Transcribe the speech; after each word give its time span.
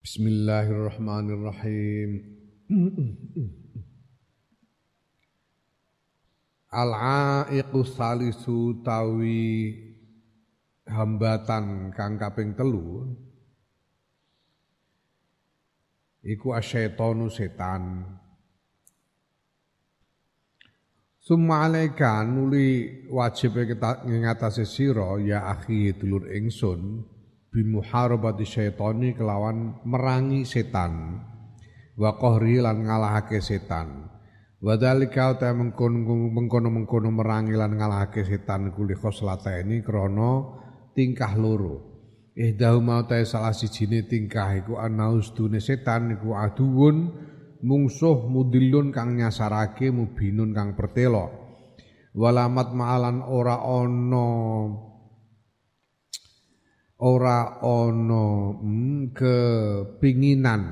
Bismillahirrahmanirrahim. 0.00 2.24
Al-aiqu 6.72 7.84
salisu 7.84 8.80
tawi 8.80 9.76
hambatan 10.88 11.92
kang 11.92 12.16
kaping 12.16 12.56
telu 12.56 13.12
iku 16.24 16.56
asyaitonu 16.56 17.28
setan. 17.28 18.00
Summa 21.20 21.68
alaika 21.68 22.24
nuli 22.24 23.04
wajib 23.12 23.52
ngatasi 23.52 24.64
sira 24.64 25.20
ya 25.20 25.52
akhi 25.52 25.92
dulur 25.92 26.24
ingsun 26.32 27.04
bimuharabati 27.50 28.46
syaitani 28.46 29.18
kelawan 29.18 29.82
merangi 29.82 30.46
setan. 30.46 31.18
Wa 31.98 32.16
qahri 32.16 32.62
lan 32.62 32.86
ngalahake 32.86 33.42
setan. 33.42 34.08
Wa 34.60 34.76
dzalika 34.78 35.36
ta 35.40 35.52
mengkono-mengkono 35.52 37.08
merangi 37.10 37.58
lan 37.58 37.76
ngalahake 37.76 38.24
setan 38.24 38.72
kuli 38.72 38.94
khoslata 38.96 39.56
ini 39.60 39.82
krana 39.82 40.46
tingkah 40.94 41.34
loro. 41.36 41.90
Ihdahu 42.36 42.78
mau 42.80 43.04
ta 43.04 43.20
salah 43.26 43.52
sijine 43.52 44.06
tingkah 44.06 44.54
iku 44.56 44.78
anaus 44.80 45.34
dune 45.34 45.58
setan 45.60 46.14
iku 46.16 46.38
aduun 46.38 47.12
mungsuh 47.60 48.30
mudilun 48.30 48.94
kang 48.94 49.18
nyasarake 49.18 49.92
mubinun 49.92 50.56
kang 50.56 50.72
pertelo. 50.78 51.28
Walamat 52.16 52.72
ma'alan 52.72 53.22
ora 53.26 53.60
ono 53.62 54.28
ora 57.00 57.60
ana 57.64 58.56
hmm, 58.60 59.16
kepinginan 59.16 60.62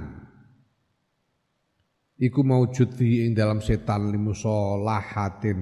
iku 2.18 2.40
maujud 2.44 2.92
fi 2.92 3.24
ing 3.24 3.32
dalam 3.32 3.64
setan 3.64 4.12
limusolahatin 4.12 5.60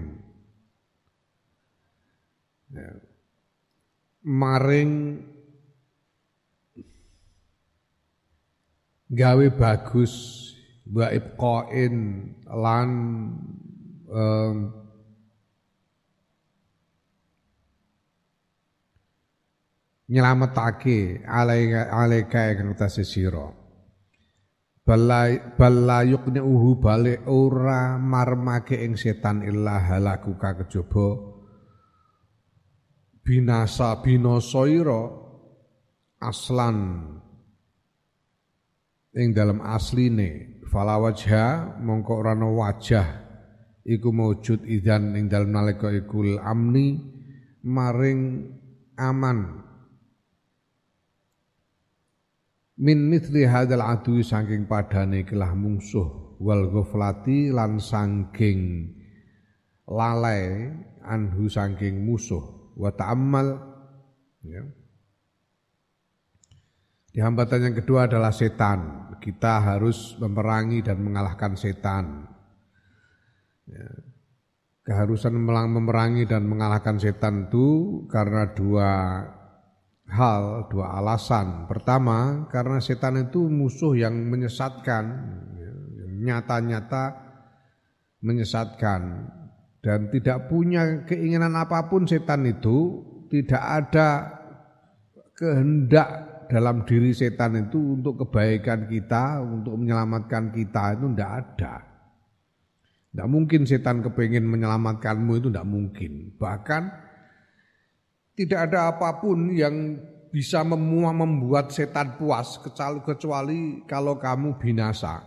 ya. 2.75 2.89
maring 4.27 5.22
gawe 9.06 9.47
bagus 9.55 10.14
wa 10.91 11.06
ibqain 11.14 11.94
lan 12.50 12.91
um, 14.11 14.86
nyelametake 20.07 21.27
alaika 21.27 21.91
alaika 21.91 22.55
kang 22.55 22.75
tase 22.79 23.03
sira 23.03 23.51
bala 24.87 26.07
uhu 26.47 26.79
bale 26.79 27.27
ora 27.27 27.99
marmake 27.99 28.79
ing 28.87 28.95
setan 28.95 29.43
illa 29.43 29.83
halaku 29.83 30.39
kejaba 30.39 31.34
binasa 33.27 33.99
binasa 33.99 34.62
ira 34.71 35.03
aslan 36.23 36.79
ing 39.17 39.34
dalam 39.34 39.59
asline. 39.65 40.62
Fala 40.71 40.99
wajha 41.03 41.79
mongko 41.83 42.12
ora 42.21 42.34
wajah 42.37 43.07
iku 43.87 44.11
maujud 44.11 44.67
idan 44.67 45.15
ing 45.15 45.31
dalam 45.31 45.55
nalika 45.55 45.91
ikul 45.95 46.43
amni 46.43 46.99
maring 47.62 48.51
aman 48.99 49.66
min 52.77 53.08
mithli 53.08 53.48
hadzal 53.48 53.80
adu 53.80 54.20
saking 54.20 54.69
padane 54.69 55.24
kelah 55.24 55.56
mungsuh 55.56 56.36
wal 56.41 56.69
ghaflati 56.69 57.48
lan 57.48 57.80
saking 57.80 58.92
lalai 59.88 60.72
anhu 61.06 61.48
saking 61.48 62.04
musuh 62.04 62.42
wa 62.76 62.92
ta'ammal 62.92 63.56
ya. 64.44 64.62
Di 67.16 67.25
hambatan 67.25 67.72
yang 67.72 67.76
kedua 67.81 68.04
adalah 68.04 68.28
setan. 68.28 69.09
Kita 69.16 69.65
harus 69.65 70.20
memerangi 70.20 70.84
dan 70.84 71.00
mengalahkan 71.00 71.56
setan. 71.56 72.28
Ya. 73.65 73.88
Keharusan 74.84 75.32
memerangi 75.32 76.28
dan 76.28 76.44
mengalahkan 76.44 77.00
setan 77.00 77.48
itu 77.48 78.04
karena 78.12 78.53
dua 78.53 78.91
hal, 80.11 80.71
dua 80.71 80.99
alasan. 80.99 81.67
Pertama, 81.67 82.47
karena 82.50 82.78
setan 82.78 83.19
itu 83.28 83.47
musuh 83.50 83.99
yang 83.99 84.15
menyesatkan, 84.15 85.05
nyata-nyata 86.22 87.27
menyesatkan 88.25 89.31
dan 89.84 90.11
tidak 90.11 90.50
punya 90.50 91.06
keinginan 91.06 91.55
apa 91.55 91.87
pun 91.87 92.09
setan 92.09 92.43
itu 92.49 93.05
tidak 93.31 93.62
ada 93.62 94.09
kehendak 95.37 96.09
dalam 96.50 96.83
diri 96.87 97.15
setan 97.15 97.69
itu 97.69 97.99
untuk 97.99 98.27
kebaikan 98.27 98.87
kita, 98.87 99.43
untuk 99.43 99.78
menyelamatkan 99.78 100.55
kita 100.55 100.99
itu 100.99 101.06
tidak 101.12 101.33
ada. 101.43 101.75
Tidak 103.11 103.28
mungkin 103.31 103.62
setan 103.65 104.05
kepengen 104.05 104.45
menyelamatkanmu 104.47 105.33
itu 105.41 105.49
tidak 105.50 105.69
mungkin. 105.69 106.37
Bahkan 106.37 106.83
tidak 108.36 108.69
ada 108.70 108.92
apa 108.92 109.16
pun 109.16 109.48
yang 109.48 109.97
bisa 110.28 110.60
membuat 110.60 111.72
setan 111.72 112.20
puas 112.20 112.60
kecuali 113.00 113.80
kalau 113.88 114.20
kamu 114.20 114.60
binasa. 114.60 115.24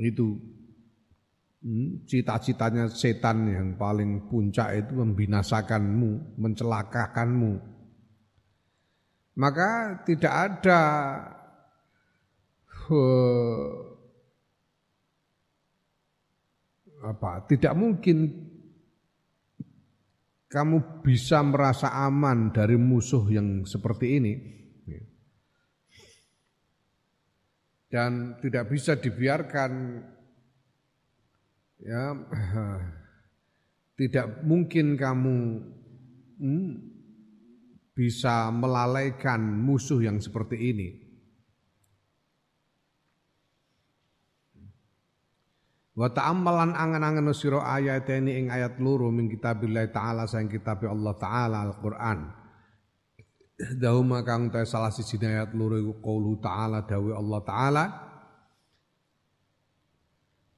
Itu 0.00 0.40
hmm, 1.60 2.08
cita-citanya 2.08 2.88
setan 2.88 3.44
yang 3.52 3.68
paling 3.76 4.32
puncak 4.32 4.72
itu 4.80 4.96
membinasakanmu, 4.96 6.40
mencelakakanmu. 6.40 7.60
Maka 9.36 10.00
tidak 10.08 10.32
ada 10.32 10.80
apa? 17.04 17.44
Tidak 17.44 17.76
mungkin 17.76 18.49
kamu 20.50 21.06
bisa 21.06 21.46
merasa 21.46 21.94
aman 21.94 22.50
dari 22.50 22.74
musuh 22.74 23.22
yang 23.30 23.62
seperti 23.62 24.06
ini. 24.18 24.34
Dan 27.90 28.38
tidak 28.38 28.70
bisa 28.70 28.94
dibiarkan 28.98 29.98
ya 31.82 32.14
tidak 33.98 34.46
mungkin 34.46 34.94
kamu 34.94 35.36
hmm, 36.38 36.70
bisa 37.90 38.54
melalaikan 38.54 39.42
musuh 39.42 40.06
yang 40.06 40.22
seperti 40.22 40.70
ini 40.70 40.88
Wa 45.94 46.08
ta'ammalan 46.10 46.74
angan-angan 46.74 47.34
sira 47.34 47.66
ayat 47.66 48.06
ini 48.10 48.42
ing 48.42 48.46
ayat 48.48 48.78
loro 48.78 49.10
min 49.10 49.26
kitabillah 49.26 49.90
taala 49.90 50.24
sang 50.30 50.46
kitab 50.46 50.86
Allah 50.86 51.14
taala 51.18 51.66
Al-Qur'an. 51.66 52.40
Dahuma 53.60 54.24
kang 54.24 54.48
ta 54.48 54.64
salah 54.64 54.88
siji 54.88 55.20
ayat 55.20 55.52
loro 55.52 55.76
iku 55.76 56.00
qaulu 56.00 56.40
ta'ala 56.40 56.88
dawe 56.88 57.12
Allah 57.12 57.40
taala 57.44 57.84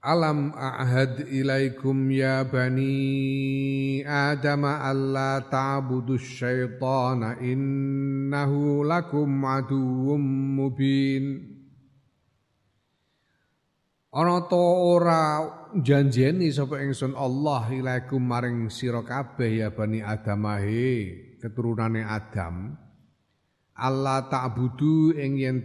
Alam 0.03 0.50
a'had 0.50 1.31
ilaikum 1.31 2.10
ya 2.10 2.42
bani 2.42 4.03
Adam 4.03 4.66
alla 4.66 5.38
ta'budu 5.47 6.19
syaitana 6.19 7.38
innahu 7.38 8.82
lakum 8.82 9.31
aduwwum 9.47 10.22
mubin 10.59 11.51
Ana 14.12 14.44
to 14.44 14.60
ora 14.92 15.41
janjeni 15.72 16.53
sapa 16.53 16.84
ingsun 16.84 17.16
Allah 17.16 17.64
ilaikum 17.72 18.20
maring 18.20 18.68
sira 18.68 19.00
kabeh 19.00 19.64
ya 19.64 19.72
bani 19.72 20.04
Adamahe 20.04 21.16
keturunane 21.41 22.04
Adam 22.04 22.76
Allah 23.72 24.28
ta'budu 24.28 25.16
ing 25.16 25.41
yen 25.41 25.64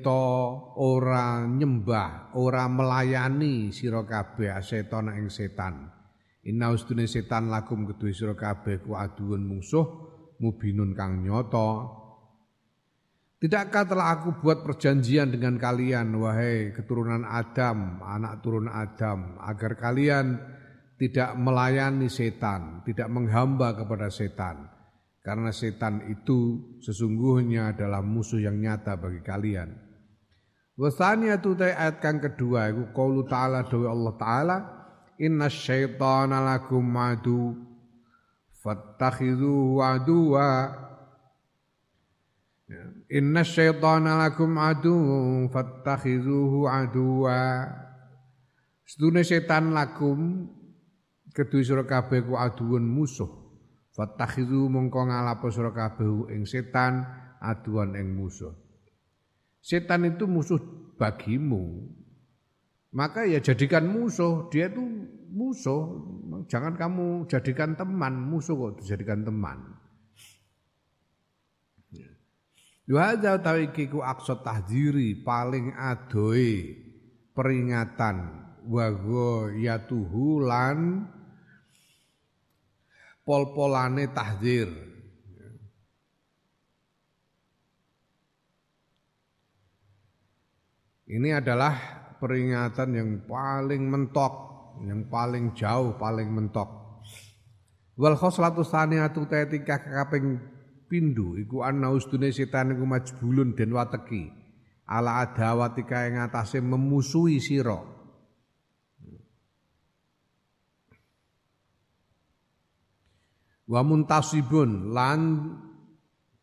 ora 0.79 1.43
nyembah, 1.43 2.39
ora 2.39 2.71
melayani 2.71 3.75
sira 3.75 4.07
kabeh 4.07 4.55
setan 4.63 5.11
ing 5.11 5.27
setan. 5.27 5.91
Inna 6.47 6.71
ustune 6.71 7.03
setan 7.03 7.51
lakum 7.51 7.83
kedue 7.83 8.15
sira 8.15 8.31
kabeh 8.31 8.79
ku 8.79 8.95
aduun 8.95 9.43
musuh 9.43 9.83
mubinun 10.39 10.95
kang 10.95 11.19
nyata 11.19 11.83
Tidakkah 13.37 13.85
telah 13.85 14.17
aku 14.17 14.41
buat 14.41 14.65
perjanjian 14.65 15.29
dengan 15.29 15.61
kalian, 15.61 16.09
wahai 16.17 16.73
keturunan 16.73 17.21
Adam, 17.21 18.01
anak 18.01 18.41
turun 18.41 18.65
Adam, 18.65 19.37
agar 19.45 19.77
kalian 19.77 20.41
tidak 20.97 21.37
melayani 21.37 22.09
setan, 22.09 22.81
tidak 22.81 23.05
menghamba 23.13 23.77
kepada 23.77 24.09
setan. 24.09 24.65
Karena 25.21 25.53
setan 25.53 26.09
itu 26.09 26.57
sesungguhnya 26.81 27.77
adalah 27.77 28.01
musuh 28.01 28.41
yang 28.41 28.57
nyata 28.57 28.97
bagi 28.97 29.21
kalian. 29.21 29.69
Wasaniyatu 30.73 31.57
ta 31.57 31.69
ayat 31.69 32.01
kang 32.01 32.17
kedua 32.17 32.73
iku 32.73 32.89
qaulu 32.93 33.25
ta'ala 33.25 33.65
dawe 33.65 33.85
Allah 33.85 34.13
taala 34.17 34.57
inna 35.17 35.49
syaitana 35.49 36.41
lakum 36.41 36.85
adu 36.95 37.53
fattakhidhuhu 38.65 39.77
aduwa. 39.81 40.49
Inna 43.07 43.43
syaitana 43.47 44.19
lakum 44.19 44.59
adu 44.59 44.95
fattakhidhuhu 45.47 46.67
aduwa 46.67 47.71
Sedune 48.87 49.23
setan 49.23 49.71
lakum 49.71 50.47
kedue 51.31 51.63
sira 51.63 51.83
kabeh 51.87 52.23
ku 52.27 52.35
aduun 52.35 52.83
musuh 52.83 53.27
fattakhidhu 53.95 54.67
mongko 54.67 55.07
ngalapo 55.07 55.47
sira 55.51 55.71
kabeh 55.71 56.31
ing 56.35 56.43
setan 56.43 57.03
aduan 57.39 57.95
ing 57.95 58.15
musuh 58.15 58.55
Setan 59.67 60.07
itu 60.07 60.23
musuh 60.31 60.59
bagimu. 60.95 61.91
Maka 62.95 63.27
ya 63.27 63.43
jadikan 63.43 63.83
musuh, 63.85 64.47
dia 64.47 64.71
itu 64.71 64.79
musuh. 65.27 66.07
Jangan 66.47 66.79
kamu 66.79 67.27
jadikan 67.27 67.75
teman, 67.75 68.15
musuh 68.15 68.55
kok 68.55 68.79
dijadikan 68.79 69.27
teman. 69.27 69.76
Yuhadza 72.87 73.35
utawi 73.35 73.67
iki 73.67 73.91
ku 73.91 73.99
aksa 73.99 74.39
tahdiri 74.39 75.19
paling 75.19 75.75
adoe 75.75 76.71
peringatan 77.35 78.47
wa 78.63 78.87
yatuhu 79.51 80.47
lan 80.47 81.03
pol-polane 83.27 84.07
Ini 91.07 91.39
adalah 91.39 91.75
peringatan 92.19 92.89
yang 92.91 93.11
paling 93.23 93.83
mentok, 93.87 94.33
yang 94.83 95.07
paling 95.07 95.55
jauh, 95.55 95.95
paling 95.95 96.27
mentok. 96.27 96.67
Wal 97.95 98.19
khoslatu 98.19 98.67
saniyatu 98.67 99.23
tetika 99.23 99.79
kaping 99.79 100.56
pindu 100.87 101.35
iku 101.35 101.61
anna 101.67 101.91
ustune 101.91 102.31
setan 102.31 102.73
iku 102.73 102.87
majbulun 102.87 103.53
den 103.53 103.75
wateki 103.75 104.31
ala 104.87 105.27
adawatika 105.27 106.07
ing 106.07 106.15
atase 106.23 106.63
memusuhi 106.63 107.43
sira. 107.43 107.79
Wa 113.67 113.83
muntasibun 113.83 114.95
lan 114.95 115.19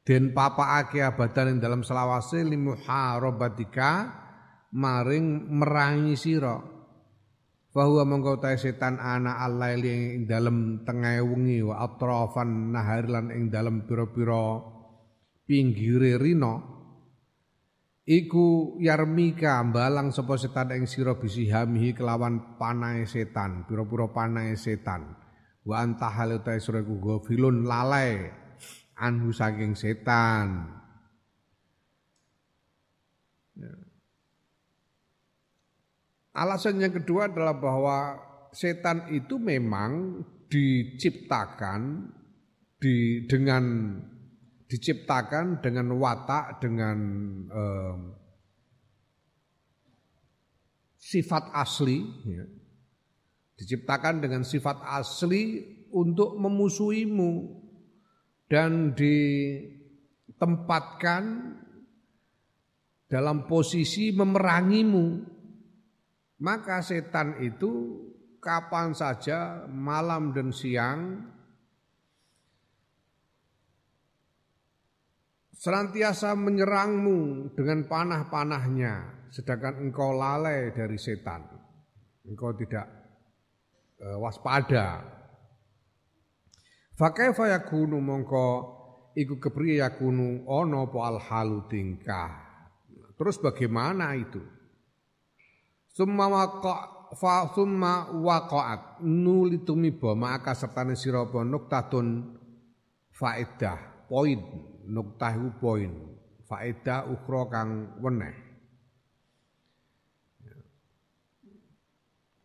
den 0.05 0.37
papaake 0.37 1.00
abadan 1.00 1.56
ing 1.56 1.58
dalam 1.64 1.81
selawase 1.81 2.44
limuharabatika 2.44 4.12
maring 4.76 5.49
merangi 5.49 6.20
sira 6.20 6.73
bahwa 7.74 8.06
mongko 8.06 8.38
ta 8.38 8.54
setan 8.54 9.02
ana 9.02 9.42
alaili 9.42 9.90
ing 9.90 10.30
dalem 10.30 10.86
tengah 10.86 11.18
wengi 11.26 11.58
wa 11.58 11.82
atrafan 11.82 12.70
nahar 12.70 13.10
lan 13.10 13.34
ing 13.34 13.50
dalem 13.50 13.82
pira-pira 13.82 14.62
pinggire 15.42 16.14
rino 16.14 16.54
iku 18.06 18.78
yarmika 18.78 19.58
balang 19.74 20.14
sapa 20.14 20.38
setan 20.38 20.70
ing 20.70 20.86
sira 20.86 21.18
bisihamihi 21.18 21.98
kelawan 21.98 22.54
panahe 22.62 23.10
setan 23.10 23.66
pira-pira 23.66 24.06
panahe 24.06 24.54
setan. 24.54 25.18
Wa 25.66 25.82
antahal 25.82 26.46
ta 26.46 26.54
sira 26.60 26.78
iku 26.78 27.02
gofilun 27.02 27.66
lalai 27.66 28.30
anhu 28.94 29.34
saking 29.34 29.74
setan. 29.74 30.78
Ya. 33.58 33.83
Alasan 36.34 36.82
yang 36.82 36.90
kedua 36.90 37.31
adalah 37.31 37.54
bahwa 37.54 38.19
setan 38.50 39.06
itu 39.14 39.38
memang 39.38 40.19
diciptakan 40.50 42.10
di 42.82 43.22
dengan 43.31 43.94
diciptakan 44.66 45.62
dengan 45.62 45.94
watak 45.94 46.58
dengan 46.58 46.98
eh, 47.54 48.19
sifat 50.98 51.54
asli 51.54 52.02
ya. 52.26 52.42
diciptakan 53.54 54.19
dengan 54.19 54.42
sifat 54.42 54.82
asli 54.90 55.62
untuk 55.94 56.34
memusuhimu 56.34 57.62
dan 58.50 58.90
ditempatkan 58.98 61.22
dalam 63.06 63.46
posisi 63.46 64.10
memerangimu 64.10 65.33
maka 66.42 66.82
setan 66.82 67.38
itu 67.44 68.02
kapan 68.42 68.96
saja 68.96 69.69
malam 69.70 70.34
dan 70.34 70.50
siang 70.50 71.31
senantiasa 75.54 76.36
menyerangmu 76.36 77.52
dengan 77.56 77.88
panah-panahnya 77.88 78.94
sedangkan 79.34 79.82
engkau 79.82 80.14
lalai 80.14 80.70
dari 80.70 80.94
setan. 80.94 81.42
Engkau 82.22 82.54
tidak 82.54 82.86
e, 83.98 84.06
waspada. 84.22 85.02
Fakaifa 86.94 87.50
yakunu 87.50 87.98
mongko 87.98 88.46
iku 89.19 89.42
kepriye 89.42 89.82
yakunu 89.82 90.46
ono 90.46 90.86
po 90.86 91.02
al 91.02 91.19
halu 91.19 91.66
tingkah. 91.66 92.31
Terus 93.19 93.42
bagaimana 93.42 94.14
itu 94.14 94.38
Summa 95.94 96.26
waqa 96.26 96.75
fa 97.14 97.55
summa 97.55 98.11
waqa'at. 98.11 98.99
Nuli 99.06 99.62
tumiba 99.62 100.19
maka 100.19 100.50
sertane 100.58 100.99
sira 100.99 101.23
apa? 101.23 101.46
Nuktatun 101.46 102.35
faedah 103.14 104.11
poin. 104.11 104.43
Nuktah 104.91 105.32
iku 105.38 105.50
poin. 105.62 105.93
Faedah 106.50 107.08
ukra 107.08 107.43
kang 107.49 107.70
weneh. 108.02 108.35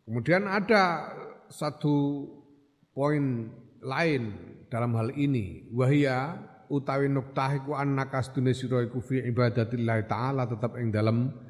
Kemudian 0.06 0.46
ada 0.46 1.10
satu 1.50 2.26
poin 2.94 3.50
lain 3.82 4.24
dalam 4.70 4.94
hal 4.94 5.10
ini. 5.18 5.70
Wahia 5.74 6.38
utawi 6.70 7.10
nuktah 7.10 7.58
iku 7.58 7.74
annaka 7.74 8.22
sedune 8.22 8.54
sira 8.54 8.86
iku 8.86 9.02
fi 9.02 9.26
ibadatillah 9.26 10.06
taala 10.06 10.46
tetap 10.46 10.78
ing 10.78 10.94
dalam 10.94 11.49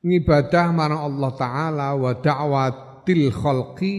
ngibadah 0.00 0.66
marang 0.72 1.02
Allah 1.04 1.30
taala 1.36 1.88
wa 1.96 2.12
da'watil 2.16 3.28
khalqi 3.32 3.96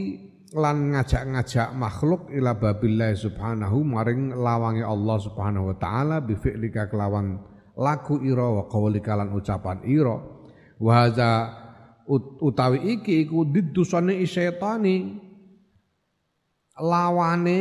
lan 0.52 0.92
ngajak-ngajak 0.92 1.72
makhluk 1.78 2.28
ila 2.36 2.58
babillah 2.58 3.16
subhanahu 3.16 3.88
maring 3.88 4.36
lawangi 4.36 4.84
Allah 4.84 5.18
subhanahu 5.22 5.72
wa 5.72 5.76
taala 5.80 6.20
bi 6.20 6.36
fi'lika 6.36 6.92
kelawan 6.92 7.40
laku 7.78 8.20
ira 8.20 8.46
wa 8.52 8.68
qawlika 8.68 9.16
lan 9.16 9.32
ucapan 9.32 9.80
ira. 9.88 10.18
Wa 10.82 10.92
hadza 11.06 11.30
utawi 12.42 13.00
iki 13.00 13.24
iku 13.30 13.48
didusane 13.48 14.20
syaitani 14.28 15.16
lawane 16.82 17.60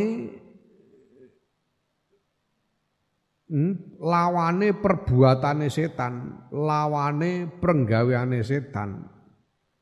Hmm? 3.50 3.99
lawane 3.99 4.78
perbuatane 4.78 5.66
setan, 5.75 6.47
lawane 6.54 7.50
penggaweane 7.59 8.47
setan. 8.47 9.11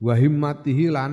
Wa 0.00 0.16
himmatihi 0.16 0.88
lan 0.88 1.12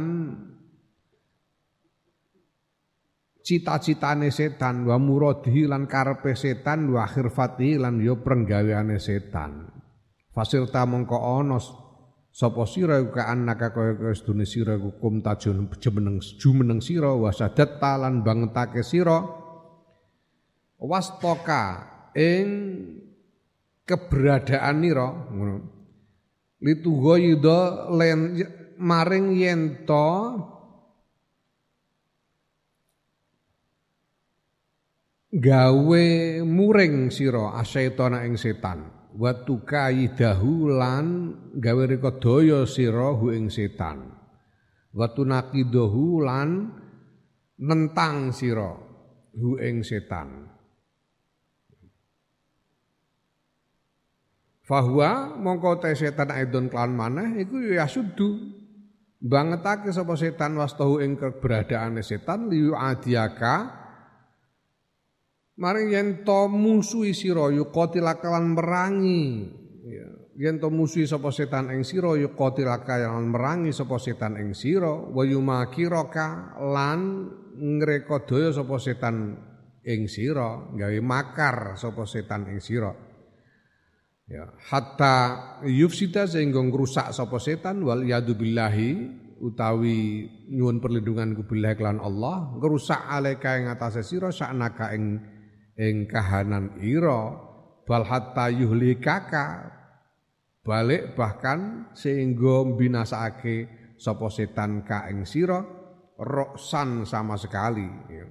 cita-citane 3.43 4.31
setan, 4.31 4.88
wa 4.88 4.95
muradihi 4.95 5.67
lan 5.67 5.83
karepe 5.83 6.31
setan, 6.31 6.95
wa 6.95 7.03
khirfatihi 7.03 7.75
lan 7.75 8.00
yo 8.00 8.24
penggaweane 8.24 9.03
setan. 9.03 9.67
Fasilta 10.31 10.88
mongko 10.88 11.19
ana 11.19 11.59
sapa 12.31 12.63
sira 12.67 13.03
ka 13.12 13.35
annaka 13.35 13.75
kaya 13.75 14.00
kaya 14.00 14.15
sedune 14.15 14.47
sira 14.47 14.79
kum 14.79 15.19
tajun 15.19 15.71
jumeneng 15.79 16.19
jumeneng 16.19 16.79
sira 16.83 17.15
wa 17.15 17.31
sadat 17.31 17.79
lan 17.79 18.27
bangetake 18.27 18.83
sira 18.83 19.24
wastoka 20.75 21.94
ing 22.15 22.48
keberadaan 23.84 24.75
nira 24.79 25.07
ngono. 25.29 25.57
Litugo 26.63 27.19
yuda 27.19 27.91
len 27.93 28.39
maring 28.79 29.36
yen 29.38 29.62
to 29.86 30.10
gawe 35.36 36.05
muring 36.41 37.12
sira 37.12 37.60
asyaitana 37.60 38.24
ing 38.24 38.39
setan. 38.39 38.89
Watu 39.15 39.63
kaidahu 39.63 40.75
lan 40.75 41.05
gawe 41.55 41.84
reka 41.88 42.19
daya 42.19 42.67
sira 42.67 43.15
hu 43.15 43.31
ing 43.31 43.48
setan. 43.51 44.12
Watu 44.95 45.27
naqidahu 45.27 46.24
lan 46.24 46.72
nentang 47.60 48.31
sira 48.36 48.75
hu 49.36 49.60
ing 49.60 49.84
setan 49.84 50.54
Fahuwa 54.65 55.38
mongko 55.38 55.77
te 55.77 55.93
setan 55.93 56.34
aidon 56.34 56.74
klan 56.74 56.98
maneh 56.98 57.38
iku 57.45 57.62
ya 57.62 57.86
sudu. 57.86 58.57
Bangetake 59.22 59.93
sapa 59.93 60.17
setan 60.17 60.57
wastahu 60.57 61.01
ing 61.05 61.17
keberadaane 61.17 62.01
setan 62.01 62.50
liyu 62.50 62.74
adiaka 62.74 63.74
maring 65.57 65.89
yen 65.93 66.10
to 66.25 66.50
musuhi 66.50 67.13
sira 67.13 67.53
yuqatilaka 67.53 68.25
lan 68.25 68.57
merangi. 68.57 69.25
Ya 69.86 70.10
yen 70.50 70.57
to 70.57 70.74
musuhi 70.74 71.05
sapa 71.05 71.29
setan 71.29 71.69
ing 71.69 71.86
sira 71.86 72.17
yuqatilaka 72.17 73.05
lan 73.05 73.29
merangi 73.29 73.69
sapa 73.69 74.01
setan 74.01 74.34
ing 74.41 74.57
sira. 74.57 74.89
Wa 74.89 75.22
yumakiraka 75.29 76.57
lan 76.74 77.29
ngrekodaya 77.53 78.50
sapa 78.50 78.81
setan 78.81 79.38
ing 79.86 80.10
sira 80.10 80.74
gawe 80.74 81.00
makar 81.05 81.77
sapa 81.77 82.10
setan 82.10 82.50
ing 82.50 82.57
sira 82.57 83.14
ya 84.25 84.50
hatta 84.74 85.15
yufsida 85.70 86.25
sehingga 86.25 86.58
ngrusak 86.58 87.13
sapa 87.13 87.38
setan 87.38 87.86
wal 87.86 88.01
yadu 88.01 88.34
billahi 88.34 89.22
utawi 89.38 90.25
nyuwun 90.50 90.82
perlindungan 90.82 91.38
ku 91.38 91.46
billahi 91.46 91.77
kelan 91.77 92.01
Allah 92.01 92.58
ngrusak 92.58 93.05
alaika 93.05 93.62
ing 93.62 93.70
atase 93.70 94.01
sira 94.01 94.34
saknaka 94.34 94.98
ing 94.98 95.22
ing 95.77 96.10
kahanan 96.10 96.82
ira 96.82 97.38
bal 97.86 98.01
hatta 98.01 98.50
yuhlikaka 98.50 99.70
balik 100.65 101.13
bahkan 101.13 101.94
sehingga 101.94 102.65
binasake 102.74 103.70
sapa 104.01 104.25
setan 104.34 104.82
ka 104.82 105.05
ing 105.13 105.29
sira 105.29 105.62
roksan 106.17 107.05
sama 107.05 107.38
sekali 107.38 107.86
ya. 108.10 108.25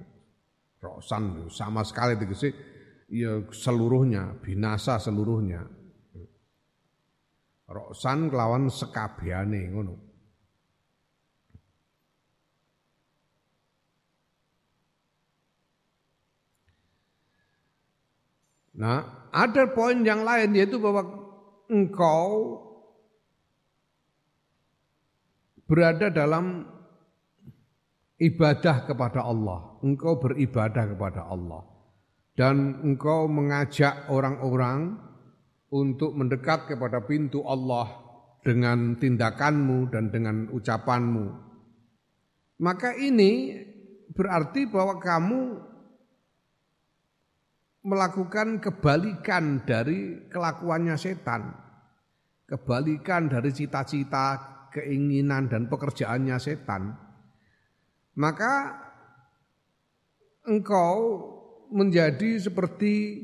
roksan 0.83 1.47
sama 1.47 1.87
sekali 1.87 2.19
tegese 2.19 2.51
ya 3.07 3.45
seluruhnya 3.53 4.41
binasa 4.43 4.99
seluruhnya 4.99 5.84
Roksan 7.65 8.29
kelawan 8.29 8.69
sekabiane 8.69 9.73
ngono. 9.73 9.95
Nah, 18.75 19.31
ada 19.31 19.71
poin 19.71 20.03
yang 20.03 20.27
lain 20.27 20.51
yaitu 20.51 20.75
bahwa 20.77 21.07
engkau 21.71 22.59
berada 25.65 26.11
dalam 26.11 26.67
ibadah 28.19 28.83
kepada 28.83 29.23
Allah. 29.23 29.79
Engkau 29.79 30.19
beribadah 30.19 30.91
kepada 30.91 31.23
Allah. 31.23 31.63
Dan 32.35 32.83
engkau 32.83 33.31
mengajak 33.31 34.11
orang-orang 34.11 34.99
untuk 35.75 36.15
mendekat 36.15 36.71
kepada 36.71 37.03
pintu 37.03 37.43
Allah 37.43 37.91
dengan 38.39 38.95
tindakanmu 38.95 39.91
dan 39.91 40.07
dengan 40.07 40.47
ucapanmu. 40.55 41.27
Maka 42.63 42.95
ini 42.95 43.51
berarti 44.15 44.63
bahwa 44.71 44.95
kamu 45.03 45.41
melakukan 47.83 48.63
kebalikan 48.63 49.67
dari 49.67 50.31
kelakuannya 50.31 50.95
setan. 50.95 51.51
Kebalikan 52.47 53.27
dari 53.27 53.51
cita-cita, 53.51 54.39
keinginan 54.71 55.51
dan 55.51 55.67
pekerjaannya 55.67 56.37
setan. 56.39 56.95
Maka 58.15 58.79
engkau 60.47 60.95
menjadi 61.73 62.39
seperti 62.39 63.19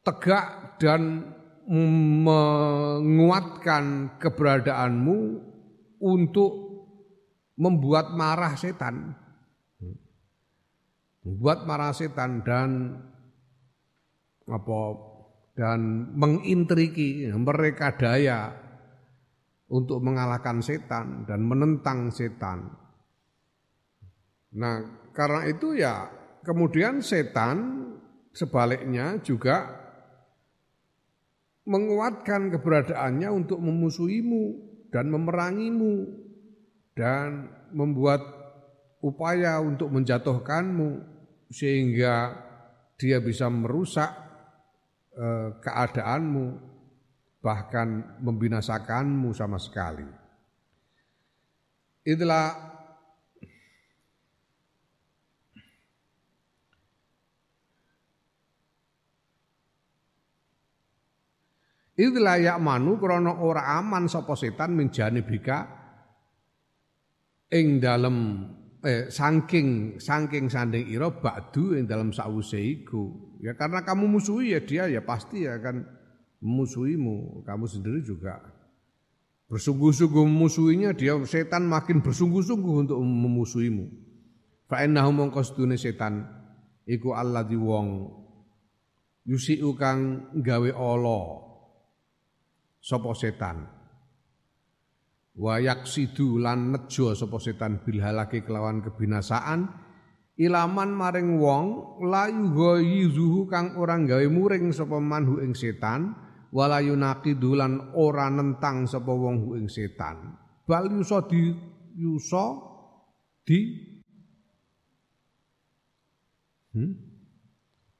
tegak 0.00 0.76
dan 0.80 1.32
menguatkan 3.00 4.16
keberadaanmu 4.18 5.18
untuk 6.02 6.52
membuat 7.60 8.16
marah 8.16 8.56
setan. 8.56 9.14
Membuat 11.20 11.68
marah 11.68 11.92
setan 11.92 12.40
dan 12.42 12.96
apa 14.50 14.80
dan 15.54 16.10
mengintriki 16.16 17.28
mereka 17.36 17.92
daya 17.94 18.50
untuk 19.70 20.02
mengalahkan 20.02 20.58
setan 20.64 21.28
dan 21.28 21.46
menentang 21.46 22.10
setan. 22.10 22.74
Nah, 24.56 24.82
karena 25.14 25.46
itu 25.46 25.78
ya 25.78 26.10
kemudian 26.42 26.98
setan 26.98 27.86
sebaliknya 28.34 29.22
juga 29.22 29.78
menguatkan 31.64 32.52
keberadaannya 32.54 33.28
untuk 33.32 33.60
memusuhimu 33.60 34.44
dan 34.90 35.12
memerangimu 35.12 36.08
dan 36.96 37.48
membuat 37.70 38.20
upaya 39.00 39.60
untuk 39.62 39.88
menjatuhkanmu 39.92 41.00
sehingga 41.50 42.36
dia 43.00 43.18
bisa 43.22 43.48
merusak 43.48 44.10
eh, 45.16 45.48
keadaanmu 45.62 46.46
bahkan 47.40 48.20
membinasakanmu 48.20 49.32
sama 49.32 49.56
sekali. 49.56 50.04
Itulah 52.04 52.69
Itu 62.00 62.16
layak 62.16 62.56
manu 62.64 62.96
krana 62.96 63.36
ora 63.44 63.76
aman 63.76 64.08
sapa 64.08 64.32
setan 64.32 64.72
menjani 64.72 65.20
bika 65.20 65.68
ing 67.52 67.76
dalem 67.76 68.48
eh 68.80 69.12
saking 69.12 70.00
saking 70.00 70.48
sanding 70.48 70.88
ira 70.88 71.12
ba'du 71.12 71.76
ing 71.76 71.84
dalam 71.84 72.08
sawuse 72.08 72.56
iku. 72.56 73.36
Ya 73.44 73.52
karena 73.52 73.84
kamu 73.84 74.16
musuhi 74.16 74.56
ya 74.56 74.64
dia 74.64 74.88
ya 74.88 75.04
pasti 75.04 75.44
akan 75.44 75.84
memusuhimu. 76.40 77.44
Kamu 77.44 77.68
sendiri 77.68 78.00
juga 78.00 78.48
bersungguh-sungguh 79.52 80.24
memusuhinya 80.24 80.96
dia 80.96 81.20
setan 81.28 81.68
makin 81.68 82.00
bersungguh-sungguh 82.00 82.88
untuk 82.88 82.96
memusuhimu. 82.96 83.92
Fa 84.72 84.88
innahu 84.88 85.12
mongko 85.12 85.44
setan 85.76 86.24
iku 86.88 87.12
alladzi 87.12 87.60
wong 87.60 88.08
yusiu 89.28 89.76
kang 89.76 90.32
gawe 90.40 90.70
Allah 90.72 91.49
sapa 92.80 93.12
setan. 93.12 93.68
Wa 95.36 95.60
yaksidu 95.60 96.40
lan 96.40 96.74
nejo 96.74 97.12
sapa 97.14 97.38
setan 97.38 97.84
bil 97.84 98.02
halaki 98.02 98.42
kelawan 98.42 98.82
kebinasaan 98.82 99.68
ilaman 100.40 100.90
maring 100.96 101.36
wong 101.36 101.64
layu 102.08 102.80
yuzuhu 102.80 103.46
kang 103.46 103.76
orang 103.76 104.08
gawe 104.08 104.26
muring 104.26 104.72
sapa 104.72 104.96
manhu 104.96 105.38
ing 105.44 105.52
setan 105.52 106.16
wala 106.50 106.82
yunaqidu 106.82 107.54
lan 107.54 107.94
ora 107.94 108.26
nentang 108.32 108.88
sapa 108.88 109.12
wong 109.12 109.36
hu 109.44 109.48
ing 109.60 109.68
setan. 109.70 110.34
Bal 110.66 110.90
yusa 110.90 111.22
di 111.28 111.52
yusa 111.94 112.44
di 113.46 113.58
hmm? 116.74 116.92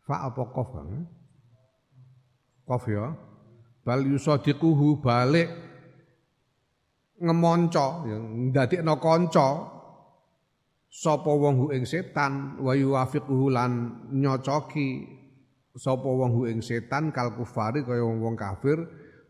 fa 0.07 0.31
apa 0.31 0.43
kof 0.51 0.71
kof 2.67 2.85
ya 2.87 3.30
bal 3.91 4.07
yusadiquhu 4.07 5.03
balik 5.03 5.51
ngemonco 7.19 8.07
ya 8.07 8.23
ndadekno 8.23 8.95
kanca 9.03 9.67
sapa 10.87 11.27
wong 11.27 11.55
hu 11.59 11.67
ing 11.75 11.83
setan 11.83 12.63
wa 12.63 12.71
yuwafiquhu 12.79 13.51
lan 13.51 13.73
nyocoki. 14.15 15.19
Sapa 15.75 16.07
wong 16.07 16.31
hu 16.35 16.43
ing 16.51 16.63
setan 16.63 17.15
kal 17.15 17.35
kufari 17.35 17.83
kaya 17.87 18.03
wong 18.03 18.35
kafir 18.39 18.79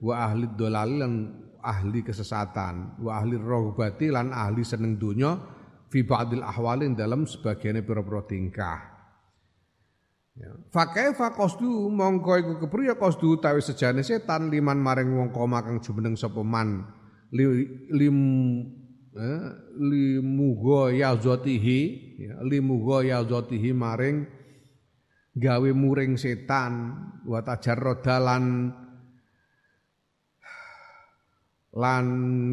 wa 0.01 0.29
ahli 0.29 0.49
dolali 0.57 0.97
lan 1.01 1.13
ahli 1.61 2.01
kesesatan 2.01 3.01
wa 3.01 3.21
ahli 3.21 3.37
rohbati 3.37 4.09
lan 4.09 4.33
ahli 4.33 4.65
seneng 4.65 4.97
donya 4.97 5.37
fi 5.93 6.01
ba'dil 6.01 6.41
ahwalin 6.41 6.97
dalam 6.97 7.29
sebagian 7.29 7.81
pira-pira 7.85 8.25
tingkah 8.25 8.90
Ya. 10.39 10.55
Fakai 10.71 11.11
fakosdu 11.19 11.91
mongko 11.91 12.33
iku 12.39 12.53
kepriye 12.65 12.95
kosdu 12.95 13.43
tawi 13.43 13.59
sejane 13.59 14.07
setan 14.07 14.47
liman 14.47 14.79
maring 14.79 15.11
wong 15.11 15.31
koma 15.35 15.59
kang 15.67 15.83
jumeneng 15.83 16.15
sapa 16.15 16.47
man 16.47 16.87
li, 17.35 17.45
lim 17.91 18.19
eh, 19.11 19.47
limugo 19.75 20.87
yazatihi 20.95 21.81
ya, 22.23 22.35
limugo 22.47 23.03
yazatihi 23.03 23.75
maring 23.75 24.23
gawe 25.35 25.71
muring 25.75 26.15
setan 26.15 26.95
wa 27.27 27.43
tajarroda 27.43 28.23
lan 28.23 28.71
lan 31.71 32.07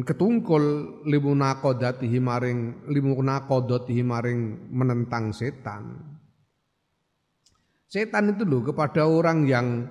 ketungkul 0.06 0.62
limunaqadatihi 1.06 2.18
maring 2.22 2.86
limunaqadatihi 2.90 4.02
maring 4.06 4.70
menentang 4.70 5.34
setan 5.34 6.17
Setan 7.88 8.36
itu 8.36 8.44
loh 8.44 8.60
kepada 8.68 9.08
orang 9.08 9.48
yang 9.48 9.88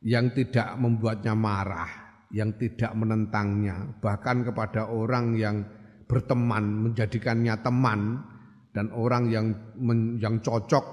yang 0.00 0.32
tidak 0.32 0.80
membuatnya 0.80 1.36
marah, 1.36 2.24
yang 2.32 2.56
tidak 2.56 2.88
menentangnya, 2.96 4.00
bahkan 4.00 4.40
kepada 4.40 4.88
orang 4.88 5.36
yang 5.36 5.60
berteman, 6.08 6.88
menjadikannya 6.88 7.60
teman 7.60 8.24
dan 8.72 8.88
orang 8.96 9.28
yang 9.28 9.46
men, 9.76 10.16
yang 10.16 10.40
cocok 10.40 10.84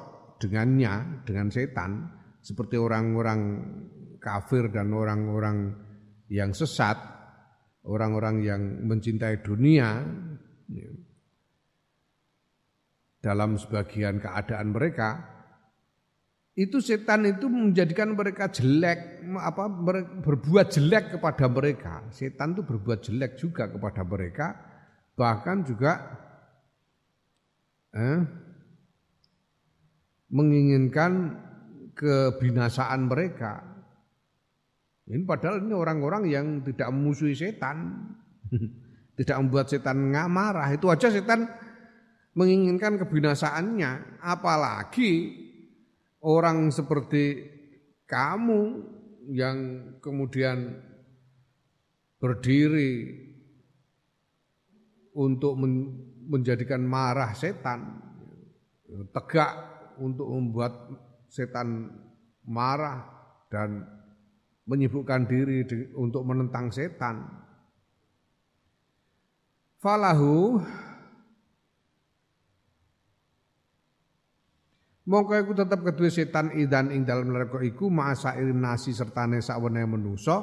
dengannya 0.44 1.24
dengan 1.24 1.48
setan 1.48 2.12
seperti 2.44 2.76
orang-orang 2.76 3.42
kafir 4.20 4.68
dan 4.68 4.92
orang-orang 4.92 5.72
yang 6.28 6.52
sesat, 6.52 7.00
orang-orang 7.88 8.44
yang 8.44 8.62
mencintai 8.84 9.40
dunia 9.40 10.04
dalam 13.24 13.56
sebagian 13.56 14.20
keadaan 14.20 14.76
mereka 14.76 15.35
itu 16.56 16.80
setan 16.80 17.28
itu 17.28 17.52
menjadikan 17.52 18.16
mereka 18.16 18.48
jelek 18.48 19.20
apa 19.36 19.68
berbuat 20.24 20.72
jelek 20.72 21.20
kepada 21.20 21.52
mereka. 21.52 22.08
Setan 22.16 22.56
itu 22.56 22.64
berbuat 22.64 23.04
jelek 23.04 23.36
juga 23.36 23.68
kepada 23.68 24.08
mereka. 24.08 24.56
Bahkan 25.20 25.58
juga 25.68 26.00
eh, 27.92 28.24
menginginkan 30.32 31.44
kebinasaan 31.92 33.04
mereka. 33.04 33.60
Ini 35.12 35.28
padahal 35.28 35.60
ini 35.60 35.76
orang-orang 35.76 36.24
yang 36.32 36.64
tidak 36.64 36.88
memusuhi 36.88 37.36
setan. 37.36 38.00
Tidak 39.16 39.32
membuat 39.40 39.72
setan 39.72 40.12
nggak 40.12 40.28
marah. 40.28 40.68
Itu 40.76 40.92
aja 40.92 41.08
setan 41.08 41.48
menginginkan 42.36 43.00
kebinasaannya. 43.00 44.20
Apalagi 44.20 45.45
orang 46.26 46.74
seperti 46.74 47.46
kamu 48.10 48.82
yang 49.30 49.58
kemudian 50.02 50.74
berdiri 52.18 53.14
untuk 55.14 55.54
menjadikan 56.26 56.82
marah 56.82 57.32
setan, 57.38 58.02
tegak 59.14 59.54
untuk 60.02 60.28
membuat 60.28 60.74
setan 61.30 61.94
marah 62.44 63.06
dan 63.48 63.86
menyibukkan 64.66 65.30
diri 65.30 65.64
untuk 65.94 66.26
menentang 66.26 66.74
setan. 66.74 67.22
Falahu 69.80 70.58
Mongko 75.06 75.38
iku 75.38 75.54
tetep 75.54 75.86
kedue 75.86 76.10
setan 76.10 76.50
idan 76.58 76.90
ing 76.90 77.06
dalem 77.06 77.30
neraka 77.30 77.62
iku 77.62 77.94
masa 77.94 78.34
irin 78.42 78.58
nasi 78.58 78.90
sertane 78.90 79.38
sakwene 79.38 79.86
manusa 79.86 80.42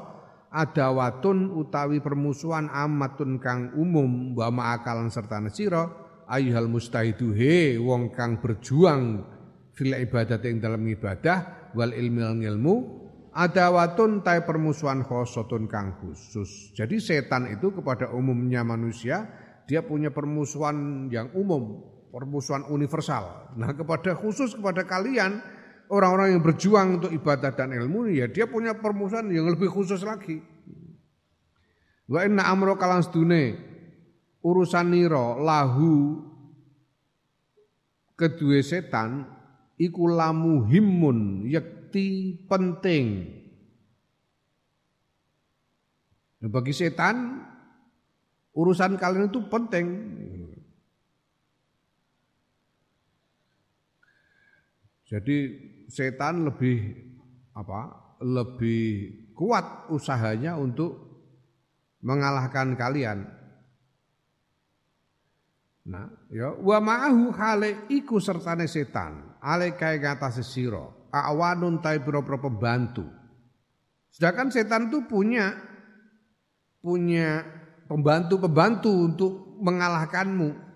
adawatun 0.55 1.51
utawi 1.51 1.99
permusuhan 1.99 2.71
amatun 2.71 3.43
kang 3.43 3.75
umum 3.75 4.39
wa 4.39 4.55
ma'akalan 4.55 5.11
sertane 5.11 5.51
sira 5.51 5.91
ayuhal 6.31 6.71
mustahidu 6.71 7.35
he 7.35 7.75
wong 7.75 8.15
kang 8.15 8.39
berjuang 8.39 9.27
fil 9.75 9.99
ibadat 9.99 10.47
ing 10.47 10.63
dalam 10.63 10.87
ibadah 10.87 11.73
wal 11.75 11.91
ilmi 11.91 12.47
ilmu 12.47 12.75
adawatun 13.35 14.23
tai 14.23 14.47
permusuhan 14.47 15.03
khosotun 15.03 15.67
kang 15.67 15.99
khusus. 15.99 16.71
Jadi 16.79 17.03
setan 17.03 17.51
itu 17.51 17.75
kepada 17.75 18.15
umumnya 18.15 18.63
manusia 18.63 19.27
dia 19.67 19.83
punya 19.83 20.15
permusuhan 20.15 21.11
yang 21.11 21.35
umum 21.35 21.92
permusuhan 22.13 22.69
universal. 22.69 23.57
Nah, 23.57 23.73
kepada 23.73 24.13
khusus 24.13 24.53
kepada 24.53 24.85
kalian 24.85 25.41
orang-orang 25.89 26.37
yang 26.37 26.43
berjuang 26.45 27.01
untuk 27.01 27.09
ibadah 27.09 27.57
dan 27.57 27.73
ilmu 27.73 28.13
ya 28.13 28.29
dia 28.29 28.45
punya 28.45 28.77
permusuhan 28.77 29.33
yang 29.33 29.49
lebih 29.49 29.73
khusus 29.73 30.05
lagi. 30.05 30.45
Wa 32.05 32.29
inna 32.29 32.45
amro 32.53 32.77
kalan 32.77 33.01
sedune 33.01 33.57
urusan 34.45 34.93
niro 34.93 35.41
lahu 35.41 36.21
kedua 38.13 38.61
setan 38.61 39.25
iku 39.81 40.13
lamu 40.13 40.69
himun 40.69 41.49
yakti 41.49 42.37
penting. 42.45 43.41
Nah, 46.45 46.51
bagi 46.51 46.75
setan 46.77 47.41
urusan 48.53 49.01
kalian 49.01 49.33
itu 49.33 49.41
penting. 49.49 49.87
Jadi 55.13 55.37
setan 55.93 56.49
lebih 56.49 56.97
apa? 57.53 58.17
Lebih 58.25 58.89
kuat 59.37 59.93
usahanya 59.93 60.57
untuk 60.57 60.97
mengalahkan 62.01 62.73
kalian. 62.73 63.29
Nah, 65.83 66.09
ya 66.31 66.55
wa 66.57 66.79
ma'ahu 66.79 67.35
hale 67.35 67.91
iku 67.93 68.23
sertane 68.23 68.65
setan, 68.71 69.37
ale 69.43 69.75
kae 69.77 69.99
ngatas 70.01 70.41
sira, 70.47 70.87
awanun 71.11 71.83
tai 71.83 72.01
pira-pira 72.01 72.39
pembantu. 72.39 73.05
Sedangkan 74.15 74.49
setan 74.49 74.89
itu 74.89 75.05
punya 75.05 75.53
punya 76.79 77.43
pembantu-pembantu 77.91 78.91
untuk 78.91 79.33
mengalahkanmu. 79.61 80.73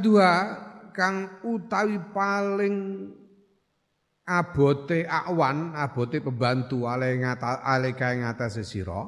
dua 0.00 0.30
kang 0.98 1.46
utawi 1.46 2.02
paling 2.10 3.06
abote 4.26 5.06
awan, 5.06 5.78
abote 5.78 6.18
pembantu 6.18 6.90
ale 6.90 7.14
ngata 7.22 7.62
ale 7.62 7.94
kae 7.94 8.18
ngatasé 8.18 8.66
sira. 8.66 9.06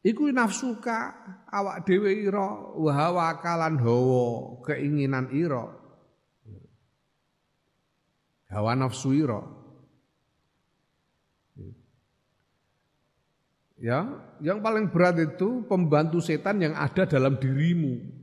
Iku 0.00 0.32
nafsuka 0.32 1.12
awak 1.52 1.84
dhewe 1.84 2.24
ira 2.24 2.72
wa 2.72 3.12
wakalan 3.12 3.76
hawa 3.76 4.56
keinginan 4.64 5.28
ira. 5.36 5.68
Hawa 8.48 8.72
nafsu 8.72 9.12
ira. 9.12 9.44
Ya, 13.80 14.04
yang 14.44 14.60
paling 14.64 14.92
berat 14.92 15.16
itu 15.20 15.64
pembantu 15.64 16.20
setan 16.20 16.60
yang 16.60 16.76
ada 16.76 17.08
dalam 17.08 17.40
dirimu 17.40 18.19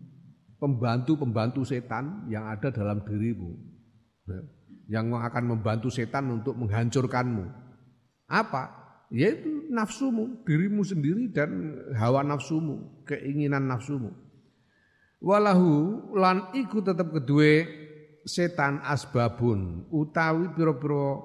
pembantu-pembantu 0.58 1.65
setan 1.65 2.26
yang 2.30 2.50
ada 2.50 2.74
dalam 2.74 3.02
dirimu. 3.06 3.58
Ya, 4.28 4.39
yang 4.88 5.12
akan 5.13 5.58
membantu 5.58 5.91
setan 5.91 6.32
untuk 6.32 6.56
menghancurkanmu. 6.56 7.46
Apa? 8.28 8.74
Yaitu 9.08 9.72
nafsumu, 9.72 10.43
dirimu 10.43 10.84
sendiri 10.84 11.32
dan 11.32 11.80
hawa 11.96 12.24
nafsumu, 12.28 13.04
keinginan 13.08 13.67
nafsumu. 13.67 14.12
Walahu 15.24 16.13
lan 16.13 16.52
iku 16.54 16.84
tetap 16.84 17.10
kedua 17.10 17.65
setan 18.28 18.84
asbabun 18.84 19.88
utawi 19.89 20.52
pira-pira 20.52 21.24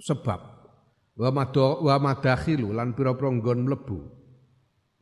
sebab 0.00 0.40
wa 1.14 1.96
madakhilu 2.00 2.72
lan 2.72 2.96
pira-pira 2.96 3.30
nggon 3.30 3.68
mlebu 3.68 4.00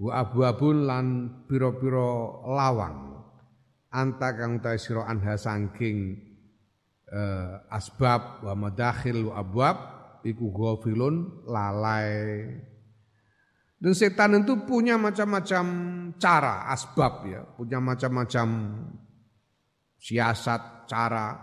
wa 0.04 0.12
abwabun 0.20 0.76
lan 0.84 1.06
pira-pira 1.46 2.10
lawang 2.44 3.13
anta 3.94 4.34
kang 4.34 4.58
ta 4.58 4.74
sira 4.74 5.06
anha 5.06 5.38
saking 5.38 6.18
uh, 7.14 7.62
asbab 7.70 8.42
wa 8.42 8.58
madakhil 8.58 9.30
wa 9.30 9.38
abwab 9.38 9.76
iku 10.26 10.50
ghafilun 10.50 11.46
lalai. 11.46 12.50
Dan 13.78 13.92
setan 13.92 14.42
itu 14.42 14.64
punya 14.64 14.96
macam-macam 14.96 15.66
cara 16.16 16.72
asbab 16.72 17.28
ya. 17.28 17.44
Punya 17.44 17.78
macam-macam 17.78 18.48
siasat 20.00 20.88
cara 20.88 21.36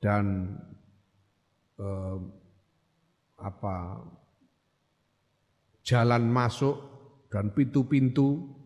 dan 0.00 0.56
uh, 1.76 2.18
apa 3.38 3.76
jalan 5.84 6.24
masuk 6.28 6.76
dan 7.28 7.52
pintu-pintu 7.52 8.57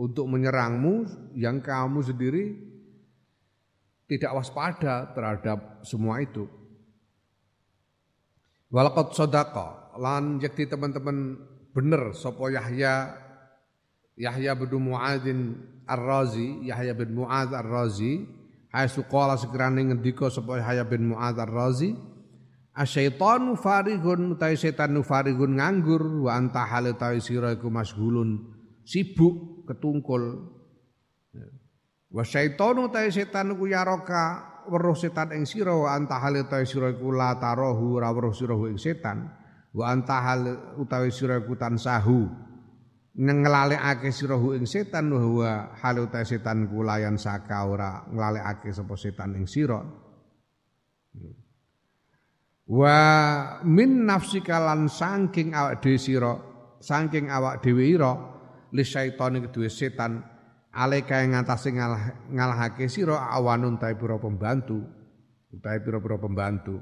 untuk 0.00 0.24
menyerangmu 0.32 1.04
yang 1.36 1.60
kamu 1.60 2.00
sendiri 2.00 2.56
tidak 4.08 4.32
waspada 4.32 5.12
terhadap 5.12 5.84
semua 5.84 6.24
itu. 6.24 6.48
Walakot 8.72 9.12
sodako 9.12 10.00
lan 10.00 10.40
yakti 10.40 10.64
teman-teman 10.64 11.36
bener 11.76 12.16
sopo 12.16 12.48
Yahya 12.48 13.12
Yahya 14.16 14.56
bin 14.56 14.88
Muadzin 14.88 15.40
Ar-Razi 15.84 16.64
Yahya 16.64 16.96
bin 16.96 17.12
Muadz 17.12 17.52
Ar-Razi. 17.52 18.40
Hai 18.70 18.86
suqala 18.86 19.36
sekirane 19.36 19.84
ngendika 19.90 20.32
sopo 20.32 20.56
Yahya 20.56 20.88
bin 20.88 21.12
Muadz 21.12 21.36
Ar-Razi 21.36 21.92
asyaitanu 22.80 23.58
farihun 23.58 24.38
utai 24.38 24.56
setan 24.56 24.96
farigun 25.04 25.58
nganggur 25.58 26.24
wa 26.24 26.38
anta 26.38 26.64
hale 26.64 26.94
tawi 26.94 27.20
masghulun 27.68 28.48
sibuk 28.86 29.59
ketungkul. 29.66 30.46
Wa 32.10 32.26
syaitanu 32.26 32.90
ta 32.90 33.06
setan 33.06 33.54
ku 33.54 33.70
yaraka 33.70 34.50
weruh 34.66 34.98
setan 34.98 35.30
ing 35.30 35.46
sira 35.46 35.70
wa 35.72 35.94
anta 35.94 36.18
hal 36.18 36.42
utawi 36.42 36.66
sira 36.66 36.90
iku 36.90 37.14
la 37.14 37.38
tarahu 37.38 37.96
ora 38.02 38.10
weruh 38.10 38.34
sira 38.34 38.58
ing 38.66 38.78
setan. 38.78 39.30
Wa 39.70 39.94
anta 39.94 40.18
hal 40.18 40.74
utawi 40.78 41.14
sira 41.14 41.38
iku 41.38 41.54
tansahu. 41.54 42.26
Nglalekake 43.14 44.10
sira 44.10 44.34
ing 44.58 44.66
setan 44.66 45.10
wa 45.14 45.70
hal 45.78 45.96
utawi 46.06 46.26
setan 46.26 46.66
kulayan 46.66 47.14
saka 47.14 47.66
ora 47.66 48.02
nglalekake 48.10 48.74
sapa 48.74 48.94
setan 48.98 49.38
ing 49.38 49.46
sira. 49.46 49.78
Wa 52.70 52.98
min 53.66 54.06
nafsika 54.06 54.62
lan 54.62 54.86
saking 54.86 55.54
awak 55.58 55.82
dhewe 55.82 55.98
sira 55.98 56.38
saking 56.78 57.26
awak 57.26 57.66
dhewe 57.66 57.82
ira 57.82 58.29
li 58.70 58.84
syaitane 58.86 59.42
kedue 59.48 59.70
setan 59.70 60.22
alaika 60.70 61.18
yang 61.18 61.34
ngatasi 61.34 61.74
ngalah, 61.74 62.02
ngalahake 62.30 62.86
sira 62.86 63.30
awanun 63.34 63.78
ta 63.78 63.90
pira 63.94 64.16
pembantu 64.18 65.00
utahe 65.50 65.82
pira-pira 65.82 66.16
pembantu. 66.18 66.78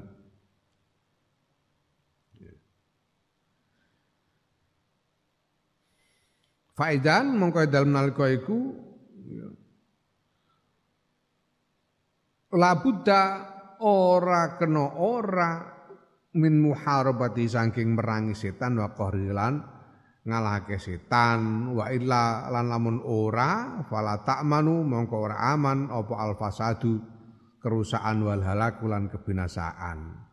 Faidan 6.79 7.35
mongko 7.35 7.67
dalem 7.67 7.91
nalika 7.91 8.31
iku 8.31 8.71
labudda 12.55 13.23
ora 13.83 14.55
kena 14.55 14.95
ora 15.03 15.51
min 16.39 16.55
muharabati 16.63 17.51
saking 17.51 17.99
merangi 17.99 18.39
setan 18.39 18.79
wa 18.79 18.95
qahrilan 18.95 19.59
ngalahake 20.29 20.77
setan 20.77 21.73
wa 21.73 21.89
illa 21.89 22.53
lan 22.53 22.69
lamun 22.69 23.01
ora 23.01 23.81
fala 23.89 24.21
ta'manu 24.21 24.85
mongko 24.85 25.17
ora 25.17 25.57
aman 25.57 25.89
apa 25.89 26.15
al 26.21 26.37
fasadu 26.37 27.01
kerusakan 27.65 28.29
wal 28.29 28.45
halaku 28.45 28.93
lan 28.93 29.09
kebinasaan. 29.09 30.29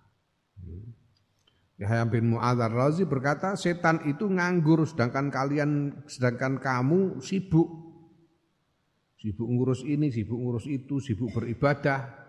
Yahya 1.75 2.07
bin 2.07 2.31
Mu'adzar 2.31 2.71
Razi 2.71 3.03
berkata 3.03 3.59
setan 3.59 3.99
itu 4.07 4.31
nganggur 4.31 4.87
sedangkan 4.87 5.27
kalian 5.27 6.03
sedangkan 6.07 6.59
kamu 6.59 7.19
sibuk. 7.19 7.67
Sibuk 9.19 9.47
ngurus 9.47 9.83
ini 9.83 10.11
sibuk 10.11 10.39
ngurus 10.39 10.67
itu 10.71 10.99
sibuk 11.03 11.35
beribadah 11.35 12.25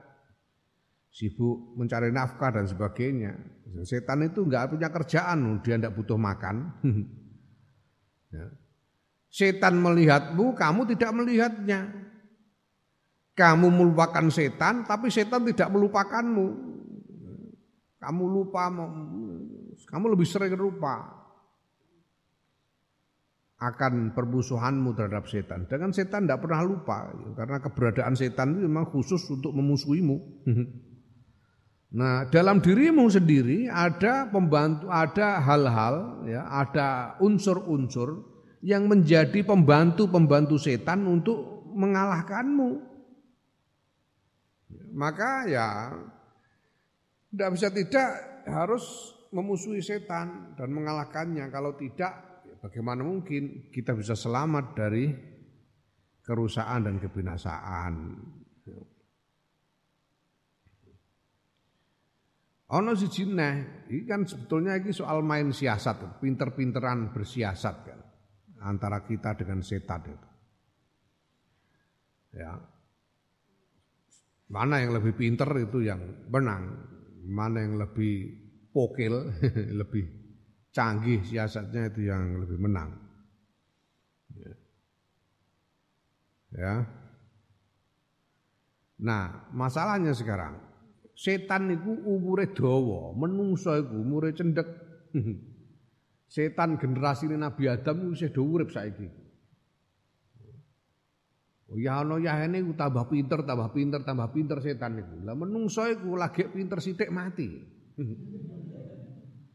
sibuk 1.14 1.78
mencari 1.78 2.10
nafkah 2.10 2.58
dan 2.58 2.66
sebagainya. 2.66 3.38
Setan 3.86 4.26
itu 4.26 4.42
enggak 4.42 4.74
punya 4.74 4.90
kerjaan 4.90 5.62
dia 5.62 5.78
enggak 5.78 5.94
butuh 5.94 6.18
makan 6.18 6.74
Ya. 8.32 8.46
Setan 9.30 9.78
melihatmu, 9.82 10.56
kamu 10.56 10.80
tidak 10.96 11.10
melihatnya. 11.12 11.92
Kamu 13.36 13.68
melupakan 13.68 14.32
setan, 14.32 14.88
tapi 14.88 15.12
setan 15.12 15.44
tidak 15.44 15.68
melupakanmu. 15.68 16.46
Kamu 18.00 18.24
lupa, 18.24 18.72
kamu 19.92 20.04
lebih 20.16 20.24
sering 20.24 20.56
lupa 20.56 21.16
akan 23.56 24.12
permusuhanmu 24.12 24.92
terhadap 24.92 25.28
setan. 25.28 25.64
Dengan 25.68 25.92
setan 25.92 26.28
tidak 26.28 26.44
pernah 26.44 26.60
lupa, 26.64 27.08
karena 27.36 27.56
keberadaan 27.60 28.12
setan 28.16 28.56
itu 28.56 28.68
memang 28.68 28.88
khusus 28.88 29.20
untuk 29.32 29.52
memusuhimu. 29.52 30.16
Nah, 31.96 32.28
dalam 32.28 32.60
dirimu 32.60 33.08
sendiri 33.08 33.72
ada 33.72 34.28
pembantu, 34.28 34.92
ada 34.92 35.40
hal-hal, 35.40 36.28
ya, 36.28 36.44
ada 36.44 37.16
unsur-unsur 37.24 38.20
yang 38.60 38.84
menjadi 38.84 39.40
pembantu-pembantu 39.40 40.60
setan 40.60 41.08
untuk 41.08 41.64
mengalahkanmu. 41.72 42.84
Maka 44.92 45.48
ya 45.48 45.96
tidak 47.32 47.50
bisa 47.56 47.68
tidak 47.72 48.08
harus 48.44 48.84
memusuhi 49.32 49.80
setan 49.80 50.52
dan 50.52 50.68
mengalahkannya. 50.76 51.48
Kalau 51.48 51.80
tidak, 51.80 52.44
ya 52.44 52.60
bagaimana 52.60 53.08
mungkin 53.08 53.72
kita 53.72 53.96
bisa 53.96 54.12
selamat 54.12 54.76
dari 54.76 55.16
kerusakan 56.20 56.92
dan 56.92 56.96
kebinasaan. 57.00 57.92
Ono 62.66 62.98
si 62.98 63.06
jinah, 63.06 63.86
ini 63.86 64.02
kan 64.02 64.26
sebetulnya 64.26 64.74
ini 64.74 64.90
soal 64.90 65.22
main 65.22 65.54
siasat, 65.54 66.18
pinter-pinteran 66.18 67.14
bersiasat 67.14 67.76
kan, 67.86 68.00
antara 68.66 69.06
kita 69.06 69.38
dengan 69.38 69.62
setan 69.62 70.02
itu. 70.02 70.28
Ya, 72.34 72.58
mana 74.50 74.82
yang 74.82 74.98
lebih 74.98 75.14
pinter 75.14 75.46
itu 75.62 75.86
yang 75.86 76.26
menang, 76.26 76.74
mana 77.30 77.62
yang 77.62 77.78
lebih 77.78 78.34
pokil, 78.74 79.14
lebih 79.80 80.02
canggih 80.74 81.22
siasatnya 81.22 81.94
itu 81.94 82.10
yang 82.10 82.42
lebih 82.42 82.58
menang. 82.58 82.90
Ya. 84.34 84.54
ya. 86.50 86.74
Nah, 89.06 89.54
masalahnya 89.54 90.10
sekarang 90.18 90.65
Setan 91.16 91.72
itu 91.72 91.96
umure 92.04 92.52
dawa, 92.52 93.16
menungso 93.16 93.72
iku 93.72 94.04
umure 94.04 94.36
cendek. 94.36 94.68
Setan 96.36 96.76
generasi 96.76 97.24
Nabi 97.32 97.72
Adam 97.72 98.12
wis 98.12 98.20
do 98.28 98.44
urip 98.44 98.68
saiki. 98.68 99.08
Oh 101.66 101.80
ya 101.80 102.04
ana 102.04 102.20
yahene 102.20 102.62
ku 102.62 102.76
tambah 102.76 103.08
pinter, 103.08 103.42
tambah 103.42 103.72
pinter, 103.72 104.04
tambah 104.04 104.28
pinter 104.30 104.60
setan 104.62 105.02
iku. 105.02 105.24
Lah 105.24 105.34
menungso 105.34 105.88
iku 105.88 106.14
lagi 106.14 106.46
pinter 106.52 106.78
sithik 106.78 107.08
mati. 107.08 107.48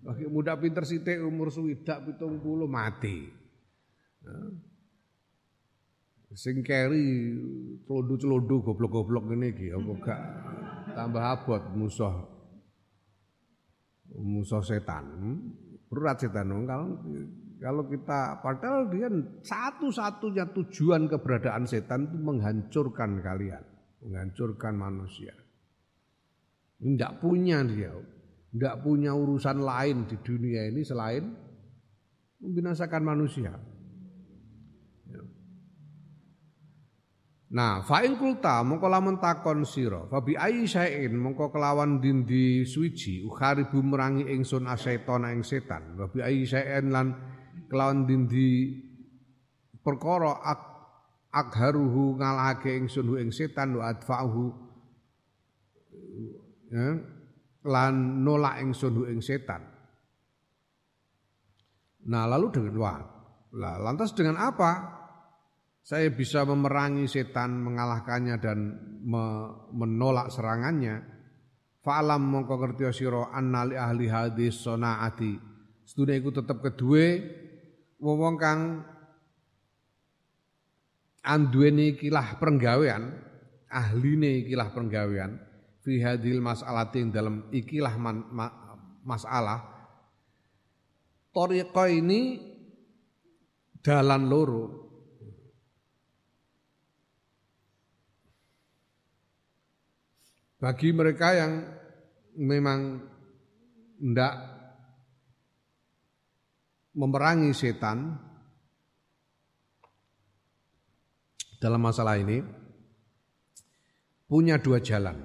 Lagi 0.01 0.25
muda 0.25 0.57
pinter 0.57 0.81
sithik 0.81 1.21
umur 1.21 1.53
swidak 1.53 2.01
70 2.01 2.41
mati. 2.65 3.29
Sing 6.33 6.65
keri 6.65 7.37
celodo-celodo 7.85 8.65
goblok-goblok 8.65 9.29
ngene 9.29 9.53
iki 9.53 9.69
apa 9.69 9.91
gak 10.01 10.21
tambah 10.93 11.23
abot 11.23 11.63
musuh. 11.73 12.13
Musuh 14.17 14.63
setan. 14.63 15.05
Berat 15.87 16.23
setan. 16.23 16.51
Kalau 16.67 16.87
kalau 17.61 17.83
kita 17.85 18.41
padahal 18.41 18.89
dia 18.89 19.07
satu-satunya 19.45 20.49
tujuan 20.51 21.05
keberadaan 21.07 21.63
setan 21.63 22.09
itu 22.09 22.17
menghancurkan 22.19 23.21
kalian. 23.21 23.63
Menghancurkan 24.01 24.73
manusia. 24.75 25.33
Tidak 26.81 27.21
punya 27.21 27.61
dia. 27.63 27.93
Tidak 28.51 28.75
punya 28.83 29.15
urusan 29.15 29.63
lain 29.63 30.11
di 30.11 30.17
dunia 30.19 30.67
ini 30.67 30.83
selain 30.83 31.23
membinasakan 32.41 33.03
manusia 33.05 33.53
Nah, 37.51 37.83
fa 37.83 37.99
in 38.07 38.15
kulta 38.15 38.63
mongko 38.63 38.87
lamun 38.87 39.19
takon 39.19 39.67
sira, 39.67 40.07
fa 40.07 40.23
bi 40.23 40.39
syai'in 40.39 41.11
mongko 41.11 41.51
kelawan 41.51 41.99
dindi 41.99 42.63
suci 42.63 43.27
ukharibu 43.27 43.83
merangi 43.83 44.23
ingsun 44.23 44.71
asyaiton 44.71 45.27
ing 45.27 45.43
setan, 45.43 45.99
wa 45.99 46.07
bi 46.07 46.23
syai'in 46.47 46.87
lan 46.87 47.11
kelawan 47.67 48.07
dindi 48.07 48.71
perkara 49.83 50.39
ak 50.47 50.61
akharuhu 51.27 52.15
ngalahake 52.23 52.71
ingsun 52.71 53.19
ing 53.19 53.35
setan 53.35 53.75
wa 53.75 53.91
adfa'uhu 53.91 54.45
ya, 56.71 56.87
lan 57.67 58.23
nolak 58.23 58.63
ingsun 58.63 59.11
ing 59.11 59.19
setan. 59.19 59.59
Nah, 62.07 62.31
lalu 62.31 62.47
dengan 62.47 62.79
wah, 62.79 62.99
lah 63.59 63.75
lantas 63.75 64.15
dengan 64.15 64.39
apa? 64.39 65.00
Saya 65.81 66.13
bisa 66.13 66.45
memerangi 66.45 67.09
setan, 67.09 67.57
mengalahkannya 67.57 68.37
dan 68.37 68.59
menolak 69.73 70.29
serangannya. 70.29 71.01
Fa'alam 71.81 72.21
mongko 72.21 72.61
ngerti 72.61 72.85
sira 72.93 73.33
annali 73.33 73.73
ahli 73.73 74.05
hadis 74.05 74.61
sonaati. 74.61 75.33
Sedune 75.81 76.21
iku 76.21 76.29
tetep 76.29 76.61
kedue 76.61 77.07
wong 77.97 78.37
kang 78.37 78.85
anduweni 81.25 81.97
kilah 81.97 82.37
penggawean, 82.37 83.17
ahline 83.65 84.45
ikilah 84.45 84.69
penggawean 84.77 85.41
fi 85.81 85.97
hadil 86.01 86.39
mas'alati 86.41 87.09
dalam 87.09 87.49
ikilah 87.49 87.97
man, 87.97 88.29
ma, 88.29 88.47
masalah. 89.01 89.65
Toriqo 91.33 91.85
ini 91.89 92.37
dalan 93.81 94.29
loro 94.29 94.80
Bagi 100.61 100.93
mereka 100.93 101.33
yang 101.33 101.65
memang 102.37 103.01
tidak 103.97 104.33
memerangi 106.93 107.49
setan 107.49 108.13
dalam 111.57 111.81
masalah 111.81 112.21
ini 112.21 112.45
punya 114.29 114.61
dua 114.61 114.77
jalan. 114.77 115.17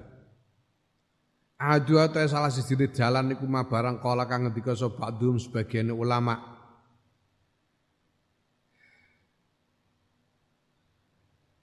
Adu 1.61 2.01
atau 2.01 2.25
salah 2.25 2.49
siji 2.49 2.89
jalan 2.97 3.37
iku 3.37 3.45
ma 3.45 3.69
barang 3.69 4.01
kala 4.01 4.25
kang 4.25 4.49
ngendika 4.49 4.73
sapa 4.73 5.13
sebagian 5.37 5.93
ulama. 5.93 6.37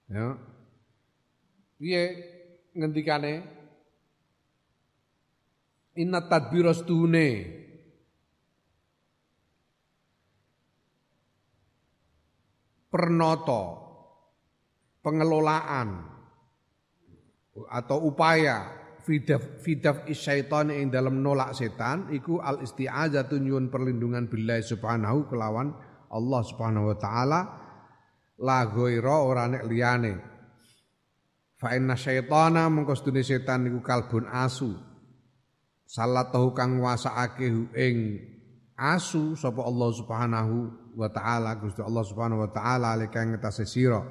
Ya. 0.06 0.38
Piye 1.74 2.02
ngendikane? 2.74 3.63
Inna 5.94 6.26
tadbiras 6.26 6.82
tune 6.82 7.28
pernoto. 12.90 13.62
Pengelolaan. 15.02 15.88
Atau 17.70 18.10
upaya. 18.10 18.82
Fidaf 19.04 19.60
fidaf 19.60 20.08
isyaiton 20.08 20.72
ing 20.72 20.88
dalam 20.88 21.20
nolak 21.20 21.52
setan 21.52 22.08
iku 22.08 22.40
al 22.40 22.64
isti'azatu 22.64 23.36
nyuwun 23.36 23.68
perlindungan 23.68 24.32
billahi 24.32 24.64
subhanahu 24.64 25.28
kelawan 25.28 25.76
Allah 26.08 26.40
subhanahu 26.40 26.88
wa 26.88 26.96
taala. 26.96 27.40
La 28.40 28.64
ghaira 28.64 29.16
ora 29.20 29.44
nek 29.44 29.68
liyane. 29.68 30.14
Fa 31.60 31.76
inna 31.76 32.00
syaitana 32.00 32.64
mengko 32.72 32.96
setan 32.96 33.68
iku 33.68 33.84
kalbun 33.84 34.24
asu 34.24 34.93
salatahu 35.84 36.56
kang 36.56 36.80
nguasaake 36.80 37.74
ing 37.76 37.96
asu 38.74 39.38
sapa 39.38 39.62
Allah 39.62 39.90
subhanahu 39.94 40.56
wa 40.98 41.08
taala 41.12 41.54
Gusti 41.60 41.84
Allah 41.84 42.02
subhanahu 42.02 42.42
wa 42.44 42.50
taala 42.50 42.98
alika 42.98 43.22
ngetase 43.22 43.68
sira 43.68 44.02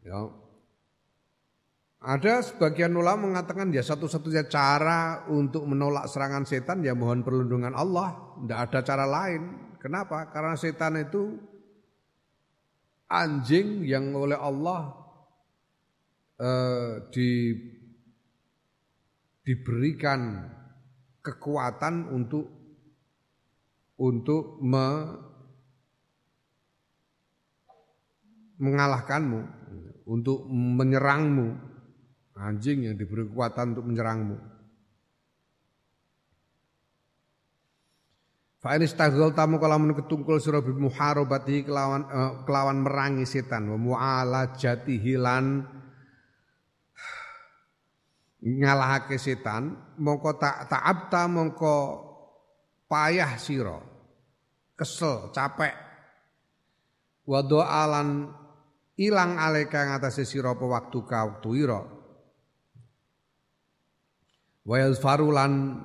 ya 0.00 0.40
ada 2.00 2.40
sebagian 2.40 2.96
ulama 2.96 3.28
mengatakan 3.28 3.68
ya 3.76 3.84
satu-satunya 3.84 4.48
cara 4.48 5.28
untuk 5.28 5.68
menolak 5.68 6.08
serangan 6.08 6.48
setan 6.48 6.80
ya 6.80 6.96
mohon 6.96 7.20
perlindungan 7.20 7.76
Allah. 7.76 8.40
Tidak 8.40 8.56
ada 8.56 8.80
cara 8.80 9.04
lain. 9.04 9.76
Kenapa? 9.76 10.32
Karena 10.32 10.56
setan 10.56 10.96
itu 10.96 11.36
anjing 13.04 13.84
yang 13.84 14.16
oleh 14.16 14.40
Allah 14.40 14.96
eh, 16.40 17.04
di, 17.12 17.28
diberikan 19.44 20.50
kekuatan 21.20 22.08
untuk 22.12 22.48
untuk 24.00 24.56
me, 24.64 24.88
mengalahkanmu, 28.56 29.40
untuk 30.08 30.48
menyerangmu 30.48 31.70
anjing 32.40 32.88
yang 32.88 32.96
diberi 32.96 33.28
kekuatan 33.28 33.76
untuk 33.76 33.84
menyerangmu. 33.84 34.36
Fa 38.60 38.76
in 38.76 38.84
tamu 39.32 39.56
kalau 39.56 39.80
menurut 39.80 40.04
ketungkul 40.04 40.36
sira 40.36 40.60
bi 40.60 40.76
muharabati 40.76 41.64
kelawan 41.64 42.04
uh, 42.12 42.44
kelawan 42.44 42.84
merangi 42.84 43.24
setan 43.24 43.72
wa 43.72 43.80
mu'alajati 43.80 45.00
hilan 45.00 45.64
ngalahake 48.40 49.20
setan 49.20 49.76
mongko 50.00 50.40
tak 50.40 50.68
ta'abta 50.72 51.28
mongko 51.28 51.76
payah 52.88 53.36
sira 53.36 53.78
kesel 54.76 55.28
capek 55.32 55.76
wa 57.28 57.40
alan 57.68 58.32
ilang 58.96 59.36
aleka 59.36 59.86
ngatasé 59.92 60.24
sira 60.24 60.56
apa 60.56 60.64
waktu 60.64 60.98
ka 61.04 61.18
waktu 61.28 61.50
ira 61.68 62.00
Wayal 64.70 64.94
farulan 64.94 65.82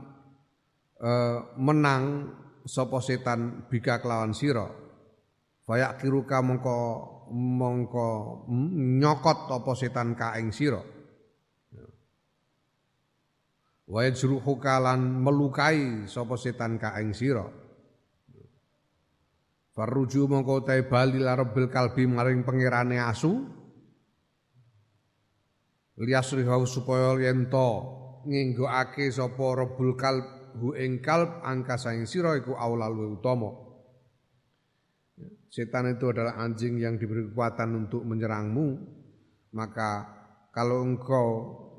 uh, 1.01 1.39
menang 1.57 2.29
sapa 2.69 3.01
setan 3.01 3.65
bika 3.71 4.03
kelawan 4.03 4.35
sira. 4.35 4.67
Fayak 5.65 6.05
kiruka 6.05 6.45
mongko 6.45 6.77
mongko 7.33 8.09
nyokot 9.01 9.49
apa 9.49 9.71
setan 9.73 10.13
ka 10.13 10.37
ing 10.37 10.53
sira. 10.53 10.83
Wa 13.85 14.01
yajruhuka 14.01 14.81
lan 14.81 15.21
melukai 15.21 16.09
sapa 16.09 16.33
setan 16.41 16.81
ka 16.81 16.97
ing 16.97 17.13
sira. 17.13 17.45
Farruju 19.75 20.25
mongko 20.25 20.65
te 20.65 20.81
bali 20.87 21.21
larebil 21.21 21.69
kalbi 21.69 22.09
maring 22.09 22.41
pengirane 22.41 22.97
asu. 22.97 23.45
Liasrihaw 25.95 26.65
supaya 26.67 27.15
yento 27.21 27.69
ngenggokake 28.25 29.07
sapa 29.13 29.45
rebul 29.63 29.93
kalb 29.95 30.25
hu 30.59 30.73
ing 30.75 31.03
kalb 31.03 31.43
angka 31.45 31.77
saing 31.77 32.09
sira 32.09 32.33
iku 32.39 32.57
aula 32.57 32.89
luwih 32.89 33.19
utama. 33.19 33.51
Setan 35.51 35.95
itu 35.95 36.11
adalah 36.11 36.35
anjing 36.41 36.81
yang 36.81 36.99
diberi 36.99 37.31
kekuatan 37.31 37.87
untuk 37.87 38.03
menyerangmu. 38.03 38.75
Maka 39.55 40.03
kalau 40.51 40.83
engkau 40.83 41.27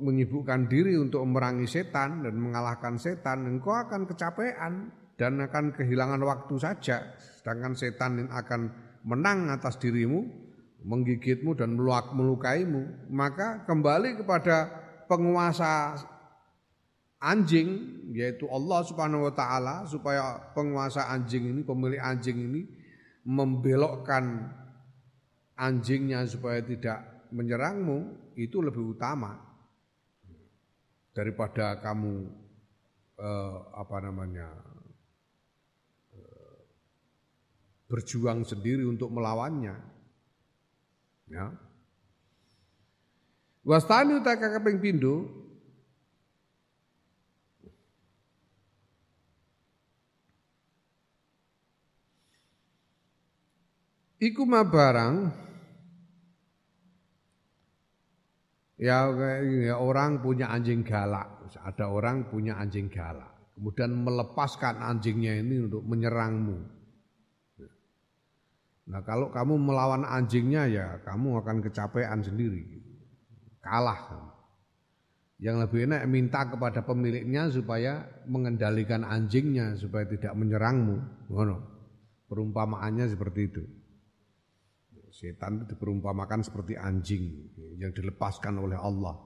menyibukkan 0.00 0.68
diri 0.68 0.96
untuk 0.96 1.24
memerangi 1.24 1.68
setan 1.68 2.24
dan 2.24 2.34
mengalahkan 2.36 2.96
setan, 2.96 3.46
engkau 3.46 3.72
akan 3.72 4.04
kecapean 4.04 4.92
dan 5.16 5.40
akan 5.40 5.72
kehilangan 5.72 6.20
waktu 6.22 6.54
saja. 6.60 7.16
Sedangkan 7.18 7.72
setan 7.72 8.20
yang 8.20 8.30
akan 8.32 8.68
menang 9.06 9.48
atas 9.48 9.80
dirimu, 9.80 10.26
menggigitmu 10.84 11.56
dan 11.56 11.72
melukaimu. 11.78 13.08
Maka 13.08 13.64
kembali 13.64 14.20
kepada 14.20 14.70
penguasa 15.06 15.96
anjing 17.22 18.02
yaitu 18.12 18.44
Allah 18.52 18.84
Subhanahu 18.84 19.30
wa 19.30 19.34
taala 19.34 19.88
supaya 19.88 20.36
penguasa 20.52 21.08
anjing 21.08 21.48
ini 21.48 21.60
pemilik 21.64 21.98
anjing 22.02 22.36
ini 22.36 22.62
membelokkan 23.24 24.52
anjingnya 25.56 26.28
supaya 26.28 26.60
tidak 26.60 27.28
menyerangmu 27.32 28.30
itu 28.36 28.60
lebih 28.60 28.94
utama 28.94 29.45
daripada 31.16 31.80
kamu 31.80 32.28
eh, 33.16 33.56
apa 33.72 33.96
namanya 34.04 34.52
eh, 36.12 36.56
berjuang 37.88 38.44
sendiri 38.44 38.84
untuk 38.84 39.08
melawannya. 39.08 39.80
Ya. 41.32 41.56
Wastani 43.64 44.20
utak 44.20 44.38
kaping 44.38 44.78
pindho 44.78 45.46
Iku 54.16 54.48
mah 54.48 54.64
barang 54.64 55.45
ya, 58.76 59.08
ya 59.42 59.76
orang 59.80 60.20
punya 60.20 60.52
anjing 60.52 60.84
galak, 60.84 61.48
ada 61.60 61.88
orang 61.88 62.28
punya 62.28 62.56
anjing 62.60 62.88
galak, 62.92 63.32
kemudian 63.56 63.92
melepaskan 63.92 64.80
anjingnya 64.80 65.40
ini 65.40 65.68
untuk 65.68 65.82
menyerangmu. 65.84 66.76
Nah 68.86 69.02
kalau 69.02 69.34
kamu 69.34 69.58
melawan 69.58 70.06
anjingnya 70.06 70.70
ya 70.70 70.86
kamu 71.02 71.42
akan 71.42 71.58
kecapean 71.64 72.22
sendiri, 72.22 72.62
kalah. 73.58 74.32
Yang 75.36 75.68
lebih 75.68 75.80
enak 75.84 76.08
minta 76.08 76.48
kepada 76.48 76.80
pemiliknya 76.80 77.52
supaya 77.52 78.08
mengendalikan 78.24 79.04
anjingnya 79.04 79.76
supaya 79.76 80.08
tidak 80.08 80.32
menyerangmu. 80.32 81.28
Perumpamaannya 82.24 83.04
seperti 83.12 83.40
itu. 83.44 83.62
Setan 85.16 85.64
itu 85.64 85.72
diperumpamakan 85.72 86.44
seperti 86.44 86.76
anjing 86.76 87.48
yang 87.80 87.88
dilepaskan 87.88 88.60
oleh 88.60 88.76
Allah. 88.76 89.16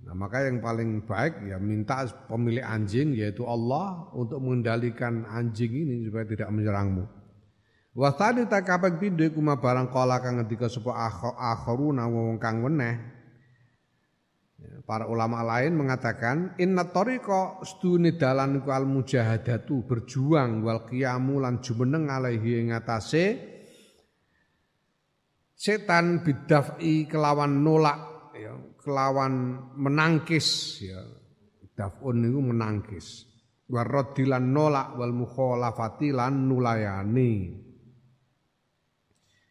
Nah, 0.00 0.16
maka 0.16 0.48
yang 0.48 0.64
paling 0.64 1.04
baik 1.04 1.44
ya 1.44 1.60
minta 1.60 2.08
pemilik 2.24 2.64
anjing 2.64 3.12
yaitu 3.12 3.44
Allah 3.44 4.08
untuk 4.16 4.40
mengendalikan 4.40 5.28
anjing 5.28 5.68
ini 5.68 6.08
supaya 6.08 6.24
tidak 6.24 6.48
menyerangmu. 6.48 7.04
Wa 7.92 8.16
tadi 8.16 8.48
tak 8.48 8.64
kapek 8.64 8.96
pindho 8.96 9.28
kuma 9.36 9.60
barang 9.60 9.92
kala 9.92 10.24
kang 10.24 10.40
ngendika 10.40 10.72
sapa 10.72 10.96
akharuna 11.36 12.08
wong 12.08 12.40
kang 12.40 12.64
weneh. 12.64 12.96
Ya, 14.64 14.80
para 14.88 15.04
ulama 15.12 15.44
lain 15.44 15.76
mengatakan 15.76 16.56
inna 16.56 16.88
tariqa 16.88 17.60
stune 17.68 18.16
dalan 18.16 18.64
ku 18.64 18.72
al 18.72 18.88
mujahadatu 18.88 19.84
berjuang 19.84 20.64
wal 20.64 20.88
qiyamu 20.88 21.44
lan 21.44 21.60
jumeneng 21.60 22.08
alaihi 22.08 22.64
ing 22.64 22.72
atase 22.72 23.59
setan 25.60 26.24
bidafi 26.24 27.04
kelawan 27.04 27.60
nolak 27.60 28.32
ya, 28.32 28.56
kelawan 28.80 29.60
menangkis 29.76 30.80
ya. 30.80 31.04
Dafun 31.76 32.24
itu 32.24 32.40
menangkis. 32.40 33.28
Waradilan 33.68 34.52
nolak 34.52 34.96
wal 34.96 35.12
mukhalafati 35.12 36.16
lan 36.16 36.48
nulayani. 36.48 37.56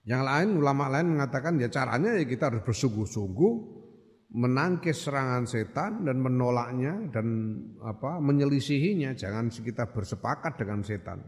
Yang 0.10 0.24
lain 0.26 0.50
ulama 0.58 0.90
lain 0.90 1.14
mengatakan 1.14 1.62
ya 1.62 1.70
caranya 1.70 2.18
ya 2.18 2.26
kita 2.26 2.50
harus 2.50 2.66
bersungguh-sungguh 2.66 3.54
menangkis 4.34 5.06
serangan 5.06 5.46
setan 5.50 6.06
dan 6.06 6.22
menolaknya 6.22 7.10
dan 7.14 7.58
apa 7.86 8.18
menyelisihinya. 8.22 9.14
Jangan 9.14 9.50
kita 9.54 9.90
bersepakat 9.90 10.58
dengan 10.58 10.82
setan. 10.82 11.22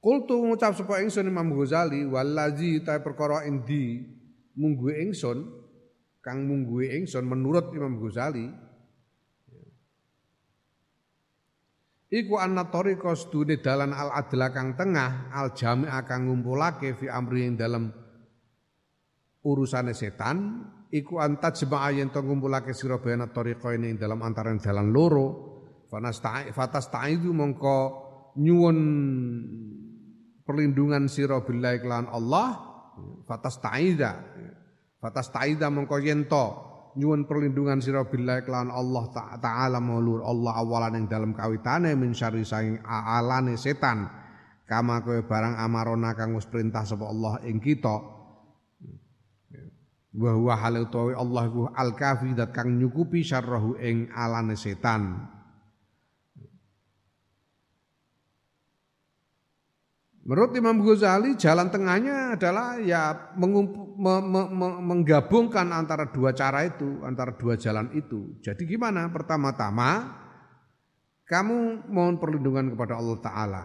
Kultu 0.00 0.32
ngucap 0.48 0.72
sapa 0.72 1.04
ingsun 1.04 1.28
Imam 1.28 1.52
Ghazali 1.52 2.08
walazi 2.08 2.80
ta 2.80 2.96
perkara 3.04 3.44
indi 3.44 4.00
munggu 4.56 4.88
ingsun 4.96 5.44
kang 6.24 6.48
munggu 6.48 6.80
ingsun 6.88 7.28
menurut 7.28 7.68
Imam 7.76 8.00
Ghazali 8.00 8.48
Iku 12.10 12.42
anna 12.42 12.66
tariqa 12.66 13.14
sedune 13.14 13.62
dalan 13.62 13.94
al 13.94 14.10
adla 14.10 14.50
kang 14.50 14.74
tengah 14.74 15.30
al 15.30 15.54
jami 15.54 15.86
kang 16.10 16.26
ngumpulake 16.26 16.98
fi 16.98 17.06
amri 17.06 17.46
ing 17.46 17.54
dalam 17.54 17.86
urusane 19.46 19.94
setan 19.94 20.58
iku 20.90 21.22
antat 21.22 21.54
jemaah 21.62 21.94
yen 21.94 22.10
to 22.10 22.18
ngumpulake 22.18 22.74
sira 22.74 22.98
bena 22.98 23.30
tariqa 23.30 23.78
ing 23.78 23.94
dalam 23.94 24.26
antaraning 24.26 24.58
dalan 24.58 24.90
loro 24.90 25.28
fatas 25.86 26.18
fatas 26.50 26.90
ta'idu 26.90 27.30
mongko 27.30 27.78
nyuwun 28.42 28.78
perlindungan 30.50 31.06
sira 31.06 31.38
billahi 31.46 31.78
kelan 31.78 32.10
Allah 32.10 32.58
fatas 33.22 33.62
ta'ida 33.62 34.18
fatas 34.98 35.30
ta'ida 35.30 35.70
mongko 35.70 35.96
yen 36.02 36.26
to. 36.26 36.66
Nyuwun 36.90 37.30
perlindungan 37.30 37.78
sira 37.78 38.02
billahi 38.02 38.42
kelawan 38.42 38.74
Allah 38.74 39.04
taala 39.38 39.78
maulur 39.78 40.26
Allah 40.26 40.58
awalan 40.58 40.98
yang 40.98 41.06
dalam 41.06 41.30
kawitane 41.30 41.94
min 41.94 42.10
syarri 42.10 42.42
saing 42.42 42.82
alane 42.82 43.54
setan. 43.54 44.10
Kama 44.66 44.98
kowe 45.06 45.22
barang 45.22 45.54
amarona 45.54 46.18
kang 46.18 46.34
wis 46.34 46.50
perintah 46.50 46.82
sapa 46.82 47.06
Allah 47.06 47.38
ing 47.46 47.62
kita. 47.62 47.94
Wa 50.10 50.34
huwa 50.34 50.58
Allah 50.58 51.44
al 51.78 51.94
kafi 51.94 52.34
dat 52.34 52.50
kang 52.50 52.74
nyukupi 52.74 53.22
syarrahu 53.22 53.78
ing 53.78 54.10
alane 54.10 54.58
setan 54.58 55.30
Menurut 60.30 60.54
Imam 60.54 60.78
Ghazali 60.78 61.34
jalan 61.34 61.74
tengahnya 61.74 62.38
adalah 62.38 62.78
ya 62.78 63.34
mengumpu, 63.34 63.98
me, 63.98 64.22
me, 64.22 64.42
me, 64.46 64.68
menggabungkan 64.78 65.74
antara 65.74 66.06
dua 66.06 66.30
cara 66.30 66.62
itu, 66.70 67.02
antara 67.02 67.34
dua 67.34 67.58
jalan 67.58 67.90
itu. 67.98 68.38
Jadi 68.38 68.62
gimana? 68.62 69.10
Pertama-tama 69.10 70.06
kamu 71.26 71.90
mohon 71.90 72.22
perlindungan 72.22 72.70
kepada 72.70 73.02
Allah 73.02 73.18
Ta'ala 73.18 73.62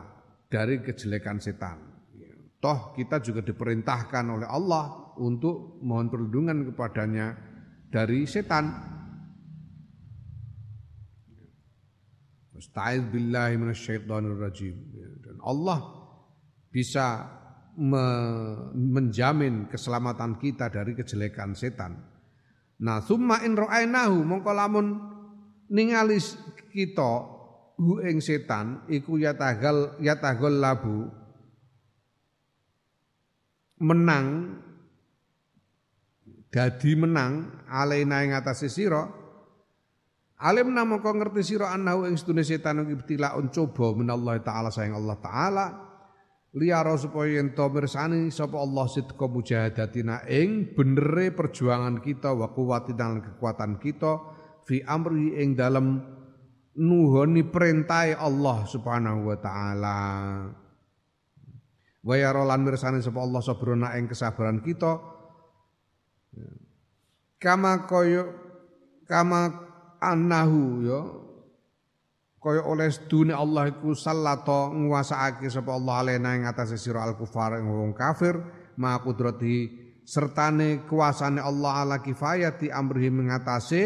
dari 0.50 0.82
kejelekan 0.82 1.38
setan. 1.38 1.86
Toh 2.58 2.98
kita 2.98 3.22
juga 3.22 3.46
diperintahkan 3.46 4.26
oleh 4.26 4.50
Allah 4.50 5.14
untuk 5.22 5.78
mohon 5.86 6.10
perlindungan 6.10 6.66
kepadanya 6.74 7.38
dari 7.94 8.26
setan. 8.26 8.74
Musta'id 12.58 13.06
billahi 13.14 13.54
rajim. 13.54 14.76
Allah 15.46 16.05
bisa 16.76 17.24
me, 17.80 18.04
menjamin 18.76 19.72
keselamatan 19.72 20.36
kita 20.36 20.68
dari 20.68 20.92
kejelekan 20.92 21.56
setan. 21.56 21.96
Nah, 22.84 23.00
summa 23.00 23.40
in 23.48 23.56
ra'ainahu 23.56 24.28
mongko 24.28 24.52
lamun 24.52 25.00
ningali 25.72 26.20
kita 26.76 27.12
hu 27.80 28.04
ing 28.04 28.20
setan 28.20 28.84
iku 28.92 29.16
yatagal 29.16 29.96
yatagal 30.04 30.52
labu 30.52 31.08
menang 33.80 34.60
dadi 36.52 36.92
menang 36.96 37.64
alaina 37.68 38.24
ing 38.24 38.32
atase 38.32 38.72
sira 38.72 39.04
alim 40.40 40.72
namaka 40.72 41.12
ngerti 41.12 41.56
sira 41.56 41.72
annahu 41.76 42.08
ing 42.08 42.16
sedune 42.16 42.44
setan 42.48 42.84
iki 42.84 42.96
ibtilaun 43.00 43.52
coba 43.52 43.92
menallahi 43.92 44.40
taala 44.40 44.72
sayang 44.72 44.96
Allah 44.96 45.20
taala 45.20 45.85
liyara 46.56 46.96
supaya 46.96 47.44
yen 47.44 47.52
to 47.52 47.68
mirsani 47.68 48.32
sapa 48.32 48.56
Allah 48.56 48.88
sidqa 48.88 49.28
mujahadatina 49.28 50.24
ing 50.32 50.72
benere 50.72 51.36
perjuangan 51.36 52.00
kita 52.00 52.32
wa 52.32 52.48
kuwatina 52.56 53.20
kekuatan 53.20 53.76
kita 53.84 54.24
fi 54.64 54.80
amri 54.88 55.36
ing 55.36 55.60
dalem 55.60 56.00
nuhoni 56.80 57.44
perintah 57.44 58.08
Allah 58.16 58.64
Subhanahu 58.68 59.32
wa 59.32 59.38
taala. 59.40 60.00
Wa 62.06 62.16
yara 62.16 62.48
lan 62.48 62.64
mirsani 62.64 63.04
sapa 63.04 63.20
Allah 63.20 63.42
sabrona 63.44 64.00
ing 64.00 64.08
kesabaran 64.08 64.64
kita 64.64 65.16
kama 67.42 67.86
koyo 67.86 68.32
kama 69.10 69.54
annahu 70.00 70.86
ya 70.86 71.25
kaya 72.46 72.62
oleh 72.62 72.94
sedune 72.94 73.34
Allah 73.34 73.74
iku 73.74 73.98
sallato 73.98 74.70
nguasaake 74.70 75.50
sapa 75.50 75.74
Allah 75.74 76.06
alena 76.06 76.38
ing 76.38 76.46
atase 76.46 76.78
sira 76.78 77.02
al 77.02 77.18
kufar 77.18 77.58
wong 77.58 77.98
kafir 77.98 78.38
ma 78.78 79.02
kudrati 79.02 79.66
sertane 80.06 80.86
kuasane 80.86 81.42
Allah 81.42 81.82
ala 81.82 81.98
kifayati 82.06 82.70
amrihi 82.70 83.10
mengatase 83.10 83.82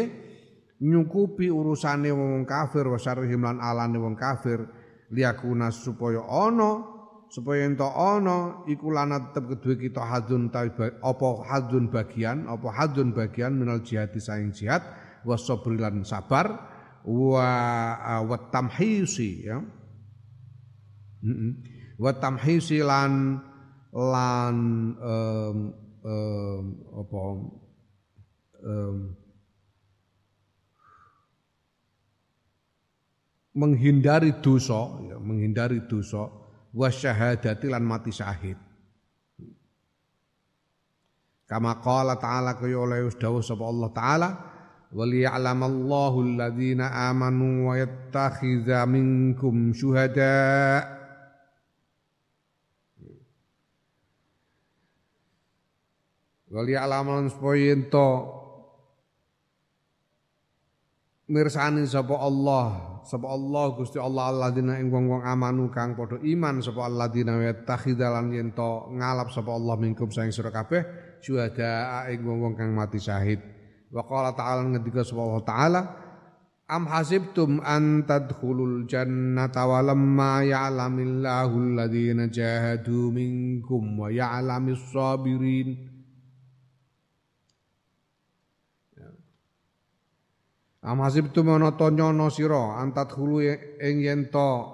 nyukupi 0.84 1.48
urusane 1.48 2.12
wong 2.12 2.44
kafir 2.44 2.84
wa 2.88 3.00
lan 3.00 3.56
alane 3.60 3.98
wong 4.00 4.16
kafir. 4.16 4.60
Liyakuna 5.10 5.74
supaya 5.74 6.22
ana 6.22 6.86
supaya 7.26 7.66
ento 7.66 7.90
ana 7.90 8.62
iku 8.70 8.94
lana 8.94 9.18
tetep 9.26 9.58
kedue 9.58 9.74
kita 9.90 10.06
hadun 10.06 10.46
apa 11.02 11.28
hadun 11.50 11.90
bagian 11.90 12.46
apa 12.46 12.70
hadun 12.70 13.10
bagian 13.10 13.58
minal 13.58 13.82
jihad 13.82 14.14
saing 14.14 14.54
jihad 14.54 14.86
wa 15.26 15.34
lan 15.34 16.06
sabar 16.06 16.69
wa 17.04 17.48
uh, 17.96 18.22
wa 18.28 18.36
tamhisi 18.50 19.46
ya. 19.46 19.60
Wa 22.00 22.12
tamhisi 22.16 22.80
lan 22.80 23.40
lan 23.92 24.56
um, 24.96 25.56
um, 26.00 26.64
apa? 26.96 27.22
Um, 28.60 28.96
menghindari 33.56 34.40
dosa 34.40 34.96
ya, 35.08 35.16
menghindari 35.20 35.84
dosa. 35.84 36.28
Wa 36.70 36.88
syahadati 36.88 37.66
lan 37.68 37.82
mati 37.82 38.14
syahid. 38.14 38.56
Kama 41.50 41.82
qala 41.82 42.14
ta'ala 42.14 42.54
kaya 42.54 42.78
oleh 42.78 43.10
dawuh 43.10 43.42
sapa 43.42 43.66
Allah 43.66 43.90
taala 43.90 44.28
وليعلم 44.95 45.61
الله 45.63 46.13
الذين 46.21 46.81
آمنوا 46.81 47.55
ويتخذ 47.69 48.69
منكم 48.85 49.55
شهداء 49.75 50.81
وليعلم 56.55 57.07
supaya 57.27 57.75
ento 57.75 58.09
mirsani 61.27 61.83
sapa 61.83 62.15
Allah 62.15 62.95
sapa 63.03 63.27
Allah 63.27 63.75
Gusti 63.75 63.99
Allah 63.99 64.31
alladzina 64.31 64.79
ing 64.79 64.87
wong-wong 64.87 65.27
amanu 65.27 65.67
kang 65.67 65.97
padha 65.99 66.15
iman 66.23 66.63
sapa 66.63 66.87
alladzina 66.87 67.35
yatakhidalan 67.51 68.31
yen 68.31 68.55
to 68.55 68.95
ngalap 68.95 69.27
sapa 69.35 69.51
Allah 69.51 69.75
mingkum 69.75 70.07
saing 70.07 70.31
sira 70.31 70.53
kabeh 70.55 70.85
syuhada 71.19 72.07
ing 72.13 72.23
wong-wong 72.23 72.55
kang 72.55 72.71
mati 72.71 73.03
syahid 73.03 73.43
Wa 73.90 74.06
qala 74.06 74.30
ta'ala 74.32 74.62
ngendika 74.70 75.02
subhanahu 75.02 75.42
wa 75.42 75.46
ta'ala 75.46 75.80
Am 76.70 76.86
hasibtum 76.86 77.58
an 77.66 78.06
tadkhulul 78.06 78.86
jannata 78.86 79.66
wa 79.66 79.82
lamma 79.82 80.46
ya'lamillahu 80.46 81.58
alladhina 81.66 82.30
jahadu 82.30 83.10
minkum 83.10 83.98
wa 83.98 84.06
ya'lamis 84.06 84.78
sabirin 84.94 85.90
ya. 88.94 89.10
Am 90.86 91.02
hasibtum 91.02 91.50
ana 91.50 91.74
to 91.74 91.90
nyono 91.90 92.30
sira 92.30 92.78
an 92.78 92.94
tadkhulu 92.94 93.42
ing 93.82 94.06
yen 94.06 94.30
to 94.30 94.70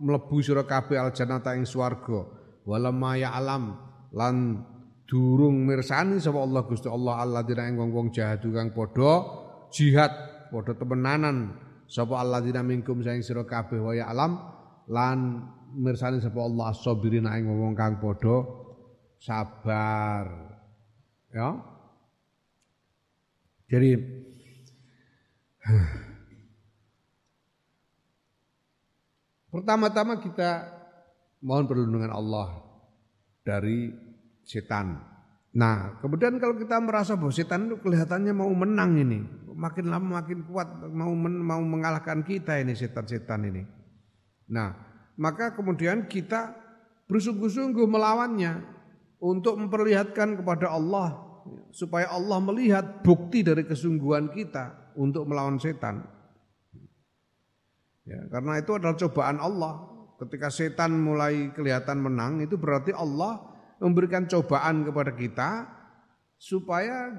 mlebu 0.00 0.40
sira 0.40 0.64
kabeh 0.64 0.96
ing 0.96 1.68
swarga 1.68 2.24
wa 2.64 2.76
lamma 2.80 3.20
ya'lam 3.20 3.76
lan 4.16 4.64
durung 5.04 5.68
mirsani 5.68 6.16
sapa 6.20 6.40
Allah 6.40 6.64
Gusti 6.64 6.88
Allah 6.88 7.20
alladzina 7.20 7.68
ing 7.68 7.76
wong-wong 7.76 8.08
jahadu 8.12 8.52
kang 8.56 8.72
padha 8.72 9.12
jihad 9.68 10.12
padha 10.48 10.72
temenanan 10.76 11.56
sapa 11.84 12.20
alladzina 12.20 12.64
minkum 12.64 13.04
saing 13.04 13.20
sira 13.20 13.44
kabeh 13.44 13.78
wa 13.80 13.92
alam 13.92 14.40
lan 14.88 15.44
mirsani 15.76 16.20
sapa 16.24 16.40
Allah 16.40 16.72
as-sabirina 16.72 17.36
ing 17.36 17.48
wong 17.48 17.76
kang 17.76 18.00
padha 18.00 18.64
sabar. 19.24 20.28
Ya. 21.32 21.56
Jadi 23.72 23.96
pertama-tama 29.52 30.20
kita 30.20 30.68
mohon 31.40 31.64
perlindungan 31.64 32.12
Allah 32.12 32.60
dari 33.42 33.88
setan 34.44 35.14
Nah, 35.54 36.02
kemudian 36.02 36.34
kalau 36.42 36.58
kita 36.58 36.82
merasa 36.82 37.14
bahwa 37.14 37.30
setan 37.30 37.70
itu 37.70 37.78
kelihatannya 37.78 38.34
mau 38.34 38.50
menang 38.50 38.98
ini, 38.98 39.22
makin 39.54 39.86
lama 39.86 40.18
makin 40.18 40.42
kuat 40.50 40.66
mau 40.90 41.14
men, 41.14 41.38
mau 41.38 41.62
mengalahkan 41.62 42.26
kita 42.26 42.58
ini 42.58 42.74
setan-setan 42.74 43.46
ini. 43.46 43.62
Nah, 44.50 44.74
maka 45.14 45.54
kemudian 45.54 46.10
kita 46.10 46.58
bersungguh-sungguh 47.06 47.86
melawannya 47.86 48.66
untuk 49.22 49.54
memperlihatkan 49.62 50.42
kepada 50.42 50.74
Allah 50.74 51.22
supaya 51.70 52.10
Allah 52.10 52.42
melihat 52.42 53.06
bukti 53.06 53.46
dari 53.46 53.62
kesungguhan 53.62 54.34
kita 54.34 54.90
untuk 54.98 55.22
melawan 55.30 55.62
setan. 55.62 56.02
Ya, 58.10 58.26
karena 58.26 58.58
itu 58.58 58.74
adalah 58.74 58.98
cobaan 58.98 59.38
Allah. 59.38 59.86
Ketika 60.18 60.50
setan 60.50 60.98
mulai 60.98 61.54
kelihatan 61.54 62.02
menang, 62.02 62.42
itu 62.42 62.58
berarti 62.58 62.90
Allah 62.90 63.53
memberikan 63.82 64.26
cobaan 64.26 64.86
kepada 64.86 65.12
kita 65.14 65.50
supaya 66.38 67.18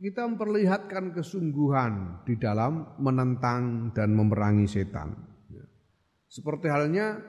kita 0.00 0.22
memperlihatkan 0.24 1.12
kesungguhan 1.12 2.24
di 2.24 2.40
dalam 2.40 2.96
menentang 2.96 3.92
dan 3.92 4.16
memerangi 4.16 4.64
setan. 4.64 5.12
Ya. 5.52 5.64
Seperti 6.30 6.72
halnya 6.72 7.20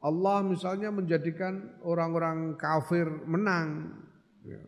Allah 0.00 0.44
misalnya 0.44 0.92
menjadikan 0.92 1.80
orang-orang 1.84 2.56
kafir 2.56 3.08
menang, 3.28 4.00
ya. 4.44 4.60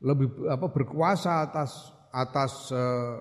lebih 0.00 0.32
apa 0.48 0.68
berkuasa 0.72 1.44
atas 1.44 1.92
atas 2.12 2.72
uh, 2.72 3.20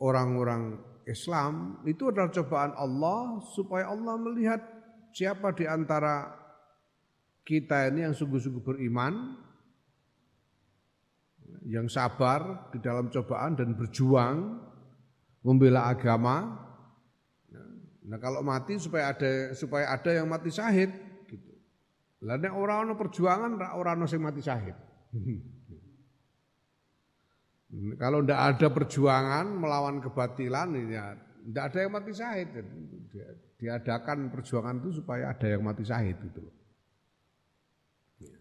orang-orang 0.00 0.76
Islam 1.08 1.80
itu 1.84 2.08
adalah 2.08 2.30
cobaan 2.32 2.72
Allah 2.76 3.40
supaya 3.56 3.88
Allah 3.88 4.14
melihat 4.20 4.60
siapa 5.10 5.54
di 5.54 5.64
antara 5.66 6.30
kita 7.44 7.90
ini 7.90 8.06
yang 8.06 8.14
sungguh-sungguh 8.14 8.62
beriman, 8.62 9.36
yang 11.66 11.90
sabar 11.90 12.70
di 12.70 12.78
dalam 12.78 13.10
cobaan 13.10 13.58
dan 13.58 13.74
berjuang 13.74 14.60
membela 15.42 15.90
agama. 15.90 16.66
Nah 18.06 18.18
kalau 18.18 18.42
mati 18.42 18.78
supaya 18.80 19.14
ada 19.14 19.54
supaya 19.54 19.92
ada 19.92 20.10
yang 20.10 20.26
mati 20.26 20.50
syahid 20.50 20.90
gitu. 21.30 21.52
Lah 22.26 22.40
nek 22.40 22.54
ora 22.54 22.82
ana 22.82 22.98
perjuangan 22.98 23.54
ora 23.76 23.94
ana 23.94 24.06
sing 24.08 24.18
mati 24.18 24.42
syahid. 24.42 24.74
kalau 28.02 28.26
ndak 28.26 28.40
ada 28.56 28.66
perjuangan 28.66 29.46
melawan 29.46 30.02
kebatilan 30.02 30.74
ya 30.90 31.14
ndak 31.46 31.64
ada 31.70 31.78
yang 31.86 31.92
mati 31.94 32.10
syahid 32.10 32.50
diadakan 33.60 34.32
perjuangan 34.32 34.80
itu 34.80 35.04
supaya 35.04 35.36
ada 35.36 35.44
yang 35.44 35.60
mati 35.60 35.84
syahid 35.84 36.16
gitu 36.24 36.40
loh. 36.40 36.54
Ya. 38.16 38.36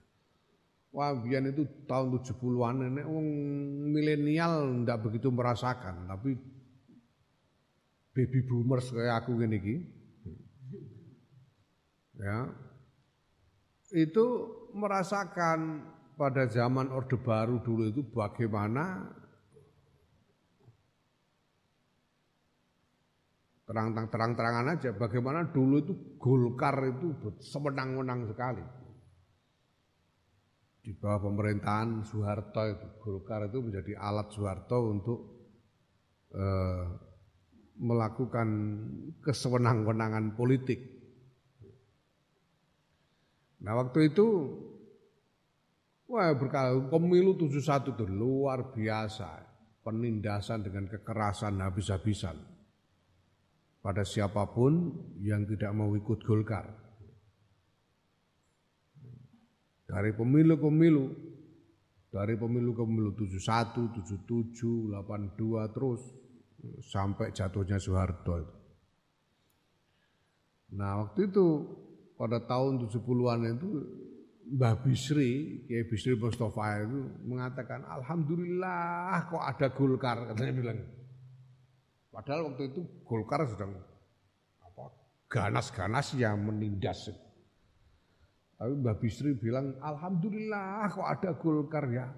Wah, 0.95 1.11
itu 1.19 1.67
tahun 1.83 2.07
70-an 2.23 2.75
nenek 2.87 3.05
wong 3.05 3.27
milenial 3.91 4.71
ndak 4.87 5.03
begitu 5.03 5.27
merasakan, 5.27 6.07
tapi 6.07 6.39
baby 8.15 8.39
boomers 8.47 8.87
kayak 8.95 9.27
aku 9.27 9.35
gini 9.43 9.57
ki. 9.59 9.75
Ya. 12.19 12.47
Itu 13.91 14.25
merasakan 14.71 15.83
pada 16.15 16.47
zaman 16.47 16.91
Orde 16.95 17.19
Baru 17.19 17.59
dulu 17.59 17.91
itu 17.91 18.03
bagaimana 18.07 19.07
terang 23.69 23.93
terang-terangan 24.09 24.65
aja 24.73 24.89
bagaimana 24.97 25.53
dulu 25.53 25.77
itu 25.77 25.93
Golkar 26.17 26.81
itu 26.89 27.13
semenang-menang 27.37 28.25
sekali 28.25 28.65
di 30.81 30.97
bawah 30.97 31.29
pemerintahan 31.29 32.01
Soeharto 32.01 32.65
itu 32.65 32.87
Golkar 32.97 33.45
itu 33.45 33.61
menjadi 33.61 33.93
alat 34.01 34.33
Soeharto 34.33 34.89
untuk 34.89 35.19
eh, 36.33 36.85
melakukan 37.79 38.49
kesewenang-wenangan 39.21 40.33
politik. 40.33 40.81
Nah 43.61 43.77
waktu 43.77 44.09
itu 44.09 44.25
wah 46.09 46.33
berkali 46.33 46.89
pemilu 46.89 47.37
71 47.37 47.93
itu 47.93 48.05
luar 48.09 48.73
biasa 48.73 49.45
penindasan 49.85 50.65
dengan 50.65 50.89
kekerasan 50.89 51.61
habis-habisan 51.61 52.58
pada 53.89 54.05
siapa 54.05 54.45
pun 54.53 54.93
yang 55.17 55.49
tidak 55.49 55.73
mau 55.73 55.89
ikut 55.97 56.21
Golkar. 56.21 56.69
Dari 59.89 60.13
pemilu-pemilu, 60.13 61.05
dari 62.13 62.37
pemilu 62.37 62.77
ke 62.77 62.85
pemilu 62.85 63.17
71, 63.17 63.89
77, 64.29 64.93
82 64.93 65.73
terus 65.73 66.05
sampai 66.85 67.33
jatuhnya 67.33 67.81
Soeharto. 67.81 68.37
Nah 70.77 71.01
waktu 71.01 71.33
itu 71.33 71.47
pada 72.13 72.45
tahun 72.45 72.85
70-an 72.85 73.41
itu 73.57 73.69
Mbah 74.53 74.85
Bisri, 74.85 75.65
Kiai 75.65 75.89
Bisri 75.89 76.13
Mustafa 76.13 76.85
itu 76.85 77.09
mengatakan 77.25 77.89
Alhamdulillah 77.89 79.33
kok 79.33 79.41
ada 79.41 79.73
Golkar 79.73 80.29
katanya 80.29 80.53
bilang. 80.53 80.98
Padahal 82.19 82.51
waktu 82.51 82.75
itu 82.75 82.83
Golkar 83.07 83.47
sedang 83.47 83.79
apa 84.59 84.91
ganas-ganas 85.31 86.11
yang 86.19 86.35
menindas. 86.35 87.07
Tapi 88.59 88.75
Mbak 88.75 88.99
Bisri 88.99 89.39
bilang, 89.39 89.79
Alhamdulillah 89.79 90.91
kok 90.91 91.07
ada 91.07 91.31
Golkar 91.39 91.87
ya. 91.87 92.11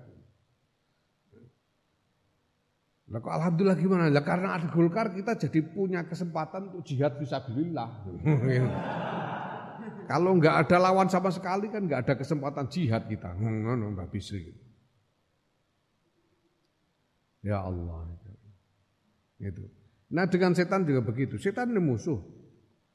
Lah 3.13 3.21
kok 3.21 3.29
alhamdulillah 3.29 3.77
gimana? 3.77 4.09
Lah 4.09 4.25
karena 4.25 4.57
ada 4.57 4.73
Golkar 4.73 5.13
kita 5.13 5.37
jadi 5.37 5.61
punya 5.69 6.01
kesempatan 6.09 6.73
untuk 6.73 6.81
jihad 6.81 7.21
fisabilillah. 7.21 7.89
Kalau 10.09 10.33
nggak 10.41 10.65
ada 10.65 10.77
lawan 10.81 11.13
sama 11.13 11.29
sekali 11.29 11.69
kan 11.69 11.85
nggak 11.85 12.09
ada 12.09 12.13
kesempatan 12.17 12.65
jihad 12.73 13.05
kita. 13.05 13.37
Mbak 13.37 14.09
Bisri. 14.09 14.49
Ya 17.45 17.61
Allah. 17.61 18.17
Itu. 19.37 19.80
Nah 20.11 20.27
dengan 20.27 20.51
setan 20.51 20.83
juga 20.83 21.01
begitu. 21.07 21.39
Setan 21.39 21.71
ini 21.71 21.79
musuh. 21.79 22.19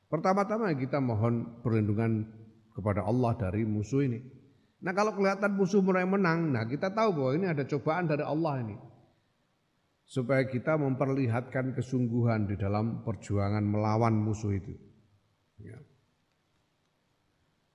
Pertama-tama 0.07 0.71
kita 0.77 1.01
mohon 1.01 1.65
perlindungan 1.65 2.29
kepada 2.77 3.03
Allah 3.09 3.33
dari 3.41 3.65
musuh 3.65 4.05
ini. 4.05 4.21
Nah 4.85 4.93
kalau 4.93 5.17
kelihatan 5.17 5.57
musuh 5.57 5.81
mulai 5.81 6.05
menang, 6.05 6.53
nah 6.53 6.69
kita 6.69 6.93
tahu 6.93 7.17
bahwa 7.17 7.33
ini 7.33 7.47
ada 7.49 7.65
cobaan 7.65 8.05
dari 8.07 8.23
Allah 8.23 8.61
ini. 8.63 8.77
Supaya 10.07 10.47
kita 10.47 10.79
memperlihatkan 10.79 11.75
kesungguhan 11.75 12.47
di 12.47 12.55
dalam 12.55 13.03
perjuangan 13.03 13.65
melawan 13.65 14.15
musuh 14.15 14.55
itu. 14.55 14.77
Ya. 15.59 15.81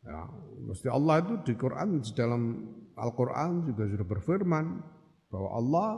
Ya, 0.02 0.26
mesti 0.66 0.88
Allah 0.89 1.22
itu 1.22 1.34
di 1.46 1.54
Quran 1.60 2.02
di 2.02 2.10
dalam 2.18 2.74
Al-Quran 2.98 3.70
juga 3.70 3.86
sudah 3.86 4.08
berfirman 4.08 4.66
bahwa 5.30 5.50
Allah 5.54 5.89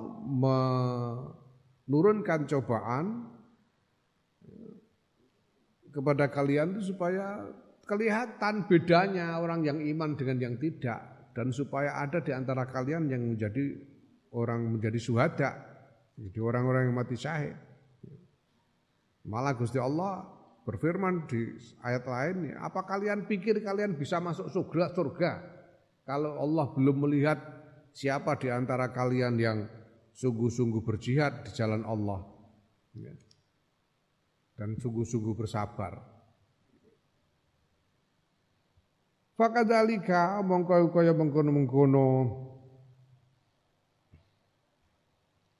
menurunkan 1.88 2.50
cobaan 2.52 3.33
kepada 5.94 6.28
kalian 6.34 6.76
itu 6.76 6.91
supaya 6.98 7.46
kelihatan 7.86 8.66
bedanya 8.66 9.38
orang 9.38 9.62
yang 9.62 9.78
iman 9.78 10.18
dengan 10.18 10.38
yang 10.41 10.56
tidak. 10.58 11.32
Dan 11.34 11.50
supaya 11.50 11.98
ada 11.98 12.22
di 12.22 12.30
antara 12.30 12.70
kalian 12.70 13.10
yang 13.10 13.34
menjadi 13.34 13.74
orang 14.34 14.78
menjadi 14.78 15.00
suhada 15.02 15.74
jadi 16.18 16.39
orang-orang 16.46 16.89
yang 16.89 16.96
mati 16.96 17.18
syahid. 17.18 17.58
Malah 19.26 19.56
Gusti 19.56 19.80
Allah 19.80 20.28
berfirman 20.64 21.26
di 21.28 21.58
ayat 21.84 22.06
lain 22.06 22.56
apa 22.60 22.86
kalian 22.86 23.26
pikir 23.26 23.64
kalian 23.64 23.98
bisa 23.98 24.20
masuk 24.22 24.52
surga 24.52 24.94
surga? 24.94 25.32
Kalau 26.04 26.38
Allah 26.38 26.66
belum 26.76 27.08
melihat 27.08 27.39
siapa 27.96 28.36
di 28.36 28.52
antara 28.52 28.91
kalian 28.91 29.39
yang 29.39 29.58
sungguh-sungguh 30.14 30.84
berjihad 30.84 31.48
di 31.48 31.52
jalan 31.56 31.88
Allah. 31.88 32.28
Ya 32.94 33.16
dan 34.58 34.78
sungguh-sungguh 34.78 35.34
bersabar. 35.34 35.97
Fakadalika 39.34 40.38
mongko 40.45 40.93
kaya 40.93 41.10
mengkono-mengkono. 41.18 42.10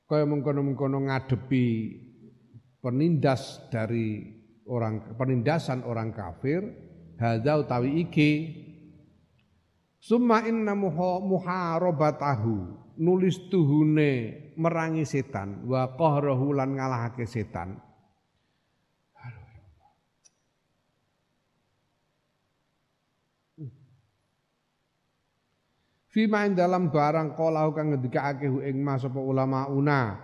Kaya 0.06 0.30
mengkono-mengkono 0.30 1.10
ngadepi 1.10 1.68
penindas 2.86 3.66
dari 3.74 4.30
orang 4.70 5.18
penindasan 5.18 5.82
orang 5.90 6.14
kafir 6.14 6.62
hadza 7.18 7.66
utawi 7.66 8.06
iki. 8.06 8.62
Summa 10.04 10.44
inna 10.44 10.76
muharabatahu 10.76 12.56
nulis 13.00 13.48
tuhune 13.50 14.54
merangi 14.60 15.08
setan 15.08 15.64
wa 15.66 15.96
qahrahu 15.96 16.54
lan 16.54 16.76
ngalahake 16.78 17.24
setan 17.26 17.80
Fima 26.14 26.46
ing 26.46 26.54
dalam 26.54 26.94
barang 26.94 27.34
kala 27.34 27.74
kang 27.74 27.90
ngendikake 27.90 28.46
ing 28.46 28.86
mas 28.86 29.02
sapa 29.02 29.18
ulama 29.18 29.66
una 29.66 30.22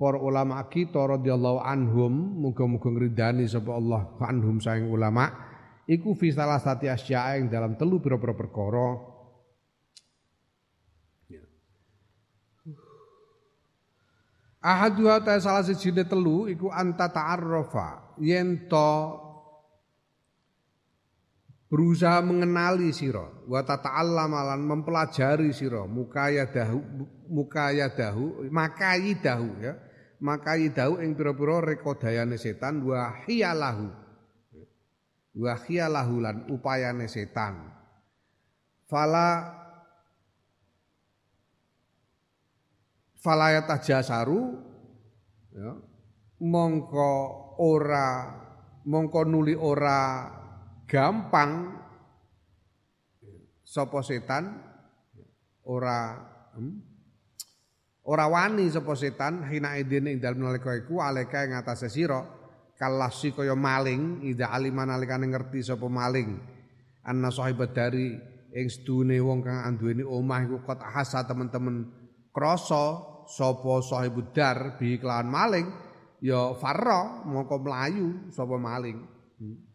para 0.00 0.16
ulama 0.16 0.56
kita 0.72 1.04
radhiyallahu 1.04 1.60
anhum 1.60 2.40
muga-muga 2.40 2.88
ngridani 2.88 3.44
sapa 3.44 3.76
Allah 3.76 4.08
anhum 4.24 4.56
saing 4.56 4.88
ulama 4.88 5.28
iku 5.84 6.16
fi 6.16 6.32
salah 6.32 6.56
sati 6.56 6.88
asya 6.88 7.36
ing 7.36 7.52
dalam 7.52 7.76
telu 7.76 8.00
pira-pira 8.00 8.32
perkara 8.32 8.88
ya. 11.28 11.44
Ahaduha 14.64 15.20
ta 15.20 15.36
salah 15.44 15.60
siji 15.60 15.92
telu 16.08 16.48
iku 16.48 16.72
anta 16.72 17.04
ta'arrafa 17.12 18.16
yen 18.16 18.64
to 18.64 19.27
berusaha 21.68 22.24
mengenali 22.24 22.96
sira 22.96 23.28
wa 23.44 23.60
tata'allama 23.60 24.56
lan 24.56 24.60
mempelajari 24.64 25.52
sira 25.52 25.84
mukayadahu 25.84 26.80
mukayadahu 27.28 28.48
makayidahu 28.48 29.48
ya. 29.60 29.76
Makayidahu 30.18 30.98
ing 30.98 31.14
pira-pira 31.14 31.62
rekodayane 31.62 32.34
setan 32.34 32.82
wa 32.82 33.14
hiyalahu. 33.22 33.86
Wa 35.38 35.54
hiyalahu 35.54 36.14
lan 36.18 36.36
upayane 36.50 37.06
setan. 37.06 37.70
Fala 38.90 39.54
falayat 43.22 43.70
ya. 45.54 45.70
Mongko 46.38 47.14
ora 47.62 48.30
mongko 48.86 49.20
nuli 49.22 49.54
ora 49.54 50.37
gampang. 50.88 51.76
Sapa 53.68 54.00
setan? 54.00 54.64
Ora 55.68 56.16
hmm, 56.56 56.74
ora 58.08 58.24
wani 58.32 58.64
sapa 58.72 58.96
setan. 58.96 59.44
Hina 59.44 59.76
idin 59.76 60.08
ing 60.08 60.18
dalem 60.24 60.40
nalika 60.40 60.72
iku 60.72 61.04
aleka 61.04 61.44
ing 61.44 61.52
atase 61.52 61.92
sira 61.92 62.24
kalasi 62.80 63.36
kaya 63.36 63.52
maling 63.52 64.24
ida 64.24 64.48
aliman 64.48 64.88
nalikane 64.88 65.28
ngerti 65.28 65.60
sapa 65.60 65.84
maling. 65.84 66.40
Anna 67.04 67.28
sahibat 67.28 67.76
dari 67.76 68.16
ing 68.56 68.66
sedune 68.72 69.20
wong 69.20 69.44
kang 69.44 69.60
anduweni 69.68 70.00
omah 70.00 70.48
iku 70.48 70.64
kot 70.64 70.80
hasa 70.80 71.28
temen-temen. 71.28 71.92
Krasa 72.32 73.04
sapa 73.28 73.84
sahibud 73.84 74.32
dar 74.32 74.80
bi 74.80 74.96
maling 75.04 75.68
ya 76.24 76.56
farra 76.56 77.20
mongko 77.28 77.60
mlayu 77.60 78.32
sapa 78.32 78.56
maling. 78.56 79.04
Hmm. 79.36 79.67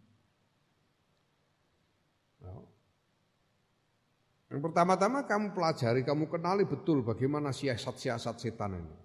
Yang 4.53 4.69
pertama-tama 4.69 5.25
kamu 5.25 5.57
pelajari, 5.57 6.05
kamu 6.05 6.29
kenali 6.29 6.61
betul 6.69 7.01
bagaimana 7.01 7.49
siasat-siasat 7.49 8.37
setan 8.37 8.77
ini. 8.77 8.95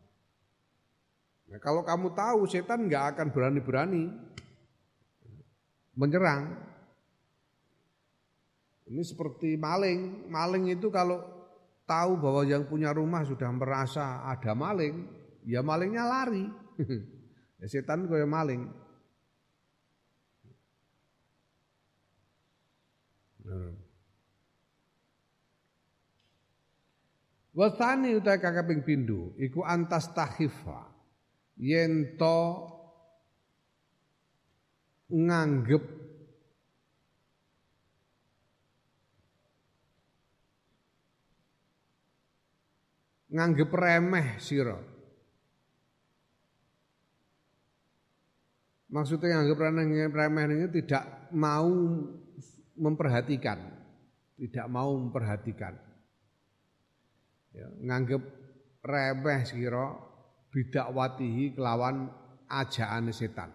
Nah, 1.49 1.57
kalau 1.57 1.81
kamu 1.81 2.13
tahu 2.13 2.45
setan 2.45 2.85
nggak 2.85 3.17
akan 3.17 3.33
berani-berani 3.33 4.13
menyerang. 5.97 6.53
Ini 8.93 9.01
seperti 9.01 9.57
maling. 9.57 10.29
Maling 10.29 10.69
itu 10.69 10.93
kalau 10.93 11.25
tahu 11.89 12.21
bahwa 12.21 12.45
yang 12.45 12.69
punya 12.69 12.93
rumah 12.93 13.25
sudah 13.25 13.49
merasa 13.49 14.29
ada 14.29 14.53
maling, 14.53 15.09
ya 15.49 15.65
malingnya 15.65 16.05
lari. 16.05 16.45
ya, 17.65 17.67
setan 17.73 18.05
kayak 18.05 18.29
maling. 18.29 18.69
Nah. 23.49 23.88
Wasani 27.59 28.15
utai 28.15 28.39
kakaping 28.39 28.87
pindu 28.87 29.35
iku 29.35 29.67
antas 29.67 30.15
tahifa 30.15 30.95
yen 31.59 32.15
to 32.15 32.39
nganggep 35.11 35.83
nganggep 43.35 43.71
remeh 43.75 44.39
sira. 44.39 44.79
Maksudnya 48.87 49.35
nganggep 49.35 49.59
remeh 49.59 50.07
remeh 50.07 50.43
ini 50.47 50.67
tidak 50.79 51.27
mau 51.35 51.75
memperhatikan, 52.79 53.59
tidak 54.39 54.67
mau 54.71 54.95
memperhatikan 54.95 55.88
ya, 57.59 57.69
nganggep 57.83 58.23
remeh 58.87 59.43
sira 59.43 59.99
bidak 60.55 60.95
watihi 60.95 61.59
kelawan 61.59 62.07
ajaane 62.47 63.11
setan. 63.11 63.51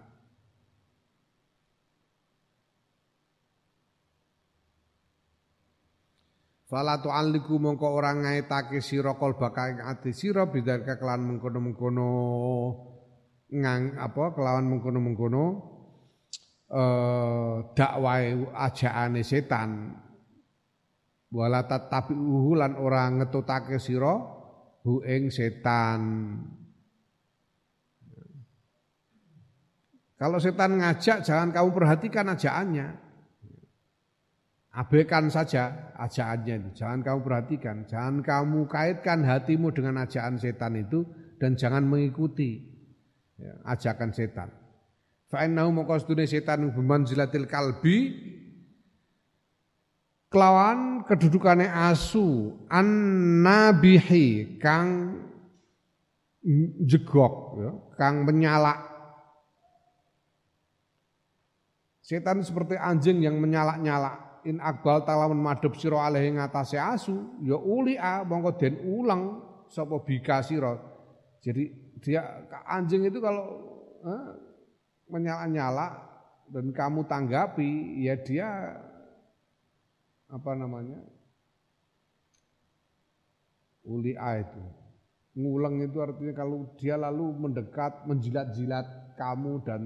Fala 6.74 6.98
tu'alliku 6.98 7.62
mongko 7.62 7.86
ora 7.86 8.18
ngaitake 8.18 8.82
sira 8.82 9.14
kalbaka 9.14 9.70
ing 9.70 9.80
ati 9.86 10.10
sira 10.10 10.50
bidarka 10.50 10.98
kelawan 10.98 11.22
mengkono-mengkono 11.22 12.10
ngang 13.54 13.94
apa 14.02 14.34
kelawan 14.34 14.66
mengkono-mengkono 14.66 15.46
eh 16.74 17.56
dakwahe 17.78 18.50
ajaane 18.58 19.22
setan 19.22 20.02
wala 21.34 21.66
tatabi 21.66 22.14
lan 22.54 22.78
ora 22.78 23.10
ngetutake 23.10 23.82
sira 23.82 24.14
hu 24.86 25.02
ing 25.02 25.34
setan 25.34 26.02
Kalau 30.24 30.40
setan 30.40 30.80
ngajak 30.80 31.20
jangan 31.28 31.52
kamu 31.52 31.70
perhatikan 31.76 32.32
ajaannya. 32.32 32.88
Abaikan 34.72 35.28
saja 35.28 35.92
ajaannya 36.00 36.72
Jangan 36.72 37.04
kamu 37.04 37.20
perhatikan, 37.28 37.84
jangan 37.92 38.24
kamu 38.24 38.64
kaitkan 38.72 39.20
hatimu 39.28 39.76
dengan 39.76 40.00
ajaan 40.00 40.40
setan 40.40 40.80
itu 40.80 41.04
dan 41.44 41.60
jangan 41.60 41.84
mengikuti 41.84 42.64
ya, 43.36 43.52
ajakan 43.68 44.16
setan. 44.16 44.48
Fa'innahu 45.28 45.76
mongko 45.76 46.08
setan 46.24 46.72
bimanzilatil 46.72 47.44
kalbi 47.44 47.96
kelawan 50.34 51.06
kedudukane 51.06 51.70
asu 51.70 52.58
an 52.66 52.90
nabihi 53.46 54.58
kang 54.58 55.22
jegok 56.90 57.62
ya, 57.62 57.72
kang 57.94 58.26
menyalak. 58.26 58.82
Setan 62.04 62.42
seperti 62.44 62.76
anjing 62.76 63.22
yang 63.22 63.38
menyalak-nyalak. 63.38 64.44
In 64.44 64.60
akbal 64.60 65.08
talamun 65.08 65.40
madhep 65.40 65.72
sira 65.80 66.04
alaihi 66.04 66.36
ngatasé 66.36 66.76
asu 66.76 67.16
ya 67.48 67.56
uli 67.56 67.96
a 67.96 68.28
mongko 68.28 68.60
den 68.60 68.76
ulang 68.84 69.40
sapa 69.72 70.04
bika 70.04 70.44
sira. 70.44 70.76
Jadi 71.40 71.72
dia 72.04 72.44
anjing 72.68 73.08
itu 73.08 73.24
kalau 73.24 73.56
eh, 74.04 74.26
menyala-nyala 75.08 75.96
dan 76.52 76.76
kamu 76.76 77.08
tanggapi 77.08 78.04
ya 78.04 78.20
dia 78.20 78.50
apa 80.34 80.52
namanya 80.58 80.98
ulia 83.86 84.42
itu. 84.42 84.64
Ngulang 85.38 85.82
itu 85.82 85.98
artinya 86.02 86.34
kalau 86.34 86.74
dia 86.78 86.98
lalu 86.98 87.30
mendekat 87.38 88.06
menjilat-jilat 88.10 89.18
kamu 89.18 89.62
dan 89.66 89.82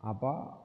apa 0.00 0.56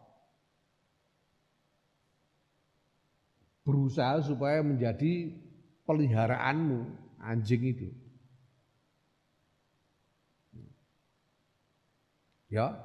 berusaha 3.67 4.23
supaya 4.23 4.63
menjadi 4.63 5.35
peliharaanmu 5.83 6.79
anjing 7.19 7.63
itu. 7.63 7.89
Ya. 12.47 12.75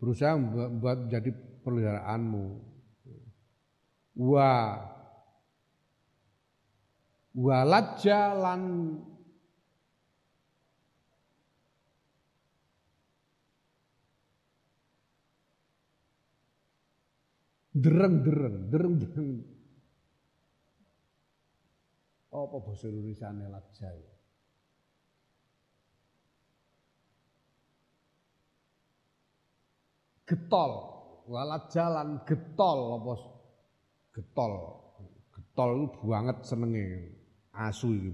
Berusaha 0.00 0.36
membuat 0.36 1.08
menjadi 1.08 1.32
peliharaanmu. 1.64 2.60
Wa 4.14 4.78
walat 7.34 7.98
jalan 7.98 8.62
dereng-dereng, 17.74 18.70
dereng-dereng. 18.70 19.32
Apa 22.34 22.56
bahasa 22.62 22.86
Indonesia 22.90 23.30
lajja 23.30 23.90
ya? 23.90 24.14
Getol 30.24 30.72
walat 31.24 31.72
jalan 31.72 32.20
getol 32.28 33.00
apa 33.00 33.14
getol 34.12 34.52
getol 35.32 35.72
banget 36.02 36.38
senenge 36.42 37.14
asu 37.54 37.94
iki. 37.94 38.10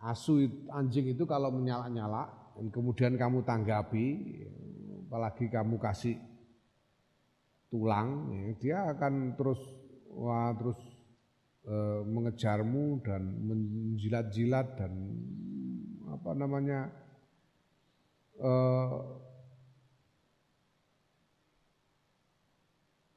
Asu 0.00 0.46
anjing 0.70 1.12
itu 1.12 1.26
kalau 1.26 1.50
menyala-nyala 1.50 2.30
dan 2.56 2.72
kemudian 2.72 3.18
kamu 3.18 3.42
tanggapi, 3.42 4.06
apalagi 5.08 5.50
kamu 5.50 5.76
kasih 5.82 6.16
tulang, 7.68 8.30
ya, 8.30 8.40
dia 8.56 8.78
akan 8.94 9.34
terus 9.34 9.58
wah 10.14 10.54
terus 10.54 10.78
e, 11.66 11.74
mengejarmu 12.06 13.02
dan 13.02 13.22
menjilat-jilat 13.44 14.78
dan 14.78 14.92
apa 16.06 16.30
namanya 16.38 16.88
e, 18.36 18.52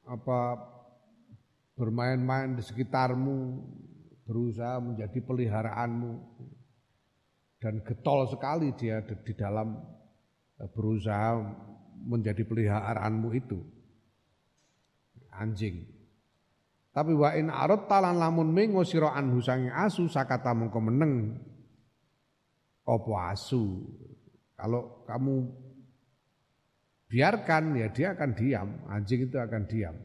apa 0.10 0.40
bermain-main 1.78 2.58
di 2.58 2.64
sekitarmu, 2.66 3.38
berusaha 4.28 4.82
menjadi 4.84 5.20
peliharaanmu. 5.24 6.14
Dan 7.60 7.84
getol 7.84 8.24
sekali 8.32 8.72
dia 8.76 9.04
di 9.04 9.34
dalam 9.36 9.76
e, 10.60 10.64
berusaha 10.72 11.40
menjadi 12.08 12.44
peliharaanmu 12.48 13.30
itu. 13.36 13.60
Anjing. 15.36 16.00
Tapi 16.90 17.14
wa 17.14 17.32
in 17.38 17.54
arad 17.54 17.86
talan 17.86 18.18
lamun 18.18 18.50
mengo 18.50 18.82
sira 18.82 19.14
anhu 19.14 19.40
sange 19.40 19.70
asu 19.70 20.10
sakata 20.10 20.52
mengko 20.58 20.82
meneng 20.82 21.38
opo 22.84 23.14
asu 23.14 23.86
kalau 24.60 25.08
kamu 25.08 25.48
biarkan 27.08 27.80
ya 27.80 27.88
dia 27.90 28.12
akan 28.12 28.32
diam. 28.36 28.70
Anjing 28.92 29.32
itu 29.32 29.40
akan 29.40 29.64
diam. 29.66 29.96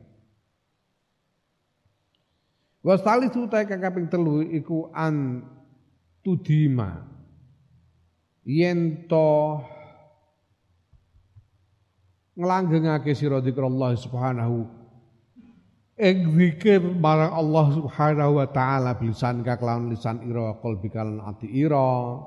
Wasali 2.85 3.33
sutai 3.33 3.67
kakaping 3.67 4.07
telu 4.07 4.45
iku 4.45 4.95
an 4.95 5.43
tudima. 6.23 7.03
Yen 8.45 9.09
to 9.09 9.59
nglanggengake 12.37 13.17
sira 13.17 13.41
zikrullah 13.41 13.97
subhanahu 13.97 14.69
ing 15.95 16.35
zikir 16.35 16.83
marang 16.83 17.31
Allah 17.31 17.67
subhanahu 17.71 18.43
wa 18.43 18.47
taala 18.51 18.99
bilisan 18.99 19.47
ka 19.47 19.55
kelawan 19.55 19.95
lisan 19.95 20.27
ira 20.27 20.59
qalbi 20.59 20.91
kalan 20.91 21.23
ati 21.23 21.47
ira 21.47 22.19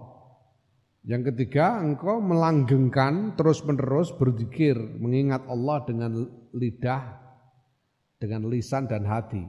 yang 1.07 1.23
ketiga 1.23 1.79
engkau 1.79 2.19
melanggengkan 2.19 3.39
terus-menerus 3.39 4.11
berzikir 4.19 4.75
mengingat 4.75 5.47
Allah 5.47 5.79
dengan 5.87 6.11
lidah 6.51 7.15
dengan 8.19 8.51
lisan 8.51 8.91
dan 8.91 9.07
hati. 9.07 9.47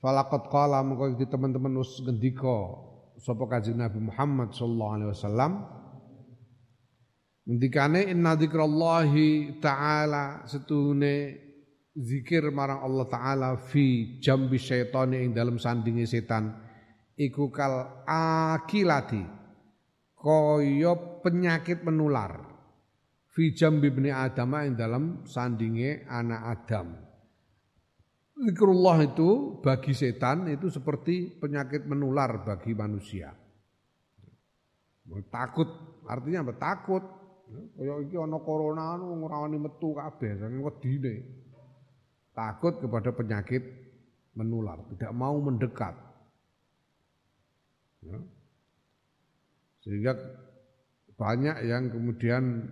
Falakot 0.00 0.48
qala 0.48 0.80
mengko 0.80 1.12
teman-teman 1.28 1.84
us 1.84 2.00
ngendika 2.00 2.80
sapa 3.20 3.44
Kanjeng 3.44 3.76
Nabi 3.76 4.00
Muhammad 4.00 4.56
sallallahu 4.56 4.94
alaihi 4.96 5.10
wasallam. 5.12 5.52
Ngendikane 7.44 8.08
inna 8.08 8.40
dzikrallahi 8.40 9.60
taala 9.60 10.48
setune 10.48 11.44
zikir 11.92 12.48
marang 12.48 12.80
Allah 12.80 13.04
taala 13.04 13.48
fi 13.60 14.16
jambi 14.24 14.56
syaitani 14.56 15.28
ing 15.28 15.36
dalam 15.36 15.60
sandinge 15.60 16.08
setan 16.08 16.56
iku 17.20 17.52
kal 17.52 18.00
akilati 18.08 19.33
kaya 20.24 21.20
penyakit 21.20 21.84
menular 21.84 22.40
fi 23.28 23.52
jambi 23.52 23.92
bni 23.92 24.08
adam 24.08 24.56
ing 24.64 24.72
dalam 24.72 25.04
sandinge 25.28 26.08
anak 26.08 26.40
Adam 26.64 27.04
Zikrullah 28.34 28.98
itu 29.06 29.62
bagi 29.62 29.94
setan 29.94 30.50
itu 30.50 30.66
seperti 30.66 31.38
penyakit 31.38 31.86
menular 31.86 32.42
bagi 32.42 32.74
manusia. 32.74 33.30
Takut, 35.30 35.68
artinya 36.10 36.42
apa? 36.42 36.52
Takut. 36.58 37.04
Kaya 37.78 38.02
iki 38.02 38.18
ana 38.18 38.42
corona 38.42 38.98
anu 38.98 39.14
ora 39.22 39.46
wani 39.46 39.62
metu 39.62 39.94
kabeh 39.94 40.34
saking 40.42 40.66
wedine. 40.66 41.14
Takut 42.34 42.82
kepada 42.82 43.14
penyakit 43.14 43.62
menular, 44.34 44.82
tidak 44.90 45.14
mau 45.14 45.38
mendekat. 45.38 45.94
Ya. 48.02 48.18
Sehingga 49.84 50.16
banyak 51.14 51.68
yang 51.68 51.92
kemudian 51.92 52.64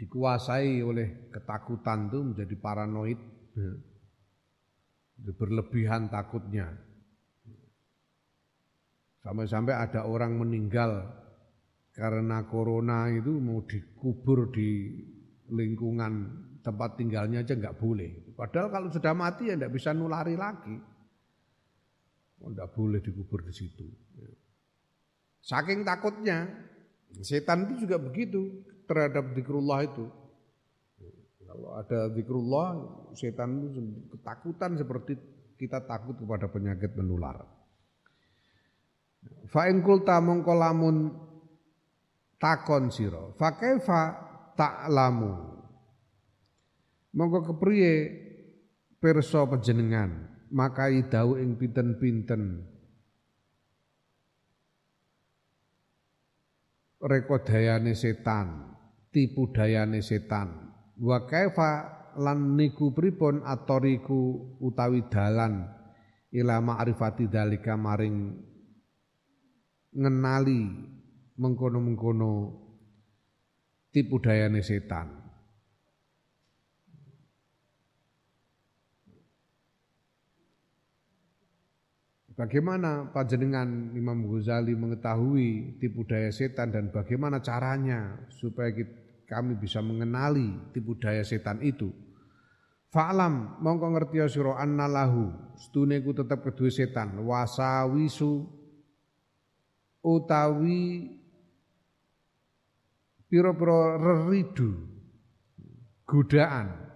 dikuasai 0.00 0.80
oleh 0.80 1.28
ketakutan 1.28 2.08
itu 2.08 2.18
menjadi 2.32 2.54
paranoid. 2.56 3.20
Berlebihan 5.16 6.08
takutnya. 6.08 6.72
Sampai-sampai 9.24 9.74
ada 9.74 10.04
orang 10.08 10.36
meninggal 10.40 11.08
karena 11.96 12.44
corona 12.44 13.08
itu 13.08 13.40
mau 13.40 13.64
dikubur 13.64 14.52
di 14.52 14.92
lingkungan 15.48 16.44
tempat 16.60 17.00
tinggalnya 17.00 17.40
aja 17.40 17.56
nggak 17.56 17.80
boleh. 17.80 18.36
Padahal 18.36 18.68
kalau 18.68 18.88
sudah 18.92 19.16
mati 19.16 19.48
ya 19.48 19.56
nggak 19.56 19.72
bisa 19.72 19.96
nulari 19.96 20.36
lagi. 20.36 20.76
Oh, 22.44 22.52
nggak 22.52 22.70
boleh 22.76 23.00
dikubur 23.00 23.40
di 23.48 23.54
situ. 23.56 24.05
Saking 25.46 25.86
takutnya, 25.86 26.50
setan 27.22 27.70
itu 27.70 27.86
juga 27.86 28.02
begitu 28.02 28.66
terhadap 28.90 29.30
dikrullah 29.30 29.86
itu. 29.86 30.10
Kalau 31.46 31.70
ada 31.78 32.10
zikrullah, 32.10 32.68
setan 33.14 33.70
itu 33.70 33.80
ketakutan 34.10 34.74
seperti 34.74 35.14
kita 35.54 35.86
takut 35.86 36.18
kepada 36.18 36.50
penyakit 36.50 36.98
menular. 36.98 37.46
Fa 39.46 39.70
in 39.70 39.86
qulta 39.86 40.18
mongko 40.18 40.52
lamun 40.52 41.14
takon 42.42 42.90
sira, 42.90 43.30
fa 43.38 43.54
kaifa 43.54 44.02
ta'lamu. 44.58 45.32
Mongko 47.14 47.54
kepriye 47.54 47.94
pirsa 48.98 49.46
panjenengan 49.46 50.26
makai 50.50 51.06
dawuh 51.06 51.38
ing 51.38 51.54
pinten-pinten 51.54 52.66
rekodayane 57.06 57.94
setan, 57.94 58.74
tipu 59.14 59.54
dayane 59.54 60.02
setan. 60.02 60.74
Wa 60.98 61.22
kaifa 61.30 61.70
lan 62.18 62.58
niku 62.58 62.90
pripun 62.90 63.46
atoriku 63.46 64.58
utawi 64.58 65.06
dalan 65.06 65.70
ila 66.34 66.58
ma'rifati 66.58 67.30
dalika 67.30 67.78
maring 67.78 68.34
ngenali 69.96 70.60
mengkono-mengkono 71.36 72.32
tipu 73.92 74.16
dayane 74.20 74.64
setan 74.64 75.25
Bagaimana 82.36 83.08
panjenengan 83.16 83.96
Imam 83.96 84.28
Ghazali 84.28 84.76
mengetahui 84.76 85.80
tipu 85.80 86.04
daya 86.04 86.28
setan 86.28 86.68
dan 86.68 86.92
bagaimana 86.92 87.40
caranya 87.40 88.28
supaya 88.28 88.76
kita 88.76 89.06
kami 89.26 89.58
bisa 89.58 89.82
mengenali 89.82 90.54
tipu 90.70 90.94
daya 90.96 91.26
setan 91.26 91.58
itu. 91.60 91.90
Fa'lam 92.94 93.58
mongko 93.60 93.86
ngerti 93.98 94.22
sira 94.30 94.56
annalahu 94.62 95.34
stune 95.58 96.00
ku 96.00 96.14
tetep 96.14 96.40
kedue 96.46 96.70
setan 96.70 97.18
wasawisu 97.26 98.46
utawi 100.06 101.10
pira-pira 103.26 103.98
reridu 103.98 104.86
godaan 106.06 106.86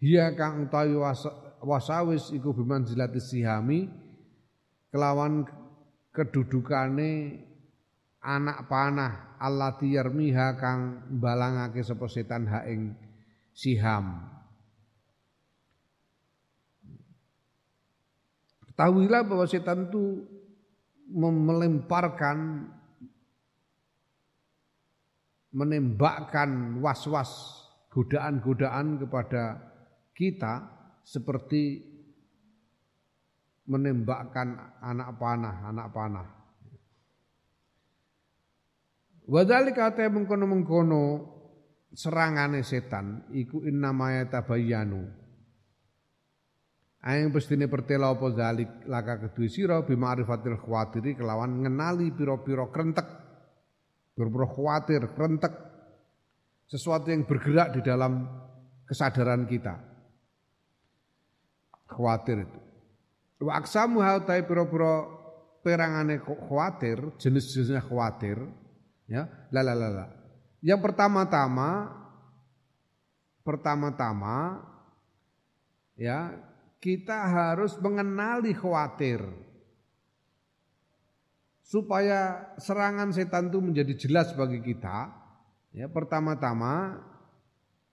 Hiya 0.00 0.32
kang 0.38 0.64
utawi 0.64 0.96
wasawis 1.60 2.32
iku 2.32 2.56
bimanzilati 2.56 3.20
sihami 3.20 3.88
kelawan 4.90 5.44
kedudukane 6.10 7.44
anak 8.20 8.68
panah 8.68 9.40
allati 9.40 9.96
yarmiha 9.96 10.56
kang 10.60 11.08
balangake 11.16 11.80
sapa 11.80 12.04
setan 12.10 12.44
ha 12.48 12.64
ing 12.68 12.92
siham. 13.56 14.28
Ketahuilah 18.68 19.24
bahwa 19.24 19.44
setan 19.48 19.88
itu 19.88 20.24
melemparkan 21.10 22.68
menembakkan 25.50 26.78
was-was 26.78 27.58
godaan-godaan 27.90 29.02
kepada 29.02 29.58
kita 30.14 30.79
seperti 31.10 31.82
menembakkan 33.66 34.78
anak 34.78 35.18
panah, 35.18 35.56
anak 35.66 35.88
panah. 35.90 36.28
Wadali 39.26 39.74
kata 39.74 40.06
mengkono-mengkono 40.06 41.02
serangane 41.90 42.62
setan 42.62 43.26
iku 43.34 43.66
innamaya 43.66 44.26
tabayyanu. 44.30 45.02
Aing 47.00 47.32
pestine 47.34 47.66
pertela 47.66 48.12
apa 48.12 48.28
zalik 48.36 48.70
laka 48.84 49.24
kedue 49.24 49.48
sira 49.48 49.80
bima'rifatil 49.82 50.60
khawatiri 50.60 51.16
kelawan 51.16 51.64
ngenali 51.64 52.12
pira-pira 52.14 52.68
krentek. 52.70 53.08
Pira-pira 54.14 54.46
khawatir 54.46 55.02
krentek. 55.16 55.54
Sesuatu 56.70 57.10
yang 57.10 57.26
bergerak 57.26 57.74
di 57.74 57.80
dalam 57.82 58.28
kesadaran 58.84 59.48
kita 59.48 59.89
khawatir 62.00 62.48
itu. 62.48 62.60
Wa 63.44 63.60
aksamu 63.60 64.00
hautai 64.00 64.48
pira-pira 64.48 65.04
perangane 65.60 66.16
khawatir 66.24 67.12
jenis-jenisnya 67.20 67.84
khawatir 67.84 68.40
ya. 69.04 69.28
La 69.52 69.60
la 69.60 69.76
la 69.76 69.88
la. 69.92 70.06
Yang 70.64 70.80
pertama-tama 70.88 72.00
pertama-tama 73.44 74.64
ya 75.96 76.32
kita 76.80 77.28
harus 77.28 77.76
mengenali 77.76 78.56
khawatir. 78.56 79.20
Supaya 81.60 82.50
serangan 82.58 83.14
setan 83.14 83.46
itu 83.46 83.62
menjadi 83.62 83.94
jelas 83.94 84.34
bagi 84.34 84.58
kita, 84.58 85.06
ya. 85.70 85.86
Pertama-tama 85.86 86.98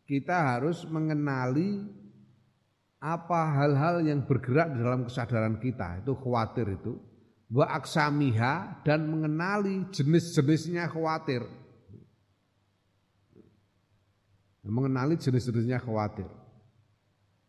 kita 0.10 0.34
harus 0.34 0.82
mengenali 0.90 1.86
apa 2.98 3.62
hal-hal 3.62 4.02
yang 4.02 4.26
bergerak 4.26 4.74
di 4.74 4.82
dalam 4.82 5.06
kesadaran 5.06 5.62
kita, 5.62 6.02
itu 6.02 6.18
khawatir 6.18 6.66
itu. 6.74 6.98
Wa 7.48 7.80
aksamiha 7.80 8.84
dan 8.84 9.08
mengenali 9.08 9.88
jenis-jenisnya 9.94 10.92
khawatir. 10.92 11.48
Mengenali 14.68 15.16
jenis-jenisnya 15.16 15.80
khawatir. 15.80 16.28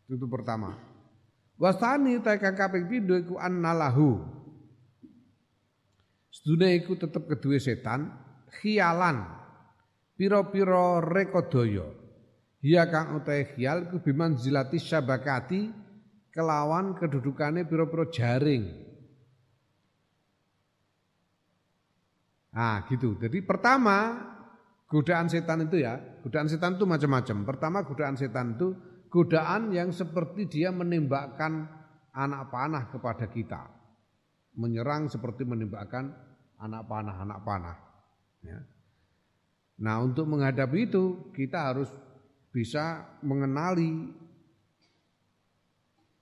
Itu, 0.07 0.15
itu 0.15 0.27
pertama. 0.31 0.79
Wasani 1.59 2.23
ta 2.23 2.39
kang 2.39 2.55
kaping 2.55 2.87
pindho 2.87 3.19
iku 3.19 3.35
annalahu. 3.43 4.23
Sedune 6.31 6.79
iku 6.79 6.95
tetep 6.95 7.27
kedue 7.27 7.59
setan 7.59 8.15
khialan 8.63 9.27
pira-pira 10.15 11.03
rekodaya. 11.03 11.98
Hiya 12.59 12.91
kang 12.91 13.15
utahe 13.15 13.55
khial 13.55 13.87
iku 13.87 14.03
biman 14.03 14.35
zilati 14.35 14.83
syabakati 14.83 15.71
kelawan 16.35 16.99
kedudukane 16.99 17.63
pira-pira 17.63 18.11
jaring. 18.11 18.65
Ah 22.51 22.83
gitu. 22.91 23.15
Jadi 23.23 23.39
pertama 23.47 24.19
godaan 24.91 25.31
setan 25.31 25.71
itu 25.71 25.79
ya, 25.79 26.03
godaan 26.27 26.51
setan 26.51 26.75
itu 26.75 26.83
macam-macam. 26.83 27.47
Pertama 27.47 27.79
godaan 27.87 28.19
setan 28.19 28.59
itu 28.59 28.75
godaan 29.07 29.71
yang 29.71 29.95
seperti 29.95 30.51
dia 30.51 30.75
menembakkan 30.75 31.71
anak 32.11 32.51
panah 32.51 32.91
kepada 32.91 33.31
kita. 33.31 33.71
Menyerang 34.59 35.07
seperti 35.07 35.47
menembakkan 35.47 36.11
anak 36.59 36.91
panah, 36.91 37.17
anak 37.23 37.41
panah. 37.47 37.77
Ya. 38.43 38.59
Nah 39.79 40.03
untuk 40.03 40.27
menghadapi 40.27 40.91
itu 40.91 41.31
kita 41.31 41.71
harus 41.71 41.87
bisa 42.49 43.05
mengenali 43.21 44.09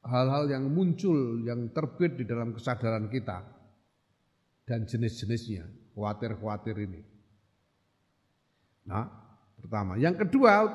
hal-hal 0.07 0.47
yang 0.51 0.71
muncul, 0.71 1.43
yang 1.43 1.71
terbit 1.75 2.19
di 2.19 2.25
dalam 2.27 2.55
kesadaran 2.55 3.11
kita 3.11 3.43
dan 4.67 4.87
jenis-jenisnya, 4.87 5.67
khawatir-khawatir 5.95 6.77
ini. 6.79 7.03
Nah, 8.87 9.07
pertama. 9.59 9.99
Yang 9.99 10.27
kedua, 10.27 10.67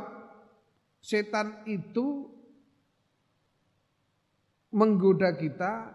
setan 1.00 1.64
itu 1.68 2.28
menggoda 4.72 5.36
kita 5.36 5.92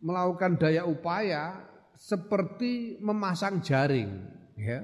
melakukan 0.00 0.56
daya 0.56 0.88
upaya 0.88 1.60
seperti 1.92 2.96
memasang 3.04 3.60
jaring 3.60 4.08
ya. 4.56 4.80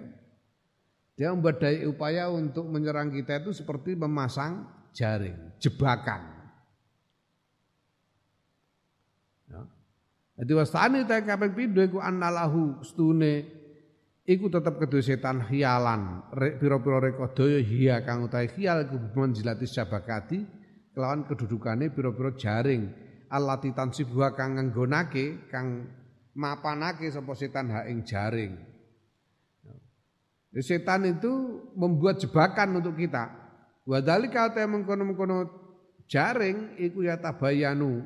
Dia 1.16 1.32
membuat 1.32 1.64
daya 1.64 1.88
upaya 1.88 2.28
untuk 2.28 2.68
menyerang 2.68 3.08
kita 3.08 3.40
itu 3.40 3.56
seperti 3.56 3.96
memasang 3.96 4.68
jaring, 4.92 5.56
jebakan. 5.56 6.20
Ya. 9.48 9.64
Jadi 10.36 10.52
wasani 10.52 11.08
ta 11.08 11.24
kaping 11.24 11.56
pindho 11.56 11.80
iku 11.80 12.04
annalahu 12.04 12.84
stune 12.84 13.48
iku 14.28 14.52
tetep 14.52 14.76
kedua 14.76 15.00
setan 15.00 15.40
hialan 15.48 16.28
pira-pira 16.60 17.00
rekodaya 17.00 17.64
hiya 17.64 18.04
kang 18.04 18.28
utahe 18.28 18.52
hial 18.52 18.84
iku 18.84 19.00
manjilati 19.16 19.64
syabakati 19.64 20.44
kelawan 20.92 21.24
kedudukane 21.24 21.88
pira-pira 21.88 22.36
jaring 22.36 22.92
allati 23.32 23.72
tansibuha 23.72 24.36
kang 24.36 24.60
nganggonake 24.60 25.48
kang 25.48 25.88
mapanake 26.36 27.08
sapa 27.08 27.32
setan 27.32 27.72
ha 27.72 27.88
ing 27.88 28.04
jaring 28.04 28.75
Setan 30.64 31.04
itu 31.04 31.60
membuat 31.76 32.16
jebakan 32.16 32.80
untuk 32.80 32.96
kita. 32.96 33.28
Wadhalika 33.84 34.50
ta 34.50 34.64
mengkono-mengkono 34.64 35.46
jaring 36.08 36.78
iku 36.80 37.04
ya 37.04 37.18
tabayanu 37.20 38.02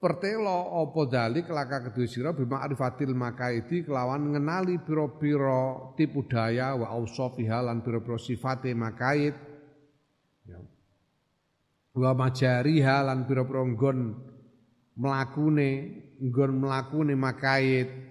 pertelo 0.00 0.80
apa 0.80 1.00
dalik 1.12 1.52
laka 1.52 1.90
kedua 1.90 2.06
sira 2.08 2.30
bima 2.32 2.64
arifatil 2.64 3.12
makaidi 3.12 3.84
kelawan 3.84 4.32
ngenali 4.32 4.80
piro-piro 4.80 5.92
tipu 5.94 6.24
daya 6.24 6.72
wa 6.72 6.88
ausofiha 6.88 7.60
lan 7.60 7.84
piro-piro 7.84 8.16
sifate 8.16 8.72
makaid 8.72 9.36
ya. 10.48 10.56
wa 12.00 12.10
majariha 12.16 12.96
lan 13.04 13.28
piro-piro 13.28 13.62
nggon 13.76 13.98
mlakune 14.96 15.70
nggon 16.16 16.52
mlakune 16.64 17.14
makaid 17.14 17.88
ya. 17.92 18.09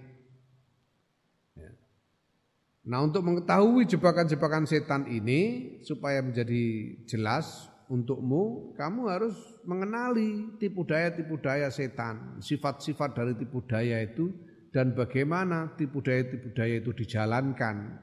Nah 2.80 3.04
untuk 3.04 3.20
mengetahui 3.20 3.84
jebakan-jebakan 3.84 4.64
setan 4.64 5.04
ini 5.04 5.76
supaya 5.84 6.24
menjadi 6.24 6.96
jelas 7.04 7.68
untukmu, 7.90 8.72
kamu 8.78 9.00
harus 9.10 9.36
mengenali 9.66 10.56
tipu 10.56 10.86
daya-tipu 10.86 11.36
daya 11.42 11.68
setan, 11.68 12.40
sifat-sifat 12.40 13.12
dari 13.12 13.34
tipu 13.36 13.60
daya 13.66 14.00
itu 14.00 14.32
dan 14.72 14.94
bagaimana 14.94 15.74
tipu 15.76 16.00
daya-tipu 16.00 16.54
daya 16.56 16.80
itu 16.80 16.94
dijalankan. 16.94 17.98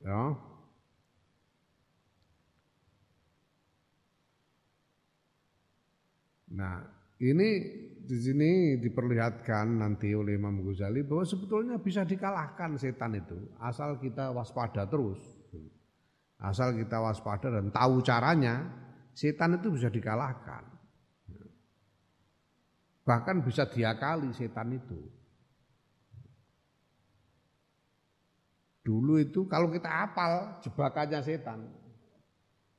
Ya. 0.00 0.36
Nah, 6.50 6.99
ini 7.20 7.48
di 8.00 8.18
sini 8.18 8.50
diperlihatkan 8.80 9.78
nanti 9.78 10.10
oleh 10.16 10.34
Imam 10.34 10.64
Ghazali 10.64 11.04
bahwa 11.04 11.22
sebetulnya 11.22 11.76
bisa 11.78 12.02
dikalahkan 12.02 12.74
setan 12.80 13.14
itu 13.14 13.36
asal 13.60 14.00
kita 14.00 14.32
waspada 14.32 14.88
terus. 14.88 15.20
Asal 16.40 16.72
kita 16.72 16.96
waspada 17.04 17.52
dan 17.52 17.68
tahu 17.68 18.00
caranya, 18.00 18.64
setan 19.12 19.60
itu 19.60 19.76
bisa 19.76 19.92
dikalahkan. 19.92 20.64
Bahkan 23.04 23.44
bisa 23.44 23.68
diakali 23.68 24.32
setan 24.32 24.72
itu. 24.72 24.96
Dulu 28.80 29.20
itu 29.20 29.44
kalau 29.44 29.68
kita 29.68 29.86
apal 29.86 30.56
jebakannya 30.64 31.20
setan. 31.20 31.68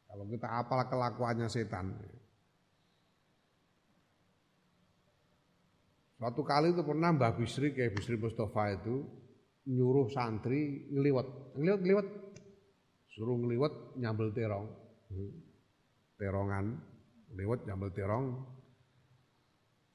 Kalau 0.10 0.26
kita 0.28 0.50
apal 0.50 0.82
kelakuannya 0.90 1.48
setan, 1.48 1.94
Suatu 6.22 6.46
kali 6.46 6.70
itu 6.70 6.86
pernah 6.86 7.10
Mbah 7.10 7.34
Bisri 7.34 7.74
kayak 7.74 7.98
Bisri 7.98 8.14
Mustafa 8.14 8.78
itu 8.78 9.10
nyuruh 9.66 10.06
santri 10.14 10.86
ngeliwat, 10.94 11.58
ngeliwat, 11.58 11.82
ngeliwat, 11.82 12.08
suruh 13.10 13.42
ngeliwat 13.42 13.74
nyambel 13.98 14.30
terong, 14.30 14.70
terongan, 16.22 16.78
ngeliwat 17.34 17.66
nyambel 17.66 17.90
terong. 17.90 18.38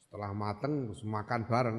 Setelah 0.02 0.34
mateng 0.34 0.90
terus 0.90 1.06
makan 1.06 1.46
bareng, 1.46 1.78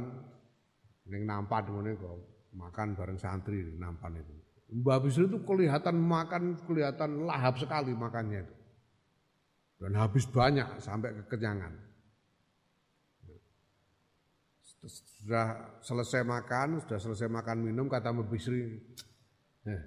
neng 1.12 1.22
nampan 1.28 1.68
mana 1.68 1.92
kok 2.00 2.16
makan 2.56 2.96
bareng 2.96 3.20
santri 3.20 3.60
nampan 3.76 4.16
itu. 4.16 4.32
Mbah 4.80 5.04
Bisri 5.04 5.28
itu 5.28 5.44
kelihatan 5.44 6.00
makan 6.00 6.56
kelihatan 6.64 7.28
lahap 7.28 7.60
sekali 7.60 7.92
makannya 7.92 8.48
itu. 8.48 8.56
Dan 9.84 10.00
habis 10.00 10.24
banyak 10.24 10.80
sampai 10.80 11.20
kekenyangan 11.28 11.97
sudah 14.86 15.80
selesai 15.82 16.22
makan, 16.22 16.84
sudah 16.86 17.00
selesai 17.02 17.28
makan 17.32 17.66
minum, 17.66 17.90
kata 17.90 18.14
Mbak 18.14 18.28
Bisri, 18.30 18.78
eh, 19.66 19.82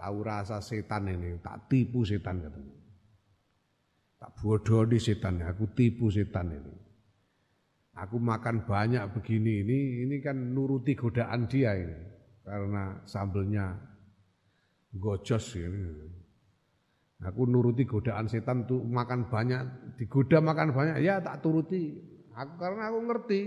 tahu 0.00 0.18
rasa 0.24 0.64
setan 0.64 1.12
ini, 1.12 1.36
tak 1.44 1.68
tipu 1.68 2.02
setan 2.02 2.40
katanya. 2.40 2.74
Tak 4.22 4.38
bodoh 4.38 4.86
di 4.86 5.02
setan, 5.02 5.42
aku 5.42 5.66
tipu 5.74 6.08
setan 6.08 6.54
ini. 6.54 6.74
Aku 7.92 8.16
makan 8.16 8.64
banyak 8.64 9.04
begini 9.12 9.60
ini 9.60 9.78
ini 10.08 10.16
kan 10.24 10.56
nuruti 10.56 10.96
godaan 10.96 11.44
dia 11.44 11.76
ini 11.76 11.98
karena 12.40 13.04
sambelnya 13.04 13.76
gojos 14.96 15.60
ini. 15.60 16.08
Aku 17.22 17.46
nuruti 17.46 17.84
godaan 17.84 18.26
setan 18.26 18.66
tuh 18.66 18.82
makan 18.82 19.30
banyak, 19.30 19.94
digoda 20.00 20.42
makan 20.42 20.74
banyak, 20.74 21.04
ya 21.04 21.20
tak 21.22 21.44
turuti. 21.44 21.94
Aku 22.32 22.56
karena 22.56 22.90
aku 22.90 22.98
ngerti 23.06 23.40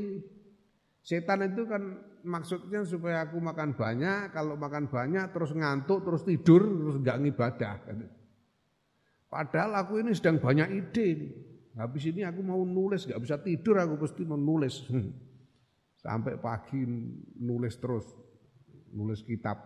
setan 1.06 1.46
itu 1.46 1.70
kan 1.70 2.02
maksudnya 2.26 2.82
supaya 2.82 3.30
aku 3.30 3.38
makan 3.38 3.78
banyak, 3.78 4.34
kalau 4.34 4.58
makan 4.58 4.90
banyak 4.90 5.30
terus 5.30 5.54
ngantuk, 5.54 6.02
terus 6.02 6.26
tidur, 6.26 6.66
terus 6.66 6.98
nggak 6.98 7.18
ngibadah. 7.22 7.74
Padahal 9.30 9.86
aku 9.86 10.02
ini 10.02 10.18
sedang 10.18 10.42
banyak 10.42 10.68
ide. 10.74 11.08
Habis 11.76 12.08
ini 12.08 12.24
aku 12.24 12.40
mau 12.40 12.64
nulis, 12.64 13.04
gak 13.04 13.20
bisa 13.20 13.36
tidur 13.44 13.76
aku 13.76 14.00
pasti 14.00 14.24
mau 14.24 14.40
nulis. 14.40 14.88
Sampai 16.06 16.40
pagi 16.40 16.80
nulis 17.44 17.76
terus, 17.78 18.08
nulis 18.96 19.22
kitab. 19.28 19.60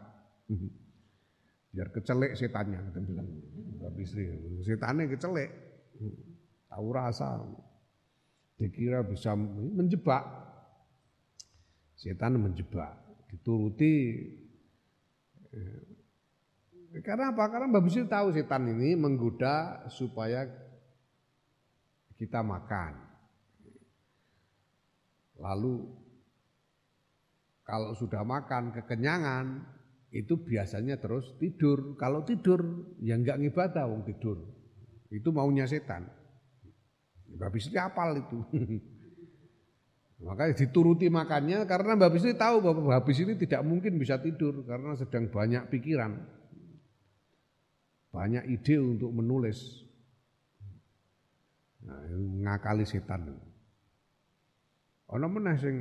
Biar 1.69 1.93
kecelek 1.93 2.33
setannya. 2.33 2.81
Habis 3.85 4.09
setannya 4.65 5.05
kecelek, 5.05 5.49
tahu 6.65 6.87
rasa. 6.89 7.37
Dikira 8.57 9.05
bisa 9.05 9.37
menjebak. 9.37 10.48
Setan 11.99 12.39
menjebak, 12.39 12.95
dituruti. 13.27 14.15
Karena 17.03 17.35
apa? 17.35 17.51
Karena 17.51 17.67
Mbak 17.67 17.83
Bisri 17.83 18.07
tahu 18.07 18.31
setan 18.31 18.71
ini 18.71 18.95
menggoda 18.95 19.83
supaya 19.91 20.47
kita 22.15 22.39
makan. 22.39 22.95
Lalu 25.43 25.91
kalau 27.67 27.91
sudah 27.99 28.23
makan 28.23 28.71
kekenyangan 28.79 29.59
itu 30.15 30.39
biasanya 30.39 31.03
terus 31.03 31.35
tidur. 31.35 31.99
Kalau 31.99 32.23
tidur 32.23 32.63
ya 33.03 33.19
enggak 33.19 33.43
ngibadah 33.43 33.91
wong 33.91 34.07
tidur. 34.07 34.39
Itu 35.11 35.35
maunya 35.35 35.67
setan. 35.67 36.07
Mbak 37.35 37.49
Bisri 37.51 37.75
apal 37.75 38.23
itu. 38.23 38.39
Makanya 40.19 40.51
dituruti 40.51 41.07
makannya 41.07 41.63
karena 41.63 41.95
Mbak 41.95 42.11
Bisri 42.11 42.35
tahu 42.35 42.59
bahwa 42.59 42.91
Mbak 42.91 43.03
Bisri 43.07 43.39
tidak 43.39 43.63
mungkin 43.63 43.95
bisa 43.95 44.19
tidur 44.19 44.67
karena 44.67 44.91
sedang 44.99 45.31
banyak 45.31 45.71
pikiran. 45.71 46.19
Banyak 48.11 48.43
ide 48.51 48.75
untuk 48.83 49.15
menulis. 49.15 49.87
Nah, 51.87 52.03
ngakali 52.43 52.83
setan. 52.83 53.31
Ana 55.09 55.25
meneh 55.31 55.55
sing 55.55 55.75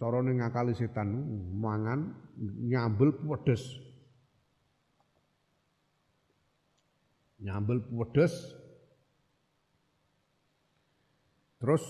carane 0.00 0.40
ngakali 0.40 0.72
setan 0.72 1.12
mangan 1.52 2.16
nyambel 2.40 3.12
pedes. 3.12 3.76
Nyambel 7.44 7.84
pedes. 7.92 8.56
Terus 11.60 11.84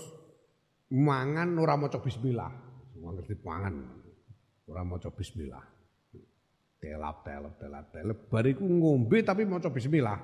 mangan 0.93 1.49
ora 1.57 1.73
maca 1.73 1.97
bismillah. 1.97 2.51
Wong 3.01 3.17
ngerti 3.17 3.35
mangan. 3.41 3.75
Ora 4.69 4.85
maca 4.85 5.09
bismillah. 5.09 5.65
Telap 6.77 7.25
telap 7.25 7.57
telap 7.57 7.85
telap 7.89 8.17
bariku 8.29 8.63
ngombe 8.63 9.25
tapi 9.25 9.43
maca 9.49 9.73
bismillah. 9.73 10.21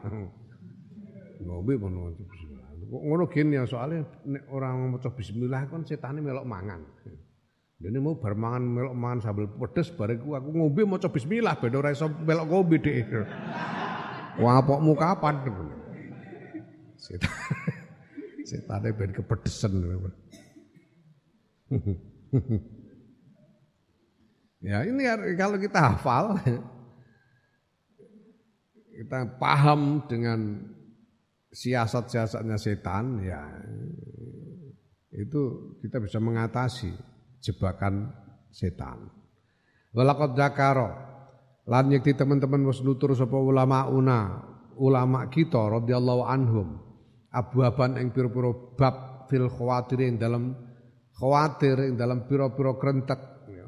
ngombe 1.45 1.74
maca 1.82 2.22
bismillah. 2.22 2.70
Ngono 2.89 3.26
gini 3.28 3.57
ya 3.57 3.65
soalnya 3.65 4.05
orang 4.53 4.93
maca 4.93 5.09
bismillah 5.09 5.65
kan 5.65 5.82
setane 5.82 6.22
melok 6.22 6.45
mangan. 6.45 6.86
Dene 7.80 7.97
mau 8.03 8.20
bar 8.20 8.36
mangan 8.36 8.63
melok 8.63 8.95
mangan 8.95 9.20
sambil 9.24 9.47
pedes 9.49 9.89
bariku 9.89 10.38
aku 10.38 10.53
ngombe 10.53 10.86
maca 10.86 11.09
bismillah 11.09 11.57
ben 11.57 11.74
ora 11.74 11.89
iso 11.89 12.05
melok 12.05 12.45
ngombe 12.45 12.78
dhek. 12.78 13.09
Wah 14.43 14.61
apokmu 14.61 14.93
kapan? 14.95 15.36
Setan. 17.03 17.32
Setane 18.47 18.95
ben 18.95 19.11
kepedesen. 19.11 19.74
ya 24.70 24.84
ini 24.84 25.05
kalau 25.38 25.57
kita 25.61 25.93
hafal 25.93 26.36
kita 28.99 29.39
paham 29.39 30.03
dengan 30.09 30.59
siasat-siasatnya 31.49 32.57
setan 32.59 33.24
ya 33.24 33.41
itu 35.15 35.74
kita 35.82 35.97
bisa 35.97 36.22
mengatasi 36.22 36.93
jebakan 37.41 38.13
setan. 38.53 39.09
Walakot 39.95 40.38
zakaro 40.38 40.89
lan 41.65 41.89
yakti 41.89 42.13
teman-teman 42.13 42.70
wis 42.70 42.86
nutur 42.86 43.17
sapa 43.17 43.38
ulama 43.38 43.89
una 43.89 44.45
ulama 44.78 45.26
kita 45.30 45.82
radhiyallahu 45.82 46.24
anhum 46.26 46.78
abu-aban 47.34 47.97
ing 47.97 48.13
pira-pira 48.13 48.53
bab 48.78 49.26
fil 49.30 49.49
khawatirin 49.49 50.17
dalam 50.17 50.53
khawatir 51.20 51.99
dalam 51.99 52.24
pira-pira 52.24 52.80
krentek 52.80 53.20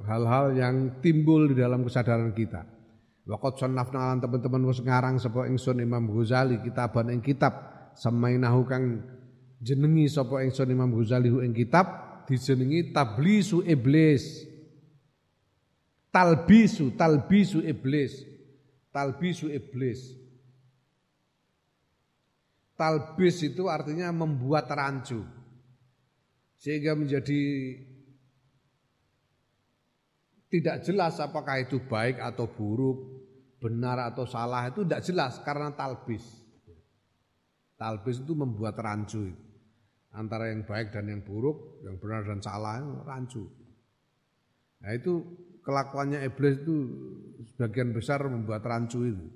hal-hal 0.08 0.56
yang 0.56 0.76
timbul 1.04 1.52
di 1.52 1.60
dalam 1.60 1.84
kesadaran 1.84 2.32
kita. 2.32 2.64
Waqat 3.28 3.62
sannafna 3.62 4.18
teman-teman 4.18 4.66
wis 4.66 4.82
ngarang 4.82 5.22
sapa 5.22 5.46
ingsun 5.46 5.78
Imam 5.78 6.10
Ghazali 6.10 6.58
kitaban 6.64 7.14
ing 7.14 7.22
kitab 7.22 7.54
samainahu 7.94 8.66
kang 8.66 9.06
jenengi 9.62 10.10
sapa 10.10 10.42
ingsun 10.42 10.74
Imam 10.74 10.90
Ghazali 10.90 11.30
ing 11.30 11.54
kitab 11.54 11.86
dijenengi 12.26 12.90
tablisu 12.90 13.62
iblis. 13.68 14.48
Talbisu 16.12 16.98
talbisu 17.00 17.64
iblis. 17.64 18.26
Talbisu 18.92 19.48
iblis. 19.48 20.20
Talbis 22.76 23.38
itu 23.46 23.70
artinya 23.70 24.10
membuat 24.12 24.68
rancu 24.74 25.24
sehingga 26.62 26.94
menjadi 26.94 27.42
tidak 30.52 30.86
jelas 30.86 31.18
apakah 31.18 31.66
itu 31.66 31.82
baik 31.82 32.22
atau 32.22 32.46
buruk, 32.46 33.02
benar 33.58 34.14
atau 34.14 34.30
salah 34.30 34.70
itu 34.70 34.86
tidak 34.86 35.02
jelas 35.02 35.42
karena 35.42 35.74
talbis. 35.74 36.22
Talbis 37.82 38.22
itu 38.22 38.38
membuat 38.38 38.78
rancu 38.78 39.34
antara 40.14 40.54
yang 40.54 40.62
baik 40.62 40.94
dan 40.94 41.10
yang 41.10 41.26
buruk, 41.26 41.82
yang 41.82 41.98
benar 41.98 42.30
dan 42.30 42.44
salah 42.46 42.78
rancu. 43.10 43.48
Nah 44.86 44.92
itu 44.94 45.24
kelakuannya 45.66 46.22
iblis 46.30 46.62
itu 46.62 46.78
sebagian 47.54 47.90
besar 47.90 48.22
membuat 48.30 48.62
rancu 48.62 49.02
itu. 49.02 49.28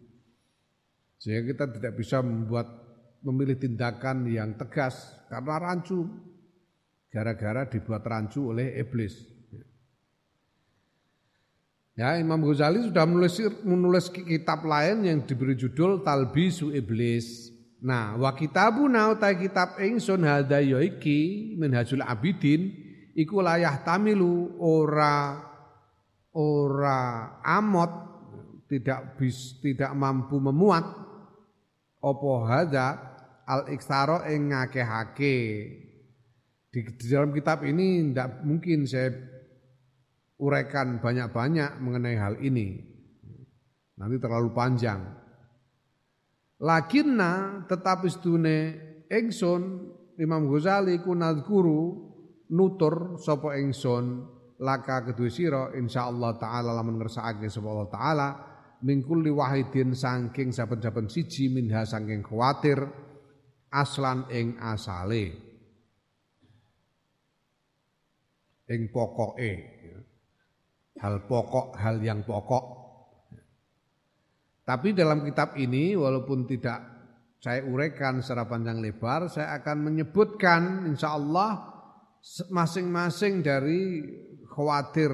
Sehingga 1.18 1.42
kita 1.58 1.66
tidak 1.80 1.94
bisa 1.98 2.22
membuat 2.22 2.70
memilih 3.26 3.58
tindakan 3.58 4.30
yang 4.30 4.54
tegas 4.60 5.16
karena 5.26 5.58
rancu. 5.58 6.06
Gara-gara 7.16 7.64
dibuat 7.64 8.04
rancu 8.04 8.52
oleh 8.52 8.76
iblis. 8.76 9.16
Ya, 11.96 12.20
Imam 12.20 12.44
Ghazali 12.44 12.84
sudah 12.84 13.08
menulis, 13.08 13.40
menulis 13.64 14.12
kitab 14.12 14.68
lain 14.68 15.08
yang 15.08 15.24
diberi 15.24 15.56
judul 15.56 16.04
Talbisu 16.04 16.76
Iblis. 16.76 17.56
Nah, 17.80 18.20
wa 18.20 18.36
kitabuna 18.36 19.16
utai 19.16 19.40
kitab 19.40 19.80
ingsun 19.80 20.28
hadza 20.28 20.60
ya 20.60 20.84
Minhajul 21.56 22.04
Abidin 22.04 22.76
iku 23.16 23.40
layah 23.40 23.80
tamilu 23.80 24.60
ora 24.60 25.40
ora 26.36 27.00
amot 27.48 27.92
tidak 28.68 29.16
bis 29.16 29.56
tidak 29.64 29.96
mampu 29.96 30.36
memuat 30.36 30.84
apa 32.04 32.32
hadza 32.44 32.88
al 33.48 33.72
iksaro 33.72 34.28
ing 34.28 34.52
ngakehake 34.52 35.38
di, 36.76 36.84
di 36.84 37.08
dalam 37.08 37.32
kitab 37.32 37.64
ini 37.64 38.12
tidak 38.12 38.44
mungkin 38.44 38.84
saya 38.84 39.16
uraikan 40.44 41.00
banyak-banyak 41.00 41.80
mengenai 41.80 42.20
hal 42.20 42.36
ini. 42.44 42.84
Nanti 43.96 44.20
terlalu 44.20 44.52
panjang. 44.52 45.00
Lakinna 46.60 47.64
tetapi 47.72 48.12
sedune 48.12 48.58
ingsun 49.08 49.88
Imam 50.20 50.52
Ghazali 50.52 51.00
ku 51.00 51.16
nadzkuru 51.16 51.80
nutur 52.52 53.16
sapa 53.24 53.56
ingsun 53.56 54.28
laka 54.60 55.12
kedue 55.12 55.32
sira 55.32 55.72
insyaallah 55.76 56.36
taala 56.36 56.76
lamun 56.76 57.00
ngersakake 57.00 57.48
sapa 57.48 57.68
Allah 57.72 57.92
taala 57.92 58.28
min 58.84 59.04
kulli 59.04 59.32
wahidin 59.32 59.96
saking 59.96 60.52
saben-saben 60.52 61.08
siji 61.08 61.52
minha 61.52 61.84
saking 61.84 62.24
kuatir 62.24 62.84
aslan 63.72 64.28
ing 64.32 64.56
asale 64.60 65.45
ing 68.70 68.90
pokoke 68.90 69.76
hal 71.02 71.28
pokok 71.28 71.76
hal 71.76 72.00
yang 72.00 72.24
pokok. 72.24 72.66
Tapi 74.66 74.98
dalam 74.98 75.22
kitab 75.22 75.54
ini 75.62 75.94
walaupun 75.94 76.50
tidak 76.50 76.80
saya 77.38 77.62
uraikan 77.62 78.26
secara 78.26 78.50
panjang 78.50 78.82
lebar, 78.82 79.30
saya 79.30 79.54
akan 79.62 79.92
menyebutkan 79.92 80.90
insya 80.90 81.14
Allah 81.14 81.70
masing-masing 82.50 83.46
dari 83.46 84.02
khawatir 84.50 85.14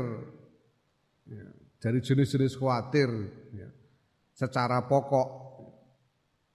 ya, 1.28 1.46
dari 1.76 2.00
jenis-jenis 2.00 2.56
khawatir 2.56 3.10
ya, 3.52 3.68
secara 4.32 4.88
pokok 4.88 5.28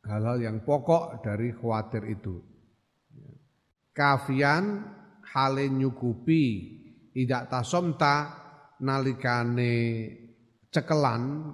hal-hal 0.08 0.40
yang 0.40 0.64
pokok 0.64 1.20
dari 1.20 1.52
khawatir 1.52 2.08
itu. 2.08 2.40
Ya. 3.12 3.36
kafian 3.92 4.80
hale 5.28 5.68
nyukupi 5.68 6.85
idak 7.16 7.48
tasomta 7.48 8.44
nalikane 8.84 9.74
cekelan 10.68 11.48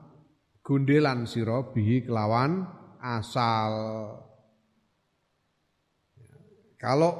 gundelan 0.67 1.23
sira 1.31 1.63
bihi 1.71 2.03
kelawan 2.03 2.67
asal 2.99 3.73
kalau 6.83 7.13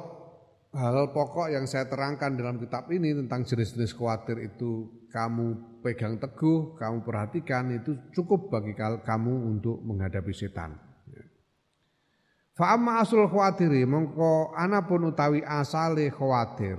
hal 0.75 1.15
pokok 1.15 1.55
yang 1.55 1.63
saya 1.63 1.87
terangkan 1.87 2.35
dalam 2.35 2.59
kitab 2.59 2.91
ini 2.91 3.15
tentang 3.15 3.47
jenis-jenis 3.47 3.95
khawatir 3.95 4.43
itu 4.43 4.91
kamu 5.07 5.79
pegang 5.85 6.17
teguh, 6.17 6.73
kamu 6.75 7.05
perhatikan 7.05 7.69
itu 7.71 7.95
cukup 8.11 8.49
bagi 8.49 8.73
kamu 8.75 9.33
untuk 9.53 9.79
menghadapi 9.85 10.33
setan. 10.33 10.73
Fa'amma 12.53 13.01
asul 13.01 13.29
khawatiri 13.29 13.85
mongko 13.85 14.53
anapun 14.53 15.09
utawi 15.09 15.41
asale 15.41 16.09
khawatir 16.13 16.77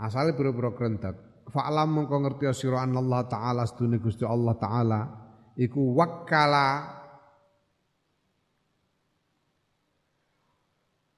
asale 0.00 0.32
biro-biro 0.32 0.72
krentek 0.72 1.46
fa'lam 1.52 1.92
mongko 1.92 2.16
ngerti 2.24 2.48
sira 2.56 2.82
Allah 2.82 3.28
taala 3.28 3.68
sedune 3.68 4.00
Gusti 4.00 4.24
Allah 4.24 4.56
taala 4.56 5.00
iku 5.60 5.92
wakkala 5.92 7.00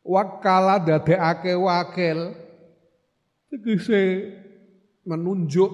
wakala 0.02 0.82
dadekake 0.82 1.54
wakil 1.54 2.34
tegese 3.48 4.34
menunjuk 5.06 5.70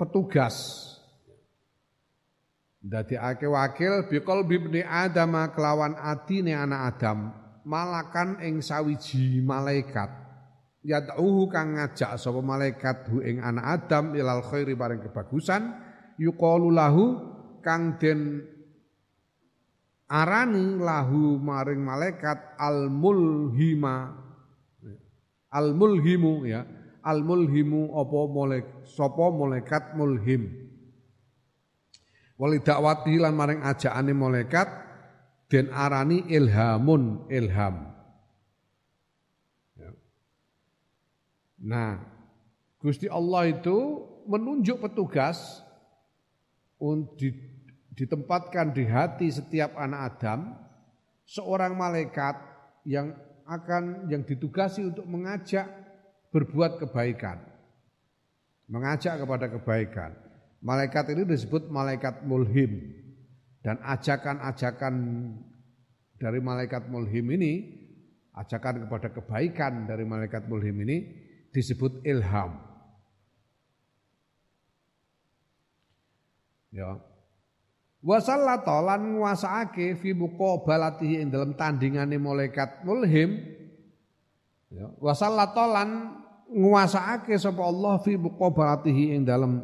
petugas. 0.00 0.84
Dadekake 2.86 3.50
wakil 3.50 4.06
bikol 4.06 4.46
bibni 4.46 4.78
Adam 4.80 5.34
kelawan 5.52 5.98
atine 5.98 6.54
anak 6.54 6.96
Adam 6.96 7.18
malakan 7.66 8.38
ing 8.46 8.62
sawiji 8.62 9.42
malaikat 9.42 10.25
yad'uhu 10.86 11.50
kang 11.50 11.74
ngajak 11.74 12.14
sapa 12.14 12.38
malaikat 12.38 13.10
hu 13.10 13.18
ing 13.18 13.42
anak 13.42 13.82
Adam 13.82 14.14
ilal 14.14 14.46
khairi 14.46 14.78
bareng 14.78 15.02
kebagusan 15.02 15.74
yuqalu 16.14 16.70
lahu 16.70 17.18
kang 17.66 17.98
den 17.98 18.46
arani 20.06 20.78
lahu 20.78 21.42
maring 21.42 21.82
malaikat 21.82 22.54
al 22.54 22.86
mulhima 22.86 24.14
al 25.50 25.74
mulhimu 25.74 26.46
ya. 26.46 26.62
Al 27.06 27.22
mulhimu 27.22 27.94
apa 27.94 28.18
molek 28.26 28.66
sapa 28.82 29.30
malaikat 29.30 29.94
mulhim. 29.94 30.50
Wali 32.34 32.58
dakwati 32.58 33.14
lan 33.14 33.38
maring 33.38 33.62
ajakane 33.62 34.10
malaikat 34.10 34.66
den 35.46 35.70
arani 35.70 36.26
ilhamun 36.26 37.30
ilham 37.30 37.95
nah 41.66 41.98
Gusti 42.78 43.10
Allah 43.10 43.50
itu 43.50 44.06
menunjuk 44.30 44.78
petugas 44.78 45.66
untuk 46.78 47.34
ditempatkan 47.96 48.70
di 48.76 48.84
hati 48.84 49.32
setiap 49.32 49.74
anak 49.74 50.14
Adam 50.14 50.54
seorang 51.26 51.74
malaikat 51.74 52.36
yang 52.86 53.16
akan 53.48 54.06
yang 54.12 54.22
ditugasi 54.22 54.86
untuk 54.86 55.08
mengajak 55.08 55.66
berbuat 56.30 56.82
kebaikan. 56.84 57.40
Mengajak 58.66 59.22
kepada 59.22 59.46
kebaikan. 59.48 60.10
Malaikat 60.60 61.14
ini 61.14 61.22
disebut 61.22 61.70
malaikat 61.70 62.26
mulhim 62.26 62.92
dan 63.62 63.78
ajakan-ajakan 63.82 64.94
dari 66.18 66.38
malaikat 66.42 66.90
mulhim 66.90 67.26
ini 67.34 67.52
ajakan 68.34 68.84
kepada 68.84 69.08
kebaikan 69.14 69.86
dari 69.86 70.02
malaikat 70.02 70.44
mulhim 70.50 70.74
ini 70.82 71.25
disebut 71.56 72.04
ilham. 72.04 72.60
Ya, 76.68 77.00
Wasallata 78.06 78.78
lan 78.84 79.18
nguasaake 79.18 79.98
fi 79.98 80.14
muqabalatihi 80.14 81.26
ing 81.26 81.28
dalam 81.34 81.58
tandingane 81.58 82.20
malaikat 82.22 82.86
mulhim. 82.86 83.42
Ya. 84.70 84.86
Wasallata 85.02 85.64
lan 85.66 85.88
nguasaake 86.46 87.34
sapa 87.34 87.66
Allah 87.66 87.98
fi 87.98 88.14
muqabalatihi 88.14 89.18
ing 89.18 89.26
dalam 89.26 89.58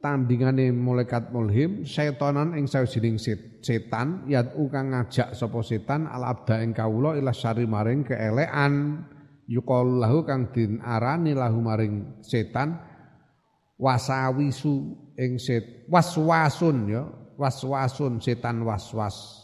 tandingane 0.00 0.72
malaikat 0.72 1.28
mulhim 1.32 1.84
setanan 1.84 2.56
ing 2.56 2.64
sawijining 2.64 3.20
setan 3.64 4.28
yad'u 4.28 4.68
kang 4.68 4.92
ngajak 4.92 5.32
sapa 5.32 5.60
setan 5.64 6.04
al 6.08 6.24
abda 6.28 6.60
ing 6.60 6.76
kawula 6.76 7.16
ila 7.16 7.32
syari 7.32 7.64
maring 7.64 8.04
keelekan 8.04 9.04
yuqalu 9.50 10.00
lahu 10.00 10.24
kang 10.24 10.50
din 10.52 10.80
arani 10.80 11.36
lahu 11.36 11.60
maring 11.60 12.20
setan 12.24 12.80
wasawisu 13.76 14.96
ing 15.18 15.36
set 15.36 15.86
waswasun 15.90 16.76
ya 16.88 17.02
waswasun 17.36 18.22
setan 18.22 18.62
waswas. 18.62 19.42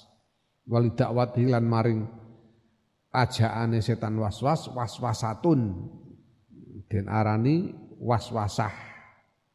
Wali 0.71 0.95
dakwat 0.95 1.35
hilan 1.35 1.67
maring 1.67 2.07
ajaane 3.11 3.83
setan 3.83 4.17
waswas 4.19 4.71
waswasatun. 4.71 5.91
Den 6.91 7.07
arani 7.07 7.71
waswasah 8.03 8.75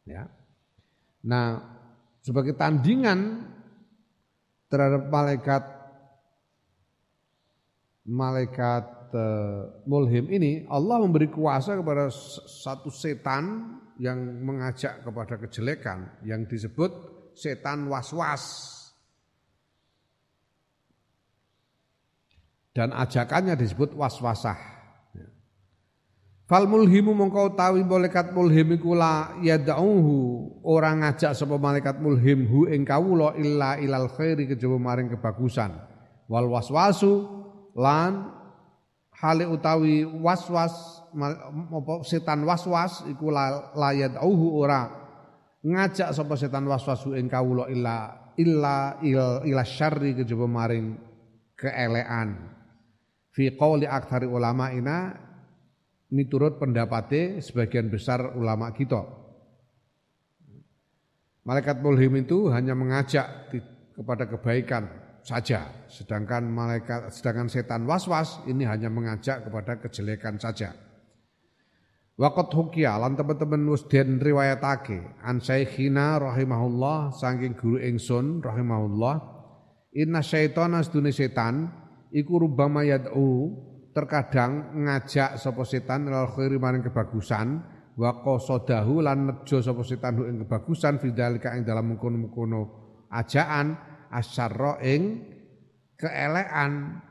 ya. 0.08 0.28
Nah 1.26 1.60
sebagai 2.24 2.56
tandingan 2.56 3.44
terhadap 4.72 5.12
malaikat 5.12 5.64
malaikat 8.06 8.95
mulhim 9.88 10.28
ini 10.30 10.68
Allah 10.68 11.00
memberi 11.00 11.32
kuasa 11.32 11.80
kepada 11.80 12.12
satu 12.48 12.92
setan 12.92 13.76
yang 14.00 14.20
mengajak 14.44 15.04
kepada 15.04 15.40
kejelekan 15.40 16.20
yang 16.28 16.44
disebut 16.44 16.92
setan 17.36 17.88
was-was. 17.88 18.74
Dan 22.76 22.92
ajakannya 22.92 23.56
disebut 23.56 23.96
was-wasah. 23.96 24.76
Fal 26.46 26.70
mulhimu 26.70 27.16
mongkau 27.18 27.58
tawi 27.58 27.82
malaikat 27.82 28.30
mulhim 28.30 28.78
iku 28.78 28.94
la 28.94 29.34
yad'uhu 29.42 30.62
orang 30.62 31.02
ngajak 31.02 31.34
sapa 31.34 31.58
malaikat 31.58 31.98
mulhim 31.98 32.46
hu 32.46 32.70
ing 32.70 32.86
kawula 32.86 33.34
illa 33.34 33.82
ilal 33.82 34.12
khairi 34.14 34.46
kejaba 34.46 34.78
maring 34.78 35.10
kebagusan. 35.10 35.74
Wal 36.30 36.46
waswasu 36.46 37.26
lan 37.74 38.35
hale 39.20 39.48
utawi 39.48 40.04
waswas 40.04 41.04
setan 42.04 42.44
waswas 42.44 43.08
iku 43.08 43.32
la, 43.32 43.72
la 43.76 43.90
yad'uhu 43.96 44.48
ora. 44.60 44.92
Ngajak 45.66 46.14
sapa 46.14 46.38
setan 46.38 46.70
waswasu 46.70 47.18
ing 47.18 47.26
kawula 47.26 47.66
illa 47.74 48.30
illa 48.38 49.00
il, 49.02 49.18
ila 49.50 49.64
syarri 49.66 50.14
kejaba 50.14 50.46
maring 50.46 50.94
keelean 51.58 52.54
fi 53.34 53.56
qauli 53.58 53.90
ulama 54.30 54.70
ina 54.76 55.16
miturut 56.14 56.62
pendapatnya 56.62 57.42
sebagian 57.42 57.90
besar 57.90 58.38
ulama 58.38 58.70
kita. 58.78 59.02
Malaikat 61.46 61.82
mulhim 61.82 62.14
itu 62.22 62.50
hanya 62.50 62.74
mengajak 62.74 63.54
kepada 63.94 64.26
kebaikan 64.30 65.05
saja. 65.26 65.90
Sedangkan 65.90 66.46
malaikat 66.46 67.10
sedangkan 67.10 67.50
setan 67.50 67.90
waswas 67.90 68.46
ini 68.46 68.64
hanya 68.70 68.94
mengajak 68.94 69.50
kepada 69.50 69.82
kejelekan 69.82 70.38
saja. 70.38 70.78
Waqat 72.16 72.48
hukia 72.56 72.96
lan 72.96 73.20
teman-teman 73.20 73.76
wis 73.76 73.84
riwayatake. 73.92 75.20
An 75.20 75.44
syekhina 75.44 76.16
rahimahullah 76.16 77.12
saking 77.12 77.60
guru 77.60 77.82
ingsun 77.82 78.40
rahimahullah 78.40 79.20
inna 79.92 80.24
syaitana 80.24 80.80
sedune 80.80 81.12
setan 81.12 81.68
iku 82.16 82.40
rubama 82.40 82.88
yad'u 82.88 83.52
terkadang 83.92 84.80
ngajak 84.88 85.36
sapa 85.36 85.64
setan 85.68 86.08
lal 86.08 86.32
khairi 86.32 86.56
maring 86.56 86.88
kebagusan 86.88 87.64
wa 88.00 88.24
qasadahu 88.24 89.04
lan 89.04 89.28
nejo 89.28 89.60
sapa 89.60 89.84
setan 89.84 90.20
ing 90.24 90.48
kebagusan 90.48 91.00
fidzalika 91.00 91.52
ing 91.56 91.68
dalam 91.68 91.96
mengkono-mengkono 91.96 92.62
ajaan 93.12 93.95
asyarra 94.16 94.80
ing 94.80 95.20
keelekan 96.00 97.04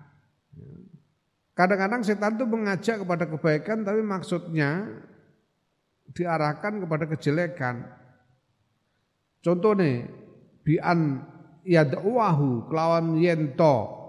Kadang-kadang 1.55 2.03
setan 2.03 2.35
itu 2.35 2.45
mengajak 2.51 3.07
kepada 3.07 3.31
kebaikan 3.31 3.87
tapi 3.87 4.03
maksudnya 4.03 4.91
diarahkan 6.11 6.83
kepada 6.83 7.07
kejelekan. 7.07 7.87
Contohnya 9.39 10.11
bian 10.67 11.23
yad'uahu 11.63 12.67
kelawan 12.67 13.23
yento 13.23 14.03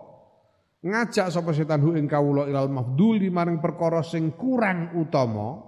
ngajak 0.82 1.30
sapa 1.30 1.54
setan 1.54 1.86
hu 1.86 1.94
ing 1.94 2.10
kawula 2.10 2.50
ilal 2.50 2.70
mafduli 2.70 3.30
maring 3.30 3.62
perkara 3.62 4.02
sing 4.02 4.34
kurang 4.34 4.98
utama 4.98 5.65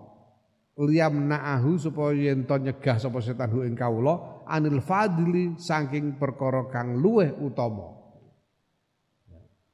liyam 0.78 1.26
na'ahu 1.26 1.82
supaya 1.82 2.30
yen 2.30 2.46
to 2.46 2.54
nyegah 2.62 3.02
sapa 3.02 3.18
setan 3.18 3.50
hu 3.50 3.66
ing 3.66 3.74
kawula 3.74 4.46
anil 4.46 4.78
fadli 4.86 5.58
saking 5.58 6.22
perkara 6.22 6.70
kang 6.70 7.02
luweh 7.02 7.34
utama. 7.42 7.98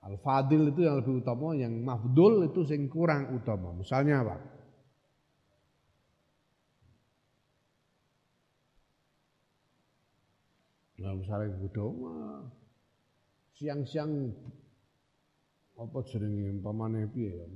Al 0.04 0.20
fadil 0.20 0.72
itu 0.72 0.84
yang 0.84 0.99
lebih 0.99 1.24
utama 1.24 1.56
yang 1.56 1.76
mafdul 1.80 2.47
itu 2.47 2.64
sing 2.68 2.88
kurang 2.91 3.36
utama. 3.36 3.72
Misalnya 3.76 4.24
apa? 4.24 4.36
Nah, 11.04 11.20
misalnya 11.20 11.51
kudu 11.60 11.88
siang-siang 13.60 14.32
apa 15.76 15.99
jenenge 16.08 16.64
umpamane 16.64 17.12
piye 17.12 17.43
ya 17.43 17.47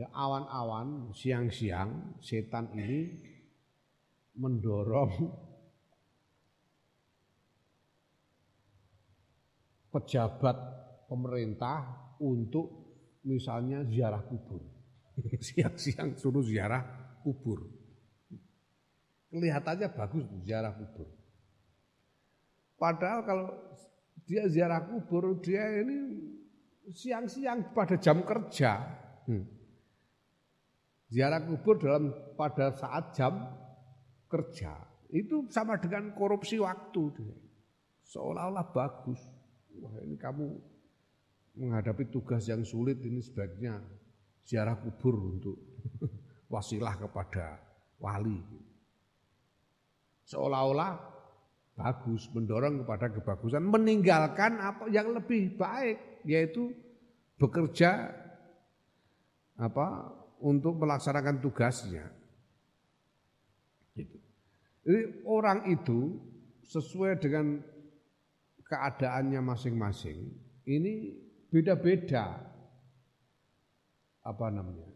Ya 0.00 0.08
awan-awan 0.16 1.12
siang-siang 1.12 2.16
setan 2.24 2.72
ini 2.72 3.20
mendorong 4.40 5.12
pejabat 9.92 10.56
pemerintah 11.04 11.84
untuk 12.16 12.96
misalnya 13.28 13.84
ziarah 13.84 14.24
kubur. 14.24 14.64
Siang-siang 15.52 16.16
suruh 16.16 16.40
ziarah 16.48 16.80
kubur. 17.20 17.68
Kelihatannya 19.28 19.88
bagus 19.92 20.24
ziarah 20.48 20.80
kubur. 20.80 21.12
Padahal 22.80 23.20
kalau 23.28 23.52
dia 24.24 24.48
ziarah 24.48 24.80
kubur, 24.88 25.44
dia 25.44 25.84
ini 25.84 26.24
siang-siang 26.88 27.76
pada 27.76 28.00
jam 28.00 28.24
kerja. 28.24 28.80
Hmm. 29.28 29.59
Ziarah 31.10 31.42
kubur 31.42 31.74
dalam 31.82 32.14
pada 32.38 32.70
saat 32.78 33.10
jam 33.18 33.50
kerja. 34.30 34.78
Itu 35.10 35.50
sama 35.50 35.74
dengan 35.82 36.14
korupsi 36.14 36.62
waktu. 36.62 37.10
Seolah-olah 38.06 38.70
bagus. 38.70 39.18
Wah 39.82 39.98
ini 40.06 40.14
kamu 40.14 40.46
menghadapi 41.58 42.14
tugas 42.14 42.46
yang 42.46 42.62
sulit 42.62 43.02
ini 43.02 43.18
sebaiknya 43.18 43.82
ziarah 44.46 44.78
kubur 44.78 45.18
untuk 45.34 45.58
wasilah 46.52 46.94
kepada 46.94 47.58
wali. 47.98 48.38
Seolah-olah 50.30 50.94
bagus, 51.74 52.30
mendorong 52.30 52.86
kepada 52.86 53.10
kebagusan, 53.10 53.66
meninggalkan 53.66 54.62
apa 54.62 54.86
yang 54.94 55.10
lebih 55.10 55.58
baik 55.58 56.22
yaitu 56.22 56.70
bekerja 57.40 58.14
apa 59.56 60.19
untuk 60.40 60.80
melaksanakan 60.80 61.38
tugasnya. 61.40 62.08
Gitu. 63.94 64.18
Jadi 64.84 65.00
orang 65.28 65.68
itu 65.68 66.16
sesuai 66.64 67.20
dengan 67.20 67.60
keadaannya 68.64 69.40
masing-masing 69.42 70.30
ini 70.70 71.18
beda-beda 71.50 72.38
apa 74.22 74.46
namanya 74.54 74.90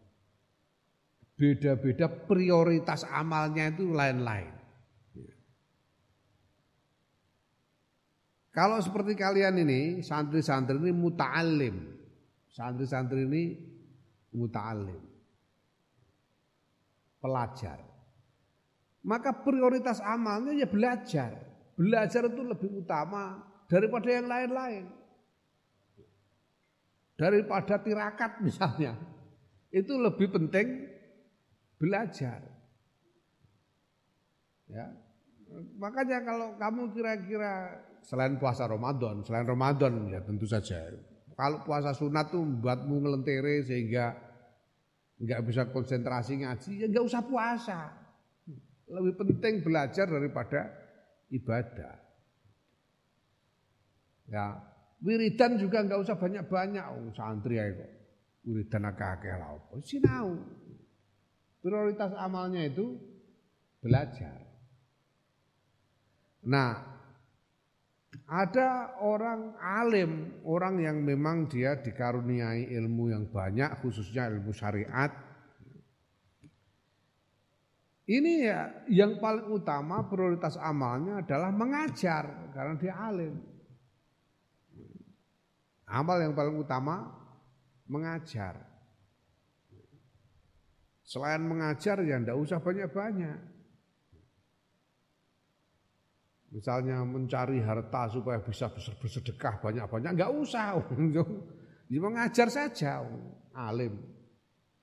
beda-beda 1.35 2.07
prioritas 2.07 3.03
amalnya 3.03 3.67
itu 3.71 3.91
lain-lain. 3.91 4.55
Kalau 8.55 8.79
seperti 8.79 9.19
kalian 9.19 9.67
ini, 9.67 9.99
santri-santri 9.99 10.79
ini 10.79 10.95
muta'alim. 10.95 11.75
Santri-santri 12.47 13.27
ini 13.27 13.43
muta'alim. 14.31 15.14
Pelajar. 17.25 17.81
Maka 19.01 19.33
prioritas 19.41 19.97
amalnya 20.05 20.53
ya 20.53 20.69
belajar. 20.69 21.33
Belajar 21.73 22.29
itu 22.29 22.41
lebih 22.45 22.85
utama 22.85 23.41
daripada 23.65 24.13
yang 24.13 24.29
lain-lain. 24.29 24.85
Daripada 27.17 27.81
tirakat 27.81 28.45
misalnya. 28.45 28.93
Itu 29.73 29.97
lebih 29.97 30.29
penting 30.37 30.85
belajar. 31.81 32.45
Ya. 34.69 34.85
Makanya 35.81 36.21
kalau 36.25 36.47
kamu 36.61 36.93
kira-kira 36.93 37.81
selain 38.05 38.37
puasa 38.37 38.69
Ramadan, 38.69 39.25
selain 39.25 39.49
Ramadan 39.49 40.13
ya 40.13 40.21
tentu 40.21 40.45
saja. 40.45 40.93
Kalau 41.35 41.61
puasa 41.67 41.91
sunat 41.91 42.31
tuh 42.31 42.41
membuatmu 42.41 43.01
ngelentere 43.01 43.65
sehingga 43.65 44.24
nggak 45.15 45.41
bisa 45.47 45.71
konsentrasi 45.71 46.43
ngaji, 46.43 46.71
ya 46.83 46.87
nggak 46.91 47.05
usah 47.05 47.21
puasa. 47.23 47.79
Lebih 48.85 49.13
penting 49.17 49.65
belajar 49.65 50.05
daripada 50.05 50.69
ibadah. 51.33 51.95
Ya, 54.25 54.57
wiridan 55.01 55.61
juga 55.61 55.85
nggak 55.85 56.01
usah 56.01 56.17
banyak-banyak, 56.17 56.85
oh, 56.89 57.13
santri 57.13 57.61
ya 57.61 57.69
kok. 57.73 57.91
Wiridan 58.45 58.89
akeh-akeh 58.93 59.33
lah 59.37 59.57
apa? 59.57 59.73
Sinau. 59.81 60.37
Prioritas 61.65 62.13
amalnya 62.13 62.61
itu 62.61 62.93
belajar. 63.81 64.45
Nah, 66.45 66.94
ada 68.23 68.95
orang 69.03 69.53
alim, 69.59 70.39
orang 70.47 70.79
yang 70.79 71.03
memang 71.03 71.45
dia 71.51 71.75
dikaruniai 71.75 72.71
ilmu 72.71 73.11
yang 73.11 73.27
banyak, 73.27 73.69
khususnya 73.83 74.31
ilmu 74.31 74.55
syariat. 74.55 75.11
Ini 78.05 78.33
ya 78.45 78.61
yang 78.85 79.17
paling 79.17 79.49
utama 79.49 80.05
prioritas 80.05 80.61
amalnya 80.61 81.25
adalah 81.25 81.49
mengajar 81.49 82.53
karena 82.53 82.73
dia 82.77 82.93
alim. 82.93 83.33
Amal 85.89 86.21
yang 86.21 86.33
paling 86.37 86.53
utama 86.53 87.09
mengajar. 87.89 88.61
Selain 91.05 91.41
mengajar 91.41 92.01
ya 92.01 92.17
ndak 92.17 92.37
usah 92.37 92.57
banyak-banyak. 92.57 93.54
Misalnya 96.55 97.03
mencari 97.03 97.59
harta 97.59 98.07
supaya 98.07 98.39
bisa 98.39 98.71
bersedekah 98.71 99.59
banyak-banyak, 99.59 100.11
nggak 100.15 100.33
usah. 100.39 100.79
Ya 101.85 102.01
mengajar 102.01 102.49
saja, 102.49 103.05
alim. 103.53 103.93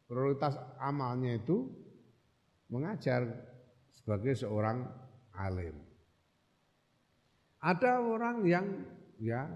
Prioritas 0.06 0.54
amalnya 0.78 1.34
itu 1.34 1.66
mengajar 2.70 3.26
sebagai 3.90 4.38
seorang 4.38 4.86
alim. 5.34 5.74
Ada 7.58 7.98
orang 7.98 8.46
yang 8.46 8.86
ya 9.18 9.50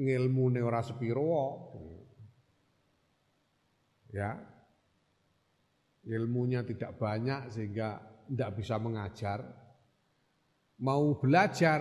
ngilmu 0.00 0.56
ora 0.64 0.80
sepiro 0.80 1.28
ya 4.08 4.49
ilmunya 6.06 6.64
tidak 6.64 6.96
banyak 6.96 7.52
sehingga 7.52 8.00
tidak 8.30 8.50
bisa 8.56 8.80
mengajar. 8.80 9.44
Mau 10.80 11.18
belajar 11.20 11.80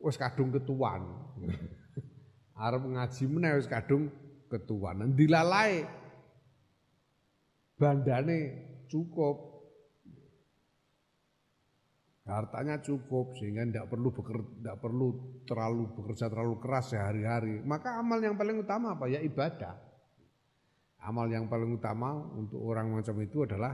wis 0.00 0.16
kadung 0.16 0.48
ketuan. 0.54 1.04
Arep 2.64 2.82
ngaji 2.88 3.24
meneh 3.28 3.52
wis 3.60 3.68
kadung 3.68 4.08
ketuan. 4.48 5.12
Dilalai 5.12 5.84
bandane 7.76 8.38
cukup. 8.88 9.46
Hartanya 12.28 12.76
cukup 12.84 13.32
sehingga 13.40 13.64
tidak 13.64 13.88
perlu 13.88 14.12
bekerja, 14.12 14.52
tidak 14.60 14.76
perlu 14.84 15.08
terlalu 15.48 15.88
bekerja 15.96 16.28
terlalu 16.28 16.60
keras 16.60 16.92
sehari-hari. 16.92 17.64
Maka 17.64 17.96
amal 17.96 18.20
yang 18.20 18.36
paling 18.36 18.60
utama 18.60 18.92
apa 18.92 19.08
ya 19.08 19.16
ibadah. 19.24 19.87
Amal 21.08 21.32
yang 21.32 21.48
paling 21.48 21.72
utama 21.72 22.12
untuk 22.36 22.60
orang 22.68 22.92
macam 22.92 23.16
itu 23.24 23.48
adalah 23.48 23.72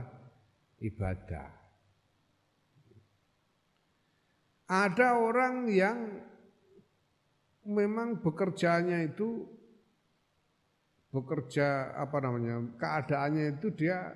ibadah. 0.79 1.51
Ada 4.71 5.19
orang 5.19 5.67
yang 5.67 5.97
memang 7.67 8.23
bekerjanya 8.23 9.03
itu 9.03 9.43
bekerja 11.11 11.91
apa 11.99 12.17
namanya 12.23 12.75
keadaannya 12.79 13.59
itu 13.59 13.67
dia 13.75 14.15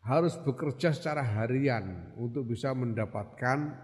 harus 0.00 0.40
bekerja 0.40 0.96
secara 0.96 1.20
harian 1.20 2.16
untuk 2.16 2.48
bisa 2.48 2.72
mendapatkan 2.72 3.76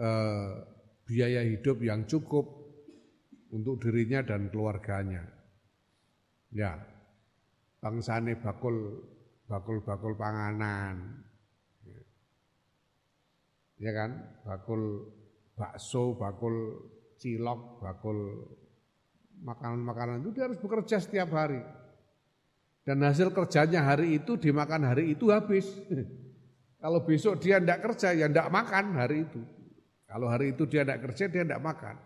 eh, 0.00 0.52
biaya 1.04 1.44
hidup 1.44 1.84
yang 1.84 2.08
cukup 2.08 2.48
untuk 3.52 3.76
dirinya 3.84 4.24
dan 4.24 4.48
keluarganya. 4.48 5.33
Ya, 6.54 6.78
bangsane 7.82 8.38
bakul 8.38 9.02
bakul-bakul 9.50 10.14
panganan. 10.14 11.26
Ya 13.82 13.90
kan? 13.90 14.10
Bakul 14.46 15.10
bakso, 15.58 16.14
bakul 16.14 16.78
cilok, 17.18 17.82
bakul 17.82 18.46
makanan-makanan 19.42 20.22
itu 20.22 20.30
dia 20.30 20.46
harus 20.46 20.62
bekerja 20.62 21.02
setiap 21.02 21.34
hari. 21.34 21.58
Dan 22.84 23.00
hasil 23.00 23.32
kerjanya 23.32 23.82
hari 23.82 24.22
itu 24.22 24.38
dimakan 24.38 24.94
hari 24.94 25.16
itu 25.16 25.34
habis. 25.34 25.66
Kalau 26.84 27.00
besok 27.02 27.40
dia 27.40 27.56
tidak 27.56 27.80
kerja 27.80 28.12
ya 28.12 28.28
tidak 28.28 28.52
makan 28.52 28.94
hari 28.94 29.24
itu. 29.24 29.40
Kalau 30.04 30.28
hari 30.28 30.52
itu 30.52 30.68
dia 30.68 30.84
tidak 30.84 31.00
kerja 31.08 31.24
dia 31.32 31.42
tidak 31.42 31.64
makan. 31.64 31.96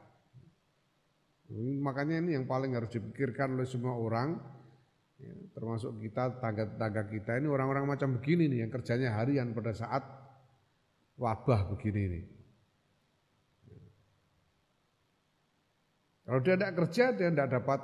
Makanya 1.56 2.20
ini 2.20 2.36
yang 2.36 2.44
paling 2.44 2.76
harus 2.76 2.92
dipikirkan 2.92 3.56
oleh 3.56 3.64
semua 3.64 3.96
orang, 3.96 4.36
ya, 5.16 5.32
termasuk 5.56 5.96
kita, 5.96 6.36
tangga-tangga 6.44 7.08
kita 7.08 7.40
ini 7.40 7.48
orang-orang 7.48 7.88
macam 7.88 8.20
begini 8.20 8.52
nih 8.52 8.68
yang 8.68 8.72
kerjanya 8.72 9.16
harian 9.16 9.56
pada 9.56 9.72
saat 9.72 10.04
wabah 11.16 11.72
begini 11.72 12.02
nih. 12.12 12.24
Kalau 16.28 16.44
dia 16.44 16.60
tidak 16.60 16.76
kerja 16.76 17.04
dia 17.16 17.28
tidak 17.32 17.48
dapat 17.56 17.80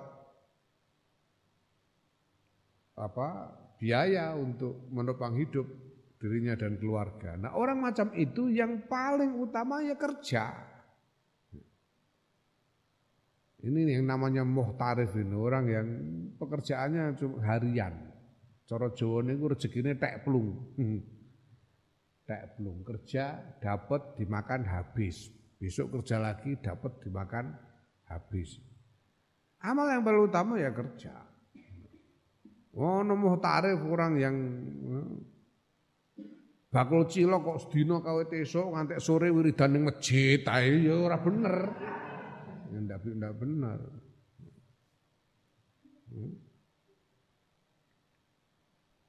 apa 3.00 3.28
biaya 3.80 4.36
untuk 4.36 4.84
menopang 4.92 5.32
hidup 5.40 5.64
dirinya 6.20 6.52
dan 6.52 6.76
keluarga. 6.76 7.40
Nah 7.40 7.56
orang 7.56 7.80
macam 7.80 8.12
itu 8.12 8.52
yang 8.52 8.84
paling 8.84 9.40
utama 9.40 9.80
ya 9.80 9.96
kerja. 9.96 10.73
Ini 13.64 13.96
yang 13.96 14.04
namanya 14.04 14.44
muhtarif 14.44 15.16
ini 15.16 15.32
orang 15.32 15.64
yang 15.72 15.86
pekerjaannya 16.36 17.16
cuma 17.16 17.40
harian. 17.48 17.96
Coro 18.68 18.92
Jawa 18.92 19.24
ini 19.24 19.40
rezekinya 19.40 19.96
tek 19.96 20.20
plung. 20.20 20.76
tek 22.28 22.60
plung 22.60 22.84
kerja 22.84 23.40
dapat 23.56 24.20
dimakan 24.20 24.68
habis. 24.68 25.32
Besok 25.56 25.96
kerja 25.96 26.20
lagi 26.20 26.60
dapat 26.60 26.92
dimakan 27.00 27.56
habis. 28.12 28.60
Amal 29.64 29.96
yang 29.96 30.04
paling 30.04 30.28
utama 30.28 30.60
ya 30.60 30.68
kerja. 30.68 31.24
Oh, 32.76 33.00
nemu 33.00 33.40
tarif 33.40 33.80
orang 33.80 34.12
yang 34.20 34.36
eh, 34.92 35.08
bakul 36.68 37.08
cilok 37.08 37.40
kok 37.40 37.60
sedina 37.64 38.02
kawit 38.04 38.28
esuk 38.34 38.76
ngantek 38.76 39.00
sore 39.00 39.32
wiridan 39.32 39.72
ning 39.72 39.88
masjid 39.88 40.44
ae 40.44 40.84
ya 40.84 41.00
ora 41.00 41.16
bener. 41.16 41.56
Ndak 42.94 43.10
ndak 43.18 43.34
bener. 43.34 43.80
Hmm. 46.14 46.34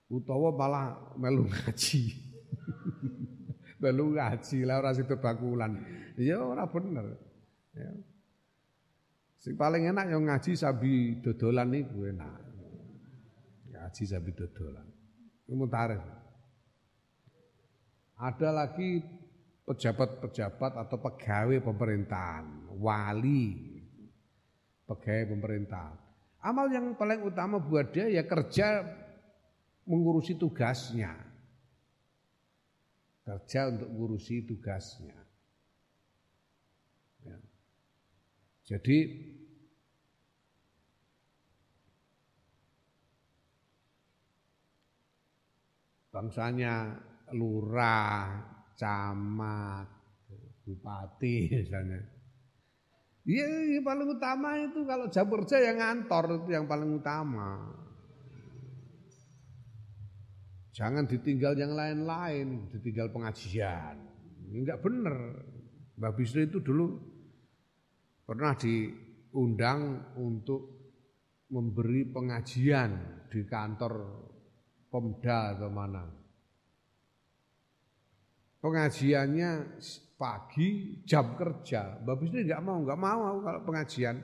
Utawa 0.10 0.50
malah 0.50 0.98
melu 1.22 1.46
ngaji. 1.46 2.02
melu 3.86 4.18
ngaji 4.18 4.58
lah 4.66 4.82
ora 4.82 4.98
sido 4.98 5.22
bakulan. 5.22 5.78
Ya 6.18 6.42
ora 6.42 6.66
bener. 6.66 7.14
Ya. 7.78 7.94
Sing 9.38 9.54
paling 9.54 9.86
enak 9.86 10.10
yang 10.10 10.26
ngaji 10.26 10.58
sabi 10.58 11.22
dodolan 11.22 11.70
niku 11.70 12.10
enak 12.10 12.46
ngaji 13.86 14.04
sambil 14.10 14.34
dodolan. 14.34 14.88
Itu 15.46 15.66
tarif. 15.70 16.02
Ada 18.18 18.50
lagi 18.50 19.04
pejabat-pejabat 19.70 20.72
atau 20.74 20.98
pegawai 20.98 21.62
pemerintahan, 21.62 22.74
wali, 22.82 23.75
pegawai 24.86 25.34
pemerintahan. 25.34 25.98
Amal 26.46 26.70
yang 26.70 26.94
paling 26.94 27.26
utama 27.26 27.58
buat 27.58 27.90
dia 27.90 28.06
ya 28.06 28.22
kerja 28.22 28.86
mengurusi 29.90 30.38
tugasnya. 30.38 31.14
Kerja 33.26 33.74
untuk 33.74 33.90
mengurusi 33.90 34.46
tugasnya. 34.46 35.18
Ya. 37.26 37.38
Jadi 38.70 38.98
bangsanya 46.14 47.02
lurah, 47.34 48.46
camat, 48.78 49.90
bupati 50.62 51.50
misalnya. 51.50 52.15
Iya, 53.26 53.46
ya, 53.74 53.82
paling 53.82 54.06
utama 54.06 54.54
itu 54.62 54.86
kalau 54.86 55.10
jam 55.10 55.26
kerja 55.26 55.58
yang 55.58 55.82
ngantor 55.82 56.46
itu 56.46 56.50
yang 56.54 56.70
paling 56.70 56.94
utama. 56.94 57.74
Jangan 60.78 61.10
ditinggal 61.10 61.58
yang 61.58 61.74
lain-lain, 61.74 62.70
ditinggal 62.70 63.10
pengajian. 63.10 63.98
Enggak 64.54 64.78
benar. 64.86 65.42
Mbak 65.98 66.14
Bisri 66.20 66.46
itu 66.46 66.62
dulu 66.62 67.02
pernah 68.30 68.54
diundang 68.54 70.14
untuk 70.22 70.76
memberi 71.50 72.06
pengajian 72.06 72.92
di 73.32 73.42
kantor 73.48 74.22
Pemda 74.92 75.56
atau 75.58 75.70
mana. 75.74 76.04
Pengajiannya 78.62 79.82
pagi 80.16 81.00
jam 81.04 81.36
kerja. 81.36 82.00
Mbak 82.04 82.16
Bisri 82.20 82.48
nggak 82.48 82.64
mau, 82.64 82.80
nggak 82.84 83.00
mau 83.00 83.22
aku 83.32 83.40
kalau 83.44 83.62
pengajian. 83.68 84.16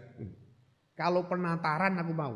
Kalau 0.96 1.22
penataran 1.28 2.00
aku 2.00 2.12
mau. 2.16 2.36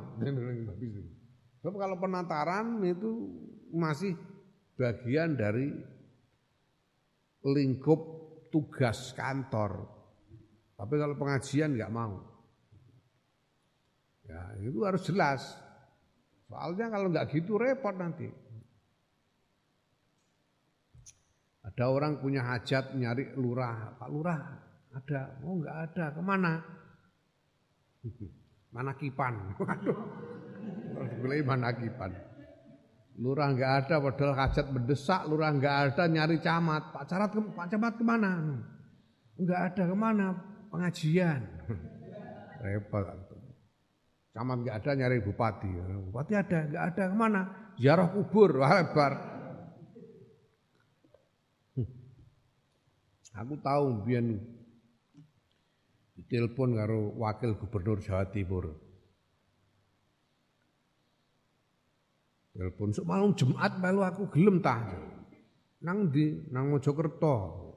Sebab 1.64 1.76
kalau 1.82 1.98
penataran 1.98 2.84
itu 2.86 3.12
masih 3.74 4.14
bagian 4.78 5.34
dari 5.34 5.72
lingkup 7.42 8.00
tugas 8.52 9.16
kantor. 9.16 9.88
Tapi 10.76 10.94
kalau 11.00 11.16
pengajian 11.16 11.74
nggak 11.74 11.94
mau. 11.94 12.22
Ya, 14.26 14.42
itu 14.62 14.82
harus 14.84 15.06
jelas. 15.06 15.42
Soalnya 16.50 16.90
kalau 16.92 17.08
nggak 17.10 17.30
gitu 17.34 17.58
repot 17.58 17.94
nanti. 17.96 18.30
Ada 21.66 21.90
orang 21.90 22.22
punya 22.22 22.46
hajat 22.46 22.94
nyari 22.94 23.34
lurah, 23.34 23.98
Pak 23.98 24.10
Lurah 24.14 24.42
ada, 24.96 25.22
oh 25.44 25.60
nggak 25.60 25.78
ada, 25.92 26.06
ke 26.16 26.22
mana? 26.24 26.54
Mana 28.76 28.92
kipan? 28.96 29.34
Waduh, 30.96 31.44
mana 31.48 31.72
kipan? 31.76 32.12
Lurah 33.16 33.56
nggak 33.56 33.74
ada, 33.88 33.96
padahal 34.04 34.36
hajat 34.36 34.68
mendesak, 34.72 35.24
lurah 35.32 35.52
nggak 35.56 35.76
ada, 35.92 36.04
nyari 36.12 36.44
camat. 36.44 36.92
Pak 36.92 37.08
Camat, 37.08 37.32
Pak 37.32 37.68
Camat 37.72 37.94
ke 37.96 38.04
mana? 38.04 38.32
Nggak 39.40 39.62
ada, 39.72 39.84
ke 39.88 39.96
mana? 39.96 40.28
Pengajian. 40.68 41.42
Repot. 42.64 43.08
Camat 44.36 44.58
nggak 44.68 44.76
ada 44.84 44.92
nyari 45.00 45.24
bupati. 45.24 45.72
Bupati 46.12 46.34
ada, 46.36 46.60
nggak 46.68 46.84
ada 46.92 47.04
ke 47.08 47.16
mana? 47.16 47.42
Ziarah 47.80 48.08
kubur, 48.12 48.60
lebar. 48.60 49.14
Hmm. 51.80 51.88
Aku 53.36 53.60
tahu 53.60 54.08
biar 54.08 54.24
telepon 56.32 56.80
karo 56.80 57.12
wakil 57.20 57.60
gubernur 57.60 58.00
Jawa 58.00 58.32
Timur. 58.32 58.72
Telepon 62.56 62.96
sok 62.96 63.04
malam 63.04 63.36
Jumat 63.36 63.76
melu 63.84 64.08
aku 64.08 64.32
gelem 64.32 64.64
tah. 64.64 64.88
Nang 65.84 66.08
di 66.08 66.48
nang 66.48 66.72
Mojokerto. 66.72 67.68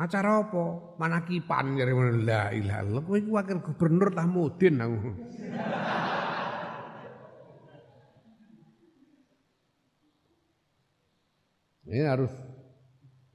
Acara 0.00 0.48
apa? 0.48 0.96
Manakipan 0.96 1.76
jare 1.76 1.92
la 1.92 2.48
ilaha 2.56 2.56
illallah. 2.56 3.04
Kowe 3.04 3.20
wakil 3.20 3.60
gubernur 3.60 4.08
Tahmudin 4.16 4.80
aku. 4.80 4.96
Ini 11.90 12.06
harus 12.08 12.32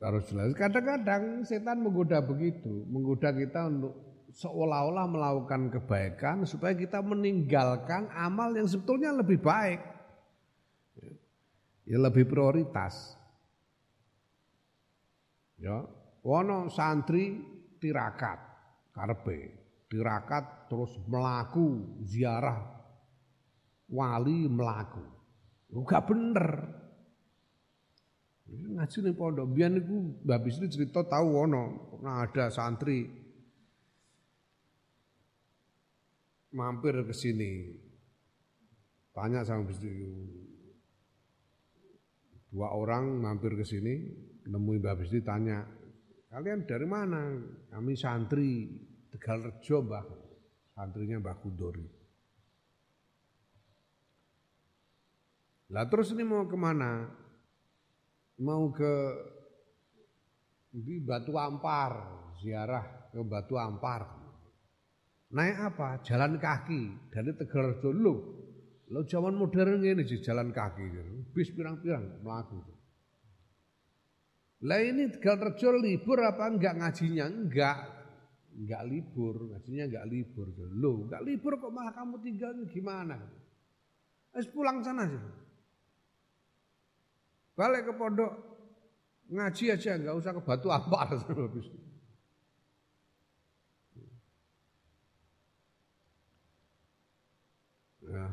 harus 0.05 0.29
jelas. 0.29 0.53
Kadang-kadang 0.53 1.41
setan 1.41 1.81
menggoda 1.81 2.21
begitu, 2.21 2.85
menggoda 2.85 3.33
kita 3.33 3.65
untuk 3.65 3.93
seolah-olah 4.35 5.07
melakukan 5.09 5.73
kebaikan 5.73 6.45
supaya 6.45 6.77
kita 6.77 7.01
meninggalkan 7.01 8.11
amal 8.13 8.53
yang 8.53 8.69
sebetulnya 8.69 9.09
lebih 9.15 9.41
baik. 9.41 9.81
Ya 11.85 11.97
lebih 12.01 12.25
prioritas. 12.25 13.13
Ya, 15.61 15.85
Wono 16.25 16.69
santri 16.69 17.37
tirakat 17.77 18.41
karepe. 18.93 19.65
Tirakat 19.85 20.65
terus 20.65 20.97
melaku 21.05 22.01
ziarah 22.01 22.57
wali 23.85 24.49
melaku. 24.49 25.05
Enggak 25.69 26.09
bener. 26.09 26.47
Ngaji 28.45 28.97
nih 29.01 29.15
pondok 29.17 29.49
biyen 29.49 29.81
niku 29.81 30.21
Mbah 30.21 30.39
Bisri 30.45 30.69
cerita 30.69 31.01
tahu 31.01 31.27
wono 31.33 31.63
pernah 31.89 32.21
ada 32.21 32.53
santri 32.53 33.09
mampir 36.53 36.93
ke 37.03 37.13
sini. 37.13 37.51
Tanya 39.15 39.47
sama 39.47 39.63
Bisri, 39.63 39.95
dua 42.51 42.75
orang 42.75 43.15
mampir 43.15 43.55
ke 43.55 43.63
sini, 43.63 43.95
nemui 44.43 44.75
Mbah 44.75 44.99
Bisri 44.99 45.23
tanya, 45.23 45.63
kalian 46.27 46.67
dari 46.67 46.83
mana? 46.83 47.31
Kami 47.71 47.95
santri 47.95 48.67
Tegal 49.07 49.39
Rejo 49.39 49.87
Mbah, 49.87 50.05
santrinya 50.75 51.23
Mbah 51.23 51.37
Kudori. 51.39 51.87
Lah 55.71 55.87
terus 55.87 56.11
ini 56.11 56.27
mau 56.27 56.43
ke 56.43 56.59
mana? 56.59 57.07
Mau 58.43 58.67
ke 58.75 58.93
di 60.75 60.99
Batu 60.99 61.39
Ampar, 61.39 61.91
ziarah 62.35 63.07
ke 63.07 63.23
Batu 63.23 63.55
Ampar. 63.55 64.03
Naik 65.31 65.57
apa? 65.71 66.03
Jalan 66.03 66.35
kaki 66.35 67.11
dari 67.15 67.31
Tegal 67.31 67.75
Rejo. 67.75 67.95
Loh, 67.95 68.19
lo 68.91 69.07
zaman 69.07 69.39
modern 69.39 69.79
ini 69.87 70.03
sih 70.03 70.19
jalan 70.19 70.51
kaki. 70.51 70.83
Bis 71.31 71.47
pirang-pirang 71.55 72.19
melaku. 72.19 72.59
Lah 74.67 74.79
ini 74.83 75.07
Tegal 75.15 75.39
Rejo 75.39 75.71
libur 75.79 76.19
apa 76.19 76.51
enggak 76.51 76.75
ngajinya? 76.75 77.31
Enggak. 77.31 77.77
Enggak 78.55 78.83
libur, 78.83 79.47
ngajinya 79.47 79.83
enggak 79.87 80.07
libur. 80.11 80.47
Loh, 80.75 81.07
enggak 81.07 81.23
libur 81.23 81.55
kok 81.55 81.71
malah 81.71 81.95
kamu 81.95 82.19
tinggal 82.19 82.51
gimana? 82.67 83.15
Es 84.35 84.47
pulang 84.51 84.83
sana 84.83 85.07
sih. 85.07 85.44
Balik 87.55 87.87
ke 87.87 87.93
pondok 87.95 88.31
ngaji 89.31 89.73
aja 89.73 89.97
enggak 89.97 90.17
usah 90.19 90.31
ke 90.35 90.41
Batu 90.43 90.67
Ampar 90.69 91.07
habis. 91.15 91.67
Ya. 98.05 98.27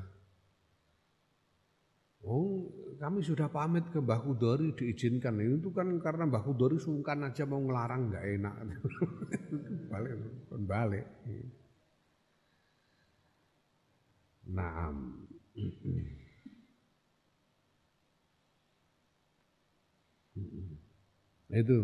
Oh, 2.23 2.71
kami 3.03 3.19
sudah 3.25 3.51
pamit 3.51 3.83
ke 3.91 3.99
Mbah 3.99 4.23
Kudori 4.23 4.71
diizinkan. 4.79 5.43
Itu 5.43 5.75
kan 5.75 5.99
karena 5.99 6.29
Mbah 6.29 6.45
Kudori 6.47 6.79
sungkan 6.79 7.27
aja 7.27 7.43
mau 7.49 7.59
ngelarang 7.59 8.15
nggak 8.15 8.25
enak. 8.39 8.55
balik, 9.91 10.13
balik. 10.55 11.07
Nah, 14.55 14.95
itu. 21.53 21.81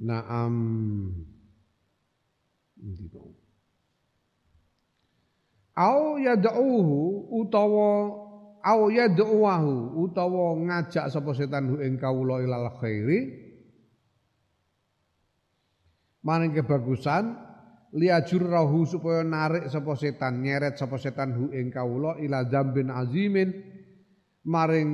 Naam. 0.00 0.56
Au 5.76 6.16
yad'uhu 6.16 7.28
utawa 7.36 7.92
au 8.64 8.80
yad'uhu 8.88 10.00
utawa 10.00 10.56
ngajak 10.56 11.12
sapa 11.12 11.30
setan 11.36 11.76
ing 11.84 12.00
kawula 12.00 12.40
ilal 12.40 12.72
khairi 12.80 13.36
maring 16.24 16.52
kebagusan 16.56 17.36
liajurrahu 17.90 18.86
supaya 18.86 19.26
narik 19.26 19.66
sapa 19.66 19.98
setan 19.98 20.42
nyeret 20.42 20.78
sapa 20.78 20.94
setan 20.94 21.34
hu 21.34 21.44
ing 21.50 21.74
kawula 21.74 22.18
ila 22.22 22.46
dzambin 22.46 22.88
azimin 22.90 23.50
maring 24.46 24.90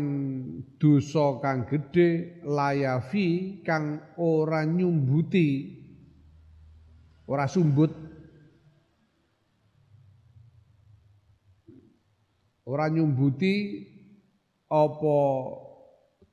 dosa 0.80 1.38
kang 1.44 1.68
gedhe 1.68 2.40
layafi 2.42 3.60
kang 3.62 4.00
ora 4.16 4.64
nyumbuti 4.64 5.76
ora 7.26 7.46
sumbut. 7.50 7.92
Ora 12.66 12.90
nyumbuti 12.90 13.54
apa 14.66 15.18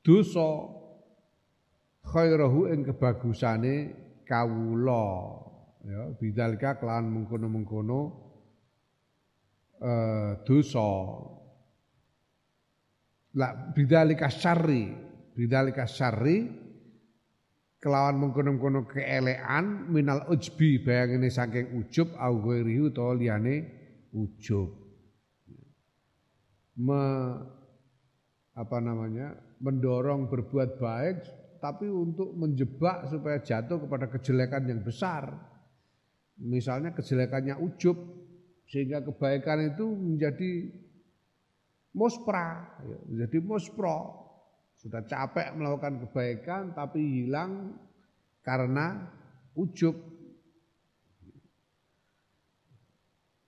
dosa 0.02 0.50
khairahu 2.02 2.74
ing 2.74 2.82
kebagusane 2.90 3.76
kawula 4.26 5.43
ya 5.84 6.16
bidzalika 6.16 6.80
kelawan 6.80 7.12
mengkono-mengkono 7.12 8.02
eh 9.84 10.32
dosa 10.48 10.90
La 13.34 13.50
bidzalika 13.74 14.30
syarri, 14.30 14.94
bidzalika 15.34 15.90
syarri 15.90 16.46
kelawan 17.82 18.22
mengkono-kono 18.22 18.86
keelean 18.86 19.90
minal 19.90 20.30
ujbi 20.30 20.86
bayangine 20.86 21.34
saking 21.34 21.74
ujub 21.74 22.14
au 22.16 22.40
ghairihi 22.46 22.94
utawa 22.94 23.18
liyane 23.18 23.56
ujub. 24.14 24.70
Me, 26.78 27.02
apa 28.54 28.78
namanya? 28.82 29.34
mendorong 29.64 30.28
berbuat 30.28 30.76
baik 30.76 31.24
tapi 31.64 31.88
untuk 31.88 32.36
menjebak 32.36 33.08
supaya 33.08 33.40
jatuh 33.40 33.80
kepada 33.80 34.12
kejelekan 34.12 34.68
yang 34.68 34.84
besar. 34.84 35.32
Misalnya 36.42 36.98
kejelekannya 36.98 37.62
ujub 37.62 37.96
sehingga 38.66 39.06
kebaikan 39.06 39.70
itu 39.70 39.86
menjadi 39.86 40.52
muspra, 41.94 42.66
ya, 42.82 43.26
jadi 43.26 43.38
muspro. 43.46 44.22
Sudah 44.82 45.06
capek 45.06 45.54
melakukan 45.56 46.04
kebaikan 46.04 46.62
tapi 46.76 47.00
hilang 47.00 47.78
karena 48.42 49.08
ujub. 49.56 49.96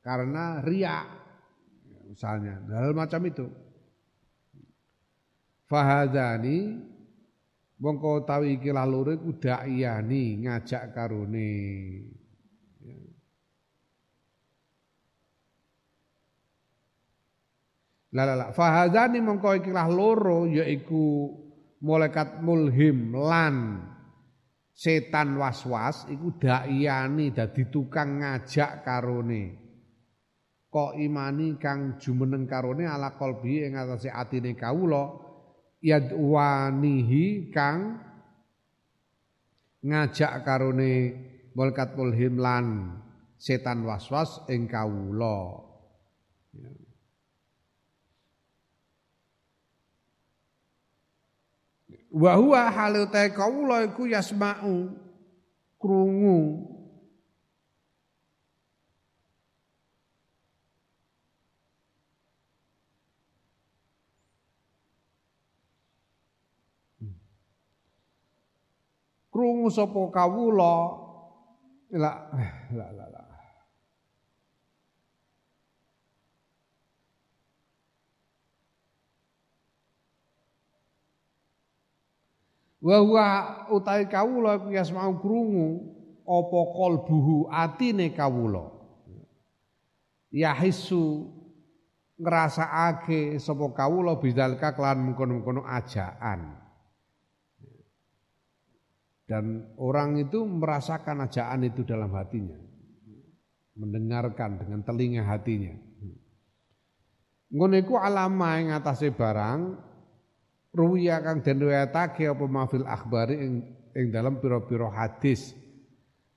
Karena 0.05 0.61
riak 0.61 1.07
misalnya, 2.05 2.61
hal 2.69 2.93
macam 2.93 3.25
itu. 3.25 3.49
Fahadani 5.65 6.77
mongko 7.81 8.23
tawi 8.23 8.61
lalure 8.69 9.17
ku 9.17 9.33
daiyani 9.41 10.45
ngajak 10.45 10.93
karone. 10.93 11.51
Lalala 18.15 18.55
fahadani 18.55 19.19
mongko 19.19 19.59
ikilah 19.59 19.91
loro 19.91 20.47
yaiku 20.47 21.35
malaikat 21.83 22.39
mulhim 22.39 23.11
lan 23.11 23.83
setan 24.71 25.35
waswas 25.35 26.07
iku 26.07 26.31
daiyani 26.39 27.35
dadi 27.35 27.67
tukang 27.67 28.23
ngajak 28.23 28.87
karone. 28.87 29.59
Kok 30.71 30.95
imani 30.95 31.59
kang 31.59 31.99
jumeneng 31.99 32.47
karone 32.47 32.87
ala 32.87 33.19
kolbi 33.19 33.67
ing 33.67 33.75
atase 33.75 34.07
atine 34.07 34.55
kawula 34.55 35.11
yadwanihi 35.83 37.51
kang 37.51 37.99
ngajak 39.83 40.39
karone 40.47 40.91
malaikat 41.51 41.99
mulhim 41.99 42.39
lan 42.39 42.95
setan 43.35 43.83
waswas 43.83 44.39
ing 44.47 44.71
kawula. 44.71 45.74
Wa 52.15 52.33
huwa 52.35 52.71
halu 52.71 53.05
ta 53.07 53.29
kawula 53.29 53.83
iku 53.83 54.07
yasma'u 54.07 54.91
krungu. 55.79 56.71
Krungu 69.31 69.71
sapa 69.71 70.07
kawula 70.15 70.71
la 71.91 72.11
la 72.71 72.87
la 72.95 73.05
la 73.11 73.25
wa 82.85 82.97
huwa 83.01 83.25
utahe 83.73 84.05
kawula 84.05 84.61
iku 84.61 84.69
yasmau 84.69 85.17
krungu 85.17 85.81
apa 86.21 86.59
qalbuhu 86.77 87.49
atine 87.49 88.13
kawula? 88.13 88.69
Yahisu 90.29 91.25
ngrasakake 92.21 93.41
sapa 93.41 93.65
kawula 93.73 94.21
bidzalika 94.21 94.77
kelan 94.77 95.01
mengkono-mengkono 95.01 95.65
ajaan. 95.65 96.61
Dan 99.25 99.73
orang 99.81 100.21
itu 100.21 100.45
merasakan 100.45 101.25
ajaan 101.25 101.65
itu 101.65 101.81
dalam 101.81 102.13
hatinya 102.13 102.61
mendengarkan 103.75 104.61
dengan 104.61 104.79
telinga 104.87 105.23
hatinya. 105.27 105.75
Ngono 107.55 107.75
iku 107.79 107.99
alama 107.99 108.59
ing 108.59 108.71
barang 108.71 109.61
ruwiya 110.75 111.23
kang 111.23 111.39
den 111.39 111.63
riwayatake 111.63 112.27
apa 112.27 112.45
mafil 112.45 112.83
akhbari 112.83 113.39
ing 113.39 113.53
ing 113.95 114.11
dalam 114.11 114.43
pira-pira 114.43 114.91
hadis. 114.91 115.55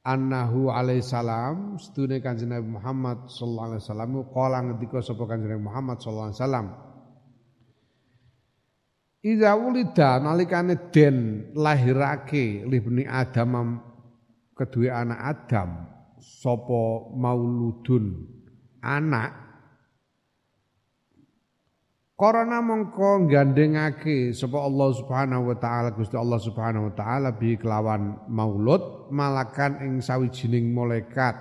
Annahu 0.06 0.72
alaihi 0.72 1.04
salam 1.04 1.76
sedune 1.76 2.22
Kanjeng 2.24 2.54
Nabi 2.54 2.64
Muhammad 2.64 3.28
sallallahu 3.28 3.68
alaihi 3.74 3.82
wasallam 3.84 4.10
kala 4.32 4.58
ngendika 4.64 4.98
sapa 5.04 5.22
Kanjeng 5.28 5.52
Nabi 5.52 5.64
Muhammad 5.68 5.96
sallallahu 6.00 6.28
alaihi 6.32 6.40
wasallam. 6.40 6.66
Iza 9.18 9.50
wulida 9.58 10.22
nalikane 10.22 10.94
den 10.94 11.50
lahirake 11.52 12.62
libni 12.64 13.04
Adam 13.04 13.82
kedua 14.54 15.02
anak 15.02 15.20
Adam 15.20 15.70
sapa 16.22 17.10
mauludun 17.12 18.24
anak 18.80 19.47
Korona 22.18 22.58
mongko 22.58 23.30
gandengake 23.30 24.34
sapa 24.34 24.58
Allah 24.58 24.90
Subhanahu 24.90 25.54
wa 25.54 25.56
taala 25.62 25.94
Gusti 25.94 26.18
Allah 26.18 26.42
Subhanahu 26.42 26.90
wa 26.90 26.94
taala 26.98 27.30
bi 27.30 27.54
kelawan 27.54 28.26
maulud 28.26 29.06
malakan 29.14 29.78
ing 29.86 29.92
sawijining 30.02 30.74
malaikat. 30.74 31.38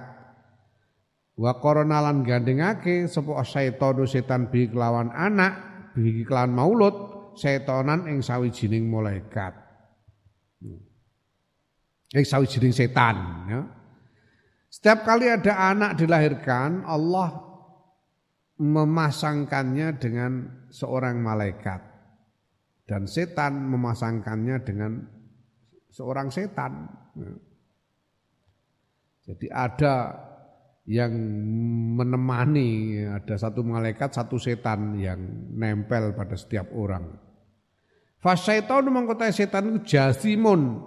Wa 1.33 1.57
korona 1.57 1.97
lan 2.05 2.21
gandengake 2.21 3.09
sapa 3.09 3.41
setan 3.41 4.05
setan 4.05 4.53
bi 4.53 4.69
kelawan 4.69 5.09
anak 5.17 5.57
bi 5.97 6.21
kelawan 6.21 6.53
maulud 6.53 6.95
setanan 7.33 8.05
ing 8.05 8.21
sawijining 8.21 8.85
malaikat. 8.85 9.57
Ing 12.13 12.21
sawijining 12.21 12.69
setan 12.69 13.49
ya. 13.49 13.61
Setiap 14.69 15.09
kali 15.09 15.25
ada 15.25 15.73
anak 15.73 15.97
dilahirkan 15.97 16.85
Allah 16.85 17.46
memasangkannya 18.57 20.01
dengan 20.01 20.65
seorang 20.73 21.21
malaikat 21.21 21.81
dan 22.89 23.05
setan 23.05 23.69
memasangkannya 23.69 24.57
dengan 24.65 24.91
seorang 25.93 26.33
setan. 26.33 26.89
Jadi 29.27 29.47
ada 29.51 30.15
yang 30.87 31.11
menemani, 31.99 33.03
ada 33.03 33.35
satu 33.35 33.59
malaikat, 33.59 34.15
satu 34.15 34.39
setan 34.39 34.95
yang 34.95 35.19
nempel 35.51 36.15
pada 36.15 36.39
setiap 36.39 36.71
orang. 36.71 37.11
Fasyaiton 38.23 38.87
mengkotai 38.89 39.35
setan 39.35 39.77
itu 39.77 39.93
jasimun 39.93 40.79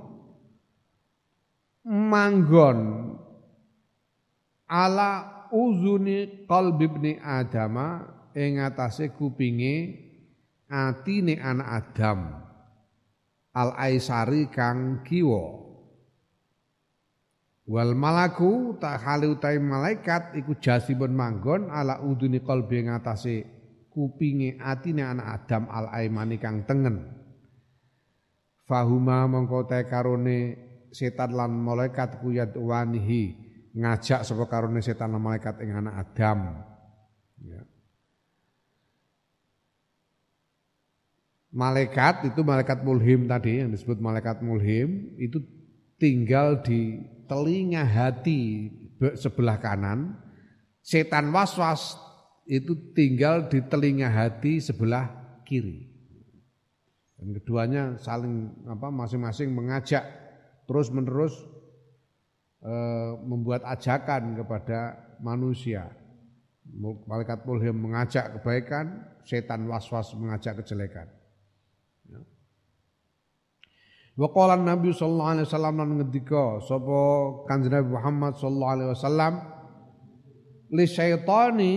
manggon 1.87 3.13
ala 4.67 5.40
uzuni 5.53 6.47
qalbi 6.47 6.87
ibni 6.87 7.13
adama 7.19 8.07
ing 8.35 8.63
atase 8.63 9.11
kupinge 9.15 10.09
atine 10.71 11.35
anak 11.43 11.69
Adam 11.69 12.21
al 13.55 13.71
aisari 13.75 14.47
kang 14.51 15.03
kiwa. 15.03 15.59
Wal 17.71 17.95
malaku 17.95 18.79
tak 18.83 18.99
hale 19.07 19.31
utai 19.31 19.63
malaikat 19.63 20.35
iku 20.39 20.59
jasibun 20.59 21.15
manggon 21.15 21.71
ala 21.71 22.03
uduni 22.03 22.43
qalbi 22.43 22.83
ing 22.83 22.91
atase 22.91 23.47
kupinge 23.91 24.59
atine 24.59 25.07
anak 25.07 25.47
Adam 25.47 25.71
al 25.71 25.87
aimani 25.91 26.39
kang 26.39 26.67
tengen. 26.67 27.19
Fahuma 28.67 29.27
mongko 29.27 29.67
karone 29.67 30.55
setan 30.95 31.35
lan 31.35 31.51
malaikat 31.55 32.23
kuyat 32.23 32.55
wanihi 32.55 33.35
ngajak 33.75 34.27
sapa 34.27 34.45
karone 34.51 34.83
setan 34.83 35.15
malaikat 35.15 35.63
ing 35.63 35.71
anak 35.75 35.95
Adam. 36.07 36.59
Ya. 37.43 37.63
Malaikat 41.51 42.31
itu 42.31 42.41
malaikat 42.47 42.87
mulhim 42.87 43.27
tadi 43.27 43.59
yang 43.59 43.75
disebut 43.75 43.99
malaikat 43.99 44.39
mulhim 44.43 45.19
itu 45.19 45.43
tinggal 45.99 46.63
di 46.63 47.03
telinga 47.27 47.83
hati 47.83 48.71
sebelah 49.19 49.59
kanan. 49.59 50.15
Setan 50.81 51.31
waswas 51.35 51.99
itu 52.47 52.95
tinggal 52.95 53.51
di 53.51 53.63
telinga 53.67 54.11
hati 54.11 54.63
sebelah 54.63 55.11
kiri. 55.47 55.91
Dan 57.19 57.37
keduanya 57.37 57.83
saling 58.01 58.65
apa 58.65 58.89
masing-masing 58.89 59.53
mengajak 59.53 60.07
terus 60.65 60.89
menerus 60.89 61.35
Eh, 61.35 61.50
membuat 63.25 63.65
ajakan 63.65 64.37
kepada 64.37 65.01
manusia. 65.21 65.89
Malaikat 67.09 67.43
mulhim 67.49 67.75
mengajak 67.75 68.39
kebaikan, 68.39 69.01
setan 69.25 69.67
was-was 69.67 70.13
mengajak 70.15 70.61
kejelekan. 70.63 71.09
Ya. 72.07 72.21
Wa 74.21 74.55
Nabi 74.55 74.93
sallallahu 74.93 75.31
alaihi 75.35 75.47
wasallam 75.49 75.75
lan 75.81 75.91
ngendika 75.99 76.61
sapa 76.63 77.01
Kanjeng 77.49 77.75
Nabi 77.75 77.89
Muhammad 77.91 78.33
sallallahu 78.39 78.75
alaihi 78.77 78.91
wasallam 78.93 79.35
li 80.71 80.87
syaitani 80.87 81.75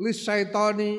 li 0.00 0.12
syaitani 0.16 0.92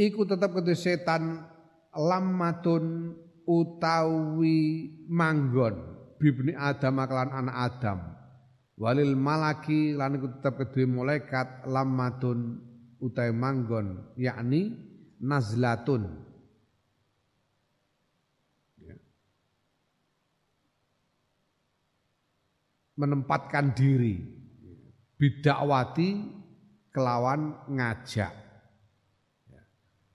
iku 0.00 0.24
tetap 0.24 0.56
kedhe 0.56 0.72
setan 0.72 1.51
lammatun 1.96 3.16
utawi 3.44 4.88
manggon. 5.08 5.92
Bibni 6.16 6.54
Adam 6.54 7.02
kelan 7.02 7.30
anak 7.34 7.56
Adam. 7.56 7.98
Walil 8.78 9.14
malaki 9.18 9.94
lan 9.94 10.16
iku 10.16 10.26
tetep 10.38 10.58
kedue 10.58 10.88
malaikat 10.88 11.66
lammatun 11.68 12.62
utawi 13.02 13.34
manggon 13.34 14.14
yakni 14.16 14.74
nazlatun. 15.20 16.08
Ya. 18.80 18.96
menempatkan 22.96 23.74
diri. 23.76 24.40
Bidakwati 25.18 26.18
kelawan 26.90 27.54
ngajak 27.70 28.41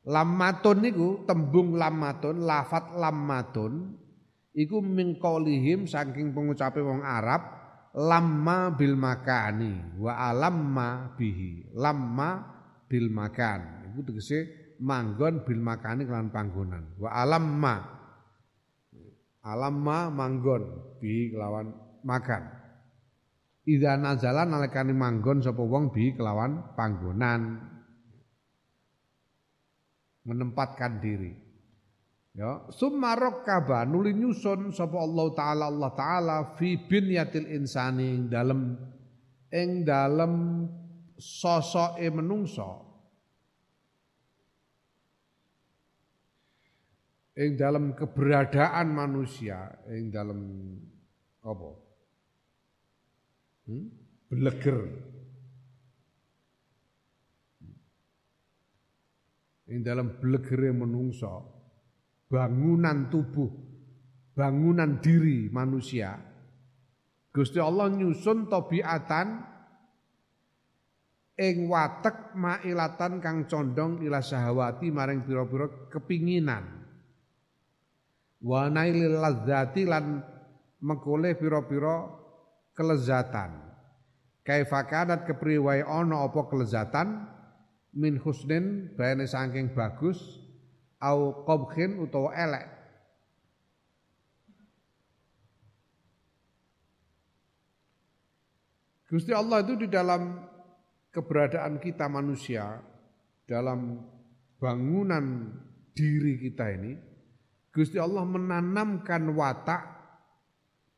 Lammatun 0.07 0.87
niku 0.87 1.27
tembung 1.27 1.75
lammatun, 1.75 2.47
lafat 2.47 2.95
lammatun 2.95 3.91
iku 4.55 4.79
min 4.79 5.19
qaulihim 5.19 5.83
saking 5.83 6.31
pengucape 6.31 6.79
wong 6.79 7.03
Arab 7.03 7.43
lamma 7.91 8.71
bil 8.71 8.95
makani 8.95 9.99
wa 9.99 10.15
alamma 10.15 11.11
bihi. 11.19 11.75
Lamma 11.75 12.29
bil 12.87 13.11
makan. 13.11 13.91
Iku 13.91 13.99
tegese 14.07 14.39
manggon 14.79 15.43
bil 15.43 15.59
makani 15.59 16.07
kelan 16.07 16.31
panggonan. 16.31 16.95
Wa 16.95 17.11
alamma 17.11 17.75
alamma 19.43 20.07
manggon 20.07 20.63
bi 21.03 21.35
kelawan 21.35 21.75
makan. 22.07 22.43
Idza 23.67 23.99
nazala 23.99 24.47
nalikane 24.47 24.95
manggon 24.95 25.43
sapa 25.43 25.59
wong 25.59 25.91
bi 25.91 26.15
kelawan 26.15 26.71
panggonan 26.79 27.75
menempatkan 30.27 30.99
diri. 30.99 31.31
Ya, 32.37 32.69
summa 32.69 33.17
rakkaba 33.17 33.81
nuli 33.81 34.13
nyusun 34.13 34.69
sapa 34.69 35.01
Allah 35.01 35.27
taala 35.33 35.65
Allah 35.73 35.91
taala 35.97 36.37
fi 36.53 36.77
binyatil 36.77 37.49
insani 37.49 38.13
ing 38.13 38.29
dalem 38.29 38.77
ing 39.49 39.81
dalem 39.81 40.33
sosoke 41.17 42.05
menungso. 42.13 42.85
Ing 47.37 47.53
dalam 47.57 47.93
keberadaan 47.93 48.93
manusia, 48.93 49.69
ing 49.89 50.09
dalam 50.09 50.41
apa? 51.45 51.69
Hmm? 53.69 53.85
Beleger 54.29 55.06
ing 59.67 59.83
dalam 59.83 60.19
blegere 60.19 60.71
menungso 60.71 61.55
bangunan 62.27 63.07
tubuh 63.11 63.51
bangunan 64.35 64.99
diri 64.99 65.47
manusia 65.51 66.27
Gusti 67.37 67.61
Allah 67.61 67.93
nyusun 67.93 68.49
tabiatan 68.49 69.57
ing 71.37 71.69
watek 71.69 72.33
mailatan 72.33 73.21
kang 73.21 73.45
condong 73.45 74.01
ila 74.01 74.25
sahawati 74.25 74.89
maring 74.89 75.21
pira-pira 75.21 75.69
kepinginan. 75.93 76.65
Wa 78.41 78.73
nailil 78.73 79.21
lan 79.21 80.05
mekole 80.81 81.37
pira-pira 81.37 82.09
kelezatan. 82.73 83.69
Kaifa 84.41 84.89
kanat 84.89 85.29
kepriwai 85.29 85.85
ana 85.85 86.25
apa 86.25 86.49
kelezatan 86.49 87.36
min 87.97 88.21
husnin 88.21 88.93
bayane 88.93 89.25
saking 89.25 89.73
bagus 89.73 90.21
au 91.01 91.41
qabkhin 91.49 91.97
utawa 91.97 92.29
elek. 92.37 92.69
Gusti 99.07 99.31
Allah 99.31 99.63
itu 99.63 99.79
di 99.79 99.87
dalam 99.87 100.45
keberadaan 101.15 101.79
kita 101.79 102.05
manusia 102.11 102.83
dalam 103.47 104.03
bangunan 104.59 105.47
diri 105.95 106.35
kita 106.43 106.75
ini 106.75 106.93
Gusti 107.77 108.01
Allah 108.01 108.25
menanamkan 108.25 109.31
watak 109.37 109.85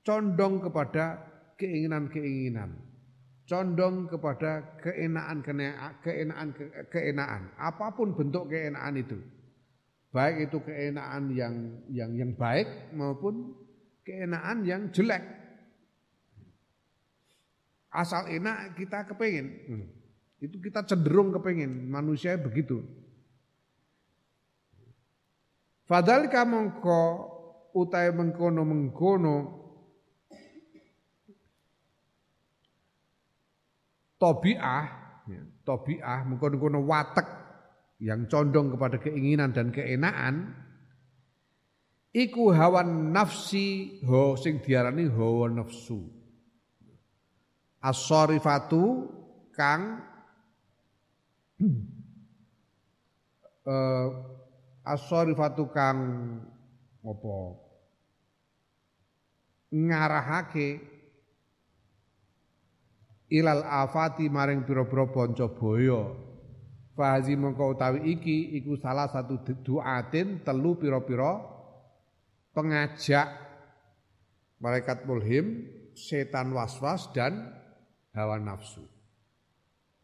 condong 0.07 0.63
kepada 0.63 1.27
keinginan-keinginan, 1.59 2.71
condong 3.49 4.05
kepada 4.05 4.77
keenaan 4.77 5.41
keenaan 5.41 6.53
keenaan, 6.93 7.49
apa 7.57 7.89
pun 7.97 8.13
bentuk 8.13 8.53
keenaan 8.53 8.93
itu. 9.01 9.17
Baik 10.13 10.49
itu 10.49 10.57
keenaan 10.61 11.33
yang 11.33 11.53
yang 11.89 12.13
yang 12.13 12.31
baik 12.37 12.93
maupun 12.93 13.57
keenaan 14.05 14.61
yang 14.65 14.93
jelek. 14.93 15.25
Asal 17.89 18.29
enak 18.29 18.77
kita 18.77 19.09
kepingin. 19.09 19.47
Hmm. 19.65 19.85
Itu 20.39 20.61
kita 20.61 20.85
cenderung 20.85 21.33
kepingin, 21.33 21.89
manusia 21.89 22.37
begitu. 22.37 22.85
Fadalika 25.89 26.45
mongko 26.45 27.01
utai 27.73 28.13
mengkono 28.13 28.61
mengkono 28.61 29.35
tobiah, 34.19 34.85
ya, 35.25 35.41
tobiah 35.63 36.27
mengkono-kono 36.27 36.83
watek 36.83 37.25
yang 38.03 38.27
condong 38.27 38.75
kepada 38.75 38.99
keinginan 38.99 39.55
dan 39.55 39.71
keenaan, 39.71 40.53
iku 42.11 42.51
hawa 42.51 42.83
nafsi 42.83 43.99
ho 44.03 44.35
sing 44.35 44.59
diarani 44.59 45.07
hawa 45.07 45.47
nafsu. 45.47 46.03
As-sarifatu 47.79 49.07
kang 49.55 50.03
uh, 53.63 54.07
as-sarifatu 54.93 55.71
kang 55.71 55.99
apa 56.99 57.35
ngarahake 59.71 60.83
ilal 63.29 63.63
afati 63.65 64.27
maring 64.27 64.65
pira-pira 64.65 65.05
panca 65.09 65.45
baya 65.45 66.09
fahazi 66.97 67.39
mengko 67.39 67.77
utawi 67.77 68.11
iki 68.11 68.59
iku 68.59 68.75
salah 68.75 69.07
satu 69.07 69.39
duatin 69.63 70.43
telu 70.43 70.75
pira-pira 70.75 71.39
pengajak 72.51 73.29
malaikat 74.59 75.07
mulhim 75.07 75.63
setan 75.95 76.51
waswas 76.51 77.07
dan 77.15 77.55
hawa 78.11 78.35
nafsu. 78.39 78.83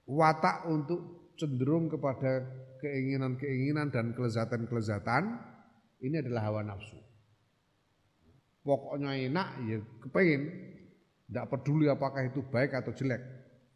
Watak 0.05 0.69
untuk 0.69 1.33
cenderung 1.35 1.91
kepada 1.91 2.45
keinginan-keinginan 2.79 3.91
dan 3.91 4.15
kelezatan-kelezatan 4.15 5.23
ini 5.99 6.21
adalah 6.21 6.47
hawa 6.51 6.61
nafsu. 6.63 6.95
Pokoknya 8.65 9.13
enak 9.29 9.47
ya 9.67 9.77
kepengen, 10.01 10.41
tidak 11.25 11.45
peduli 11.49 11.89
apakah 11.89 12.29
itu 12.29 12.45
baik 12.45 12.77
atau 12.77 12.93
jelek. 12.93 13.21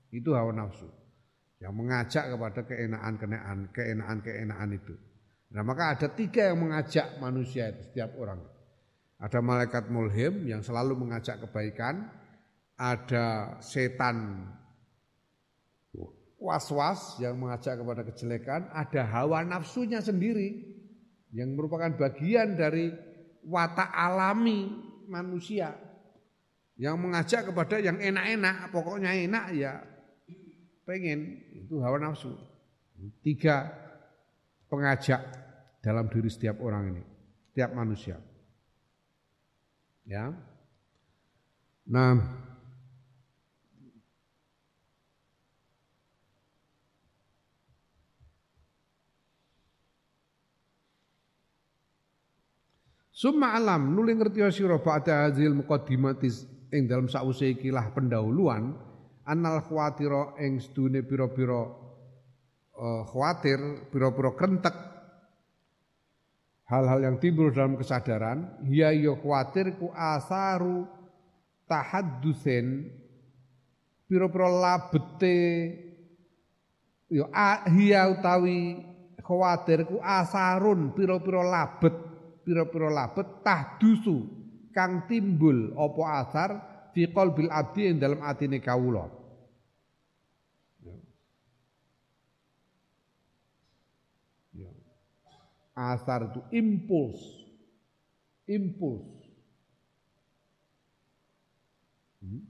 Itu 0.10 0.34
hawa 0.34 0.54
nafsu 0.54 0.90
yang 1.60 1.76
mengajak 1.76 2.32
kepada 2.32 2.62
keenaan-keenaan, 2.66 3.60
keenaan-keenaan 3.76 4.70
itu. 4.74 4.96
Nah 5.52 5.66
maka 5.66 5.98
ada 5.98 6.08
tiga 6.14 6.54
yang 6.54 6.62
mengajak 6.62 7.20
manusia 7.20 7.74
itu 7.74 7.82
setiap 7.90 8.16
orang. 8.16 8.40
Ada 9.20 9.44
malaikat 9.44 9.92
mulhim 9.92 10.48
yang 10.48 10.64
selalu 10.64 10.96
mengajak 10.96 11.44
kebaikan, 11.44 12.08
ada 12.80 13.60
setan 13.60 14.48
was-was 16.40 17.20
yang 17.20 17.36
mengajak 17.36 17.76
kepada 17.76 18.08
kejelekan, 18.08 18.72
ada 18.72 19.04
hawa 19.04 19.44
nafsunya 19.44 20.00
sendiri 20.00 20.64
yang 21.36 21.52
merupakan 21.60 21.92
bagian 22.00 22.56
dari 22.56 22.96
watak 23.44 23.92
alami 23.92 24.72
manusia 25.12 25.76
yang 26.80 26.96
mengajak 26.96 27.52
kepada 27.52 27.76
yang 27.84 28.00
enak-enak, 28.00 28.72
pokoknya 28.72 29.12
enak 29.12 29.46
ya 29.52 29.84
pengen 30.88 31.44
itu 31.52 31.84
hawa 31.84 32.00
nafsu. 32.00 32.32
Tiga 33.20 33.68
pengajak 34.72 35.20
dalam 35.84 36.08
diri 36.08 36.32
setiap 36.32 36.64
orang 36.64 36.96
ini, 36.96 37.04
setiap 37.52 37.76
manusia. 37.76 38.16
Ya. 40.08 40.32
Nah, 41.84 42.48
Summa 53.20 53.52
alam 53.52 53.92
nuli 53.92 54.16
ngerti 54.16 54.40
sira 54.48 54.80
ba'da 54.80 55.28
hadzal 55.28 55.52
muqaddimati 55.52 56.59
ing 56.70 56.86
dalam 56.86 57.10
sause 57.10 57.58
ikilah 57.58 57.90
pendahuluan 57.94 58.78
anal 59.26 59.62
khawatira 59.66 60.38
ing 60.42 60.58
sedune 60.62 61.06
pira-pira 61.06 61.62
uh, 62.78 63.04
khawatir, 63.10 63.90
pira-pira 63.94 64.34
krentek 64.34 64.76
hal-hal 66.70 67.00
yang 67.02 67.18
timbul 67.18 67.50
dalam 67.50 67.74
kesadaran 67.78 68.62
ya 68.70 68.94
ya 68.94 69.18
khawatir 69.18 69.74
ku 69.82 69.90
asaru 69.90 70.86
tahaddusen 71.66 72.86
pira-pira 74.06 74.50
labete 74.50 75.42
ya 77.10 77.26
hiya 77.66 78.14
utawi 78.14 78.86
khawatir 79.26 79.86
ku 79.90 79.98
asarun 80.02 80.94
pira-pira 80.94 81.42
labet 81.42 81.94
pira-pira 82.46 82.90
labet 82.90 83.26
tahdusu 83.42 84.39
kang 84.76 85.06
timbul 85.10 85.74
apa 85.78 86.02
asar 86.24 86.50
fi 86.94 87.10
qalbil 87.10 87.50
abdi 87.50 87.90
ing 87.90 87.98
dalam 87.98 88.22
atine 88.26 88.60
kawula. 88.62 89.08
Ya. 90.84 90.96
Ya. 94.54 94.72
Asar 95.78 96.34
itu 96.34 96.42
impuls. 96.54 97.20
Impuls. 98.50 99.06
Hmm? 102.20 102.44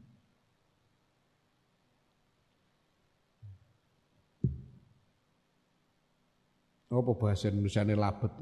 Apa 6.89 7.13
bahasa 7.13 7.53
Indonesia 7.53 7.85
ini 7.85 7.93
labet? 7.93 8.33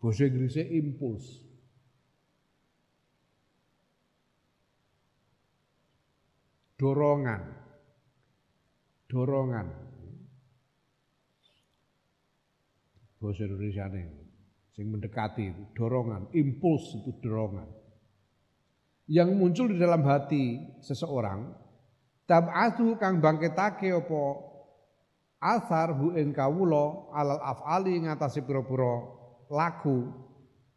Bahasa 0.00 0.24
Inggrisnya 0.24 0.64
impuls. 0.64 1.51
Dorongan. 6.82 7.42
Dorongan. 9.06 9.66
Bahasa 13.22 13.46
Indonesia 13.46 13.86
ini. 13.86 14.02
Sing 14.74 14.90
mendekati 14.90 15.78
dorongan. 15.78 16.34
Impuls 16.34 16.82
itu 16.98 17.14
dorongan. 17.22 17.70
Yang 19.06 19.30
muncul 19.38 19.70
di 19.70 19.78
dalam 19.78 20.02
hati 20.02 20.58
seseorang. 20.82 21.54
Tab'atu 22.26 22.98
kang 22.98 23.22
bangkitake 23.22 23.94
apa 23.94 24.22
asar 25.38 25.94
hu 25.94 26.18
ing 26.18 26.34
alal 26.34 27.38
af'ali 27.42 27.98
ngatasi 28.06 28.42
pira-pira 28.46 29.06
laku 29.50 30.06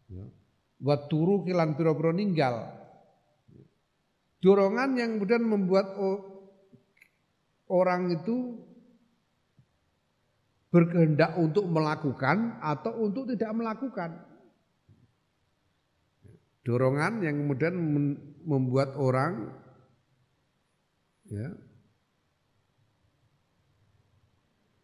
ya. 0.09 0.25
turu 1.05 1.45
kilan 1.45 1.77
piro-piro 1.77 2.11
ninggal 2.11 2.84
dorongan 4.45 4.93
yang 4.93 5.17
kemudian 5.17 5.41
membuat 5.41 5.97
orang 7.65 8.13
itu 8.13 8.61
berkehendak 10.69 11.33
untuk 11.41 11.65
melakukan 11.65 12.61
atau 12.61 12.93
untuk 13.01 13.25
tidak 13.33 13.49
melakukan. 13.57 14.21
Dorongan 16.61 17.25
yang 17.25 17.41
kemudian 17.41 17.73
membuat 18.45 18.93
orang 19.01 19.49
ya, 21.25 21.49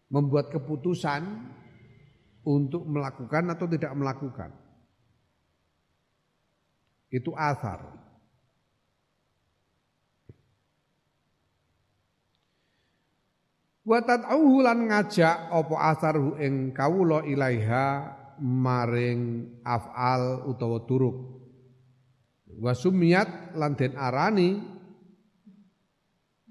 membuat 0.10 0.50
keputusan 0.50 1.22
untuk 2.50 2.82
melakukan 2.90 3.46
atau 3.54 3.70
tidak 3.70 3.94
melakukan. 3.94 4.50
Itu 7.14 7.38
asar. 7.38 8.01
Wa 13.92 14.00
tad'uhu 14.00 14.64
lan 14.64 14.88
ngajak 14.88 15.52
apa 15.52 15.76
asarhu 15.92 16.40
ing 16.40 16.72
kawula 16.72 17.28
ilaiha 17.28 18.16
maring 18.40 19.52
af'al 19.68 20.48
utawa 20.48 20.88
turuk. 20.88 21.20
Wa 22.56 22.72
sumiyat 22.72 23.52
lan 23.60 23.76
den 23.76 24.00
arani 24.00 24.64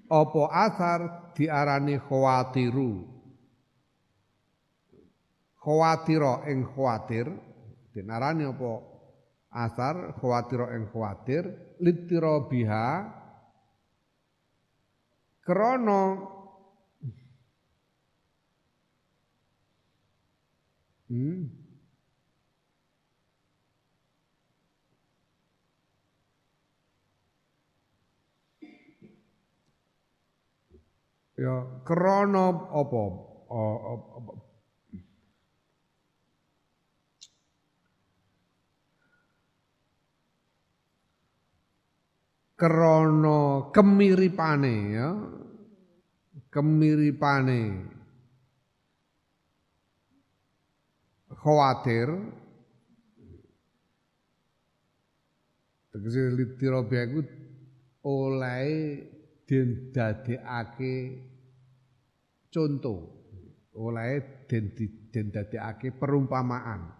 apa 0.04 0.42
asar 0.52 1.00
diarani 1.32 1.96
khawatiru 1.96 3.08
khawatira 5.64 6.44
ing 6.50 6.66
khawatir 6.66 7.30
Den 7.90 8.06
arani 8.06 8.46
apa 8.46 8.84
asar 9.50 10.14
khawatir 10.20 10.62
ing 10.76 10.92
khawatir 10.92 11.42
litira 11.80 12.46
biha 12.46 12.86
krana 15.42 16.02
hmm. 21.10 21.60
Ya 31.40 31.64
krana 31.88 32.52
apa? 32.68 33.02
Krana 42.60 43.72
kemiripane 43.72 44.76
ya. 44.92 45.08
Kemiripane 46.52 47.99
khawatir. 51.40 52.08
Tegese 55.90 56.30
litirabi 56.38 56.96
iku 57.02 57.20
oleh 58.06 58.68
den 59.42 59.90
dadekake 59.90 60.94
contoh 62.46 63.00
oleh 63.74 64.46
den 64.46 64.70
den 65.10 65.26
dadekake 65.34 65.90
perumpamaan. 65.98 66.94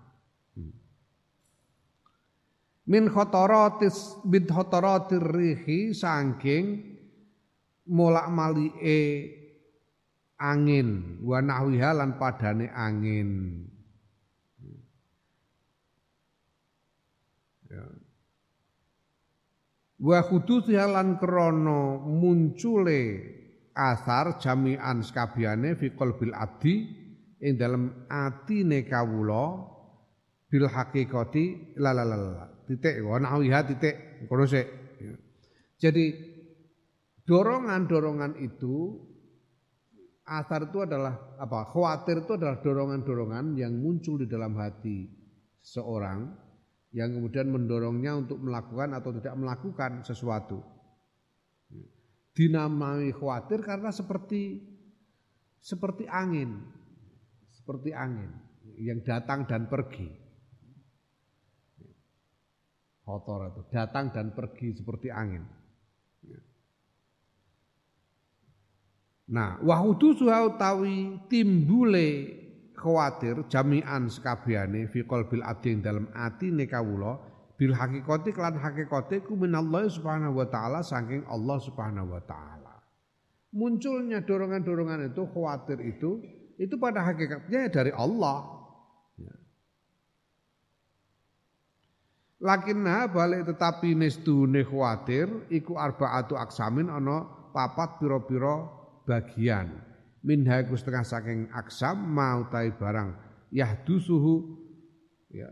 Min 2.90 3.06
khotorotis 3.06 4.18
bid 4.26 4.50
khotorotir 4.50 5.22
rihi 5.22 5.94
saking 5.94 6.98
molak 7.86 8.26
malike 8.34 9.30
angin 10.42 11.22
wa 11.22 11.38
nahwiha 11.38 11.94
lan 11.94 12.18
padane 12.18 12.66
angin 12.74 13.69
wa 20.00 20.18
khudusiha 20.24 20.88
lan 20.88 21.20
krana 21.20 22.00
muncule 22.08 23.00
asar 23.76 24.40
jami'an 24.40 25.04
skabiyane 25.04 25.76
fi 25.76 25.92
qalbil 25.92 26.32
abdi 26.32 26.74
ing 27.40 27.54
dalem 27.60 28.08
atine 28.08 28.88
kawula 28.88 29.64
bil 30.50 30.66
hakikati 30.66 31.76
la 31.78 31.92
la 31.92 32.04
la 32.04 32.50
titik 32.70 33.02
wa 33.02 33.18
nawiha 33.18 33.66
titik. 33.66 33.96
Kono 34.30 34.46
sik. 34.46 34.66
Jadi 35.80 36.12
dorongan-dorongan 37.24 38.36
itu 38.38 39.00
asar 40.28 40.70
itu 40.70 40.84
adalah 40.84 41.34
apa? 41.40 41.66
Khawatir 41.72 42.22
itu 42.22 42.36
adalah 42.36 42.60
dorongan-dorongan 42.60 43.56
yang 43.56 43.74
muncul 43.74 44.20
di 44.20 44.28
dalam 44.28 44.54
hati 44.60 45.08
seorang 45.64 46.30
yang 46.90 47.14
kemudian 47.14 47.50
mendorongnya 47.50 48.18
untuk 48.18 48.42
melakukan 48.42 48.98
atau 48.98 49.10
tidak 49.14 49.34
melakukan 49.38 50.02
sesuatu 50.02 50.58
dinamai 52.34 53.14
khawatir 53.14 53.62
karena 53.62 53.94
seperti 53.94 54.58
seperti 55.60 56.08
angin 56.10 56.62
seperti 57.52 57.94
angin 57.94 58.30
yang 58.80 59.02
datang 59.04 59.44
dan 59.46 59.68
pergi 59.70 60.20
kotor 63.10 63.50
itu 63.50 63.62
datang 63.74 64.14
dan 64.14 64.30
pergi 64.30 64.70
seperti 64.78 65.10
angin. 65.10 65.42
Nah, 69.30 69.62
wahudu 69.62 70.14
utawi 70.18 71.18
timbule 71.30 72.38
khawatir 72.80 73.44
jami'an 73.52 74.08
sekabiane 74.08 74.88
fi 74.88 75.04
qalbil 75.04 75.44
abdi 75.44 75.76
dalam 75.84 76.08
atine 76.16 76.64
kawula 76.64 77.20
bil 77.60 77.76
hakikati 77.76 78.32
lan 78.32 78.56
hakikate 78.56 79.20
ku 79.28 79.36
minallah 79.36 79.84
subhanahu 79.84 80.40
wa 80.40 80.48
taala 80.48 80.80
saking 80.80 81.28
Allah 81.28 81.60
subhanahu 81.60 82.16
wa 82.16 82.22
taala. 82.24 82.80
Munculnya 83.52 84.24
dorongan-dorongan 84.24 85.12
itu 85.12 85.28
khawatir 85.28 85.76
itu 85.84 86.24
itu 86.56 86.74
pada 86.80 87.04
hakikatnya 87.04 87.68
dari 87.68 87.92
Allah. 87.92 88.56
Lakinna 92.40 93.04
balik 93.12 93.52
tetapi 93.52 93.92
nestune 93.92 94.64
khawatir 94.64 95.28
iku 95.52 95.76
arbaatu 95.76 96.40
aksamin 96.40 96.88
ana 96.88 97.28
papat 97.52 98.00
pira-pira 98.00 98.64
bagian. 99.04 99.89
Minha 100.20 100.60
iku 100.60 100.76
setengah 100.76 101.04
saking 101.04 101.48
aksam 101.56 101.96
mau 101.96 102.44
tai 102.52 102.76
barang 102.76 103.16
yahdusuhu 103.50 104.34
ya 105.32 105.48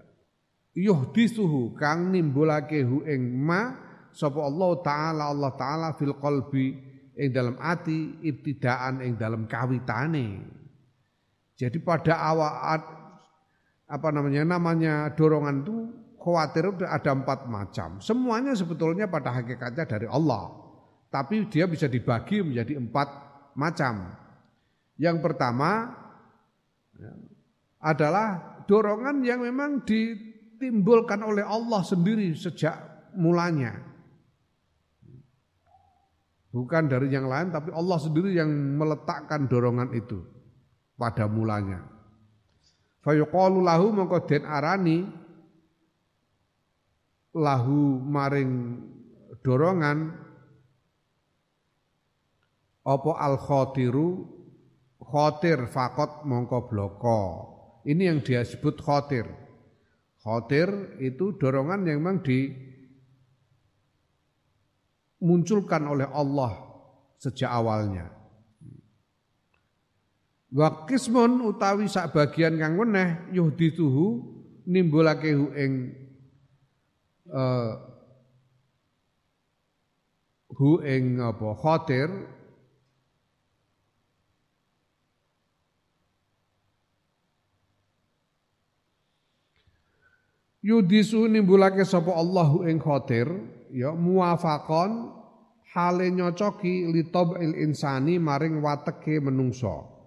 yuhdisuhu 0.76 1.74
kang 1.74 2.12
nimbulake 2.12 2.84
hu 2.84 3.02
ing 3.08 3.32
ma 3.34 3.74
sapa 4.12 4.38
Allah 4.44 4.70
taala 4.84 5.24
Allah 5.32 5.52
taala 5.56 5.88
fil 5.96 6.14
qalbi 6.20 6.76
ing 7.18 7.28
dalam 7.34 7.56
ati 7.58 8.22
ibtidaan 8.22 9.02
ing 9.02 9.18
dalam 9.18 9.50
kawitane. 9.50 10.44
Jadi 11.58 11.78
pada 11.82 12.22
awal 12.22 12.78
apa 13.88 14.08
namanya 14.12 14.44
namanya 14.46 15.10
dorongan 15.16 15.66
itu 15.66 15.76
khawatir 16.20 16.70
ada 16.86 17.10
empat 17.10 17.50
macam. 17.50 17.98
Semuanya 17.98 18.54
sebetulnya 18.54 19.10
pada 19.10 19.34
hakikatnya 19.34 19.84
dari 19.88 20.06
Allah. 20.06 20.54
Tapi 21.08 21.48
dia 21.48 21.64
bisa 21.64 21.88
dibagi 21.88 22.44
menjadi 22.44 22.76
empat 22.78 23.08
macam. 23.56 24.12
Yang 24.98 25.16
pertama 25.22 25.94
ya, 26.98 27.12
adalah 27.78 28.58
dorongan 28.66 29.22
yang 29.22 29.40
memang 29.46 29.86
ditimbulkan 29.86 31.22
oleh 31.22 31.46
Allah 31.46 31.80
sendiri 31.86 32.34
sejak 32.34 32.74
mulanya. 33.14 33.78
Bukan 36.50 36.90
dari 36.90 37.14
yang 37.14 37.30
lain 37.30 37.54
tapi 37.54 37.70
Allah 37.70 37.98
sendiri 38.02 38.34
yang 38.34 38.50
meletakkan 38.50 39.46
dorongan 39.46 39.94
itu 39.94 40.18
pada 40.98 41.30
mulanya. 41.30 41.86
Fayuqalu 43.06 43.62
lahu 43.62 43.94
mongko 43.94 44.26
den 44.26 44.42
arani 44.42 45.06
lahu 47.38 48.02
maring 48.02 48.82
dorongan 49.46 50.18
apa 52.82 53.12
al 53.20 53.36
khotiru 53.38 54.37
khotir 55.08 55.64
fakot 55.72 56.28
mongko 56.28 56.68
bloko. 56.68 57.20
Ini 57.88 58.12
yang 58.12 58.20
dia 58.20 58.44
sebut 58.44 58.76
khotir. 58.84 59.24
Khotir 60.20 61.00
itu 61.00 61.40
dorongan 61.40 61.88
yang 61.88 62.04
memang 62.04 62.20
dimunculkan 65.16 65.88
oleh 65.88 66.04
Allah 66.12 66.52
sejak 67.16 67.48
awalnya. 67.48 68.12
Wakismun 70.48 71.44
utawi 71.44 71.92
sak 71.92 72.16
bagian 72.16 72.56
kang 72.56 72.80
weneh 72.80 73.28
yuhdituhu 73.36 74.24
nimbulake 74.64 75.36
hu 75.36 75.52
ing 75.52 75.92
uh, 77.28 77.72
hu 80.56 80.80
ing 80.80 81.20
apa? 81.20 81.48
Khatir 81.52 82.08
yudisu 90.64 91.28
nimbulake 91.30 91.84
sapa 91.84 92.14
Allahu 92.14 92.66
ing 92.66 92.78
khatir 92.82 93.28
ya 93.74 93.92
muwafaqon 93.94 95.14
hale 95.74 96.08
nyocoki 96.10 96.88
li 96.90 97.06
tabil 97.12 97.54
insani 97.58 98.16
maring 98.16 98.62
wateke 98.62 99.20
menungso 99.20 99.98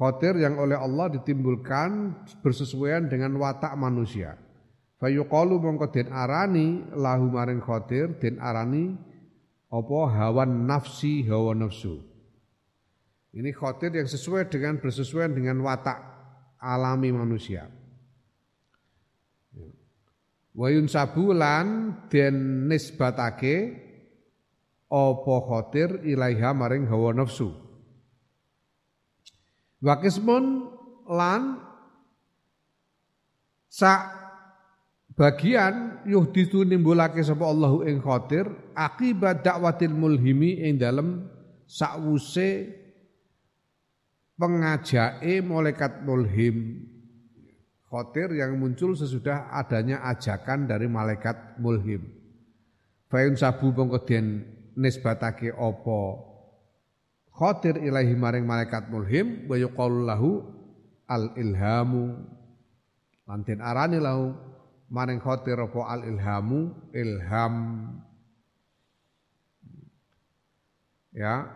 Khotir 0.00 0.32
yang 0.40 0.56
oleh 0.56 0.80
Allah 0.80 1.12
ditimbulkan 1.12 2.24
bersesuaian 2.40 3.04
dengan 3.12 3.36
watak 3.36 3.76
manusia. 3.76 4.32
Fayuqalu 4.96 5.60
mongko 5.60 5.92
den 5.92 6.08
arani 6.08 6.88
lahu 6.96 7.28
maring 7.28 7.60
khotir 7.60 8.16
den 8.16 8.40
arani 8.40 8.96
apa 9.68 10.00
hawan 10.08 10.64
nafsi 10.64 11.20
hawa 11.28 11.52
nafsu. 11.52 12.00
Ini 13.36 13.52
khotir 13.52 13.92
yang 13.92 14.08
sesuai 14.08 14.48
dengan 14.48 14.80
bersesuaian 14.80 15.36
dengan 15.36 15.60
watak 15.60 16.00
alami 16.56 17.12
manusia. 17.12 17.68
Wayun 20.54 20.90
sabulan 20.90 21.94
den 22.10 22.66
nisbatake 22.66 23.78
apa 24.90 25.34
khotir 25.46 26.02
ilaiha 26.02 26.50
maring 26.50 26.90
hawa 26.90 27.14
nafsu. 27.14 27.54
Wakismun 29.80 30.66
lan 31.06 31.70
Sak 33.70 34.02
bagian 35.14 36.02
yuhdisu 36.02 36.66
nimbulake 36.66 37.22
sapa 37.22 37.46
Allahu 37.46 37.86
ing 37.86 38.02
khatir 38.02 38.50
akibat 38.74 39.46
dakwatil 39.46 39.94
mulhimi 39.94 40.58
ing 40.66 40.74
dalem 40.74 41.30
sakwuse 41.70 42.66
pengajake 44.34 45.38
malaikat 45.38 46.02
mulhim 46.02 46.82
khotir 47.90 48.30
yang 48.38 48.54
muncul 48.54 48.94
sesudah 48.94 49.50
adanya 49.50 50.06
ajakan 50.06 50.70
dari 50.70 50.86
malaikat 50.86 51.58
mulhim. 51.58 52.06
Fayun 53.10 53.34
sabu 53.34 53.74
mongko 53.74 54.06
den 54.06 54.46
nisbatake 54.78 55.50
apa? 55.50 56.00
Khotir 57.34 57.82
ilahi 57.82 58.14
maring 58.14 58.46
malaikat 58.46 58.86
mulhim 58.86 59.50
wa 59.50 59.58
yuqalu 59.58 60.06
lahu 60.06 60.30
al 61.10 61.34
ilhamu 61.34 62.14
lantin 63.26 63.58
arani 63.58 63.98
lahu 63.98 64.38
maring 64.86 65.18
khotir 65.18 65.58
apa 65.58 65.80
al 65.90 66.06
ilhamu 66.06 66.70
ilham. 66.94 67.54
Ya. 71.10 71.50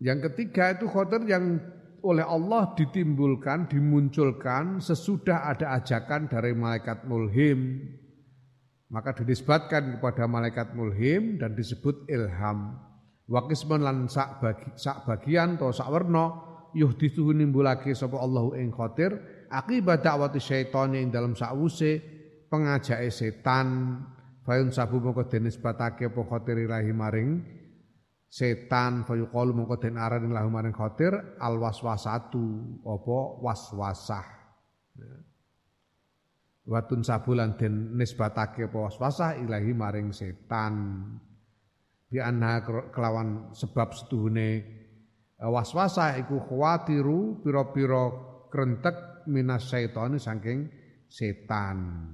Yang 0.00 0.32
ketiga 0.32 0.72
itu 0.72 0.88
khotir 0.88 1.20
yang 1.28 1.60
oleh 2.02 2.24
Allah 2.24 2.74
ditimbulkan, 2.74 3.70
dimunculkan 3.70 4.82
sesudah 4.82 5.48
ada 5.48 5.78
ajakan 5.78 6.28
dari 6.28 6.52
malaikat 6.52 7.04
mulhim. 7.08 7.86
Maka 8.92 9.16
dinisbatkan 9.16 9.98
kepada 9.98 10.28
malaikat 10.30 10.74
mulhim 10.76 11.40
dan 11.40 11.56
disebut 11.56 12.06
ilham. 12.06 12.78
Wakisman 13.26 13.82
lan 13.82 14.06
sak, 14.06 14.38
bagi, 14.38 14.70
sak 14.78 15.02
bagian 15.02 15.58
atau 15.58 15.74
sak 15.74 15.90
werna 15.90 16.46
yuhdithu 16.76 17.32
nimbulake 17.32 17.96
sapa 17.96 18.20
Allahu 18.20 18.52
ing 18.52 18.68
khatir 18.68 19.16
akibat 19.48 20.04
dakwati 20.04 20.36
syaitan 20.36 20.92
ing 20.92 21.08
dalam 21.08 21.32
sakwuse 21.32 22.04
pengajake 22.52 23.08
setan 23.08 23.98
fayun 24.44 24.68
sabu 24.70 25.00
mongko 25.00 25.26
denisbatake 25.26 26.12
apa 26.12 26.20
khatir 26.28 26.68
ilahi 26.68 26.92
maring 26.92 27.30
setan 28.26 29.06
fayuqalu 29.06 29.52
mongko 29.54 29.76
den 29.78 29.96
aran 29.96 30.30
lahu 30.30 30.50
maring 30.50 30.74
khatir 30.74 31.14
al 31.38 31.56
waswasatu 31.62 32.44
apa? 32.82 33.18
Waswasah. 33.42 34.26
Watun 36.66 37.06
sabulan 37.06 37.54
den 37.54 37.94
nisbatake 37.94 38.66
apa 38.66 38.78
waswasah 38.90 39.38
ilahi 39.38 39.70
maring 39.70 40.10
setan. 40.10 40.74
Bi 42.06 42.22
anha 42.22 42.62
kelawan 42.94 43.50
sebab 43.54 43.90
setuhune 43.94 44.50
eh, 45.38 45.50
waswasah 45.50 46.18
iku 46.22 46.38
khawatiru 46.42 47.42
pira-pira 47.42 48.14
krentek 48.46 49.26
minas 49.26 49.66
syaitani 49.66 50.22
saking 50.22 50.70
setan 51.10 52.06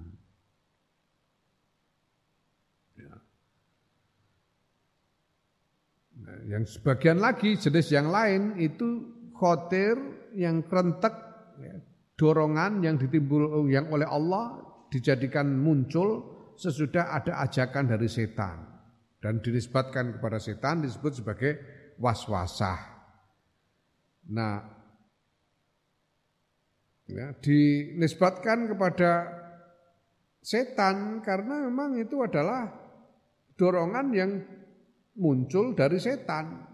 yang 6.47 6.65
sebagian 6.67 7.19
lagi 7.23 7.55
jenis 7.57 7.89
yang 7.95 8.11
lain 8.11 8.59
itu 8.59 9.07
khotir 9.37 9.95
yang 10.35 10.63
kerentek 10.67 11.15
ya, 11.59 11.75
dorongan 12.19 12.83
yang 12.83 12.97
ditimbul 12.99 13.67
yang 13.69 13.91
oleh 13.91 14.07
Allah 14.07 14.61
dijadikan 14.93 15.49
muncul 15.59 16.33
sesudah 16.57 17.17
ada 17.17 17.43
ajakan 17.43 17.91
dari 17.91 18.07
setan 18.07 18.63
dan 19.23 19.39
dinisbatkan 19.41 20.19
kepada 20.19 20.39
setan 20.43 20.83
disebut 20.83 21.23
sebagai 21.23 21.53
waswasah. 21.97 22.79
Nah, 24.35 24.63
ya, 27.07 27.35
dinisbatkan 27.39 28.71
kepada 28.75 29.31
setan 30.43 31.23
karena 31.23 31.71
memang 31.71 31.99
itu 32.03 32.19
adalah 32.23 32.67
dorongan 33.55 34.07
yang 34.11 34.31
muncul 35.17 35.77
dari 35.77 35.99
setan. 36.01 36.69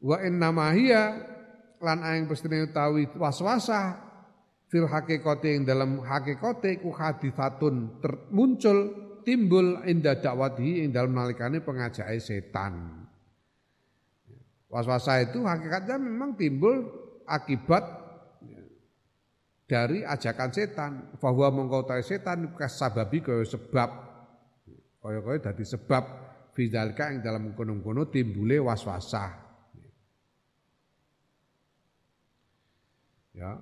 Wa 0.00 0.16
inna 0.24 0.48
mahia 0.50 1.18
lan 1.80 2.00
aing 2.00 2.24
pestine 2.28 2.68
utawi 2.68 3.08
waswasah 3.16 4.00
fil 4.72 4.88
hakikate 4.88 5.60
ing 5.60 5.62
dalam 5.68 6.00
hakikate 6.00 6.80
ku 6.80 6.92
haditsatun 6.92 8.00
muncul 8.32 8.78
timbul 9.26 9.84
inda 9.84 10.16
dakwati 10.16 10.84
ing 10.84 10.94
dalam 10.94 11.12
nalikane 11.12 11.60
pengajake 11.60 12.16
setan. 12.20 13.04
Waswasah 14.70 15.26
itu 15.26 15.42
hakikatnya 15.42 15.98
memang 15.98 16.38
timbul 16.38 16.86
akibat 17.26 17.82
dari 19.66 20.06
ajakan 20.06 20.50
setan. 20.54 20.92
Bahwa 21.18 21.50
mengkau 21.50 21.82
setan 22.06 22.54
kasababi 22.54 23.18
sebab 23.42 24.09
Kaya-kaya 25.00 25.40
dadi 25.40 25.64
sebab 25.64 26.04
fidalka 26.52 27.08
yang 27.08 27.24
dalam 27.24 27.44
kono-kono 27.56 28.12
timbule 28.12 28.60
waswasah. 28.60 29.32
Ya. 33.32 33.56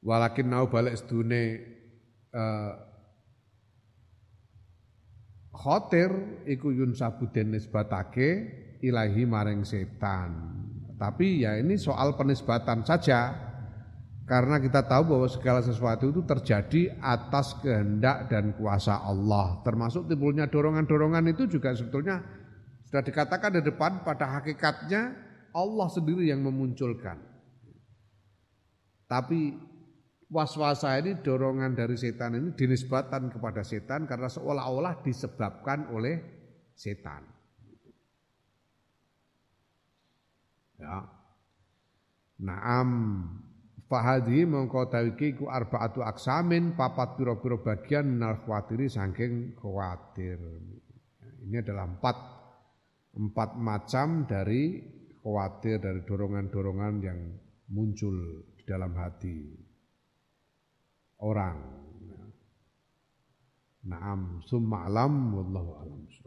Walakin 0.00 0.48
nau 0.48 0.72
balik 0.72 0.96
sedune 0.96 1.60
uh, 2.32 2.72
khotir 5.52 6.44
iku 6.48 6.72
yun 6.72 6.96
sabuden 6.96 7.52
nisbatake 7.52 8.28
ilahi 8.80 9.28
maring 9.28 9.66
setan. 9.68 10.56
Tapi 10.96 11.44
ya 11.44 11.60
ini 11.60 11.76
soal 11.76 12.16
penisbatan 12.16 12.80
saja. 12.80 13.45
Karena 14.26 14.58
kita 14.58 14.82
tahu 14.82 15.14
bahwa 15.14 15.30
segala 15.30 15.62
sesuatu 15.62 16.10
itu 16.10 16.26
terjadi 16.26 16.98
atas 16.98 17.54
kehendak 17.62 18.26
dan 18.26 18.58
kuasa 18.58 18.98
Allah. 18.98 19.62
Termasuk 19.62 20.10
timbulnya 20.10 20.50
dorongan-dorongan 20.50 21.30
itu 21.30 21.46
juga 21.46 21.70
sebetulnya 21.78 22.26
sudah 22.90 23.06
dikatakan 23.06 23.54
di 23.54 23.62
depan 23.62 24.02
pada 24.02 24.26
hakikatnya 24.34 25.14
Allah 25.54 25.88
sendiri 25.94 26.26
yang 26.26 26.42
memunculkan. 26.42 27.22
Tapi 29.06 29.54
waswasa 30.26 30.98
ini 30.98 31.22
dorongan 31.22 31.78
dari 31.78 31.94
setan 31.94 32.34
ini 32.34 32.50
dinisbatan 32.50 33.30
kepada 33.30 33.62
setan 33.62 34.10
karena 34.10 34.26
seolah-olah 34.26 35.06
disebabkan 35.06 35.86
oleh 35.94 36.18
setan. 36.74 37.22
Ya. 40.82 41.14
Naam 42.42 42.90
Fahadi 43.86 44.42
mongko 44.42 44.90
tawiki 44.90 45.38
ku 45.38 45.46
arbaatu 45.46 46.02
aksamin 46.02 46.74
papat 46.74 47.14
piro-piro 47.14 47.62
bagian 47.62 48.18
minal 48.18 48.42
khawatiri 48.42 48.90
saking 48.90 49.54
khawatir. 49.54 50.42
Ini 51.46 51.62
adalah 51.62 51.86
empat 51.86 52.16
empat 53.14 53.54
macam 53.54 54.26
dari 54.26 54.82
khawatir 55.22 55.78
dari 55.78 56.02
dorongan-dorongan 56.02 56.94
yang 56.98 57.20
muncul 57.70 58.42
di 58.58 58.62
dalam 58.66 58.90
hati 58.98 59.54
orang. 61.22 61.86
Naam 63.86 64.42
summa 64.42 64.90
alam 64.90 65.30
wallahu 65.30 65.70
alam. 65.78 66.25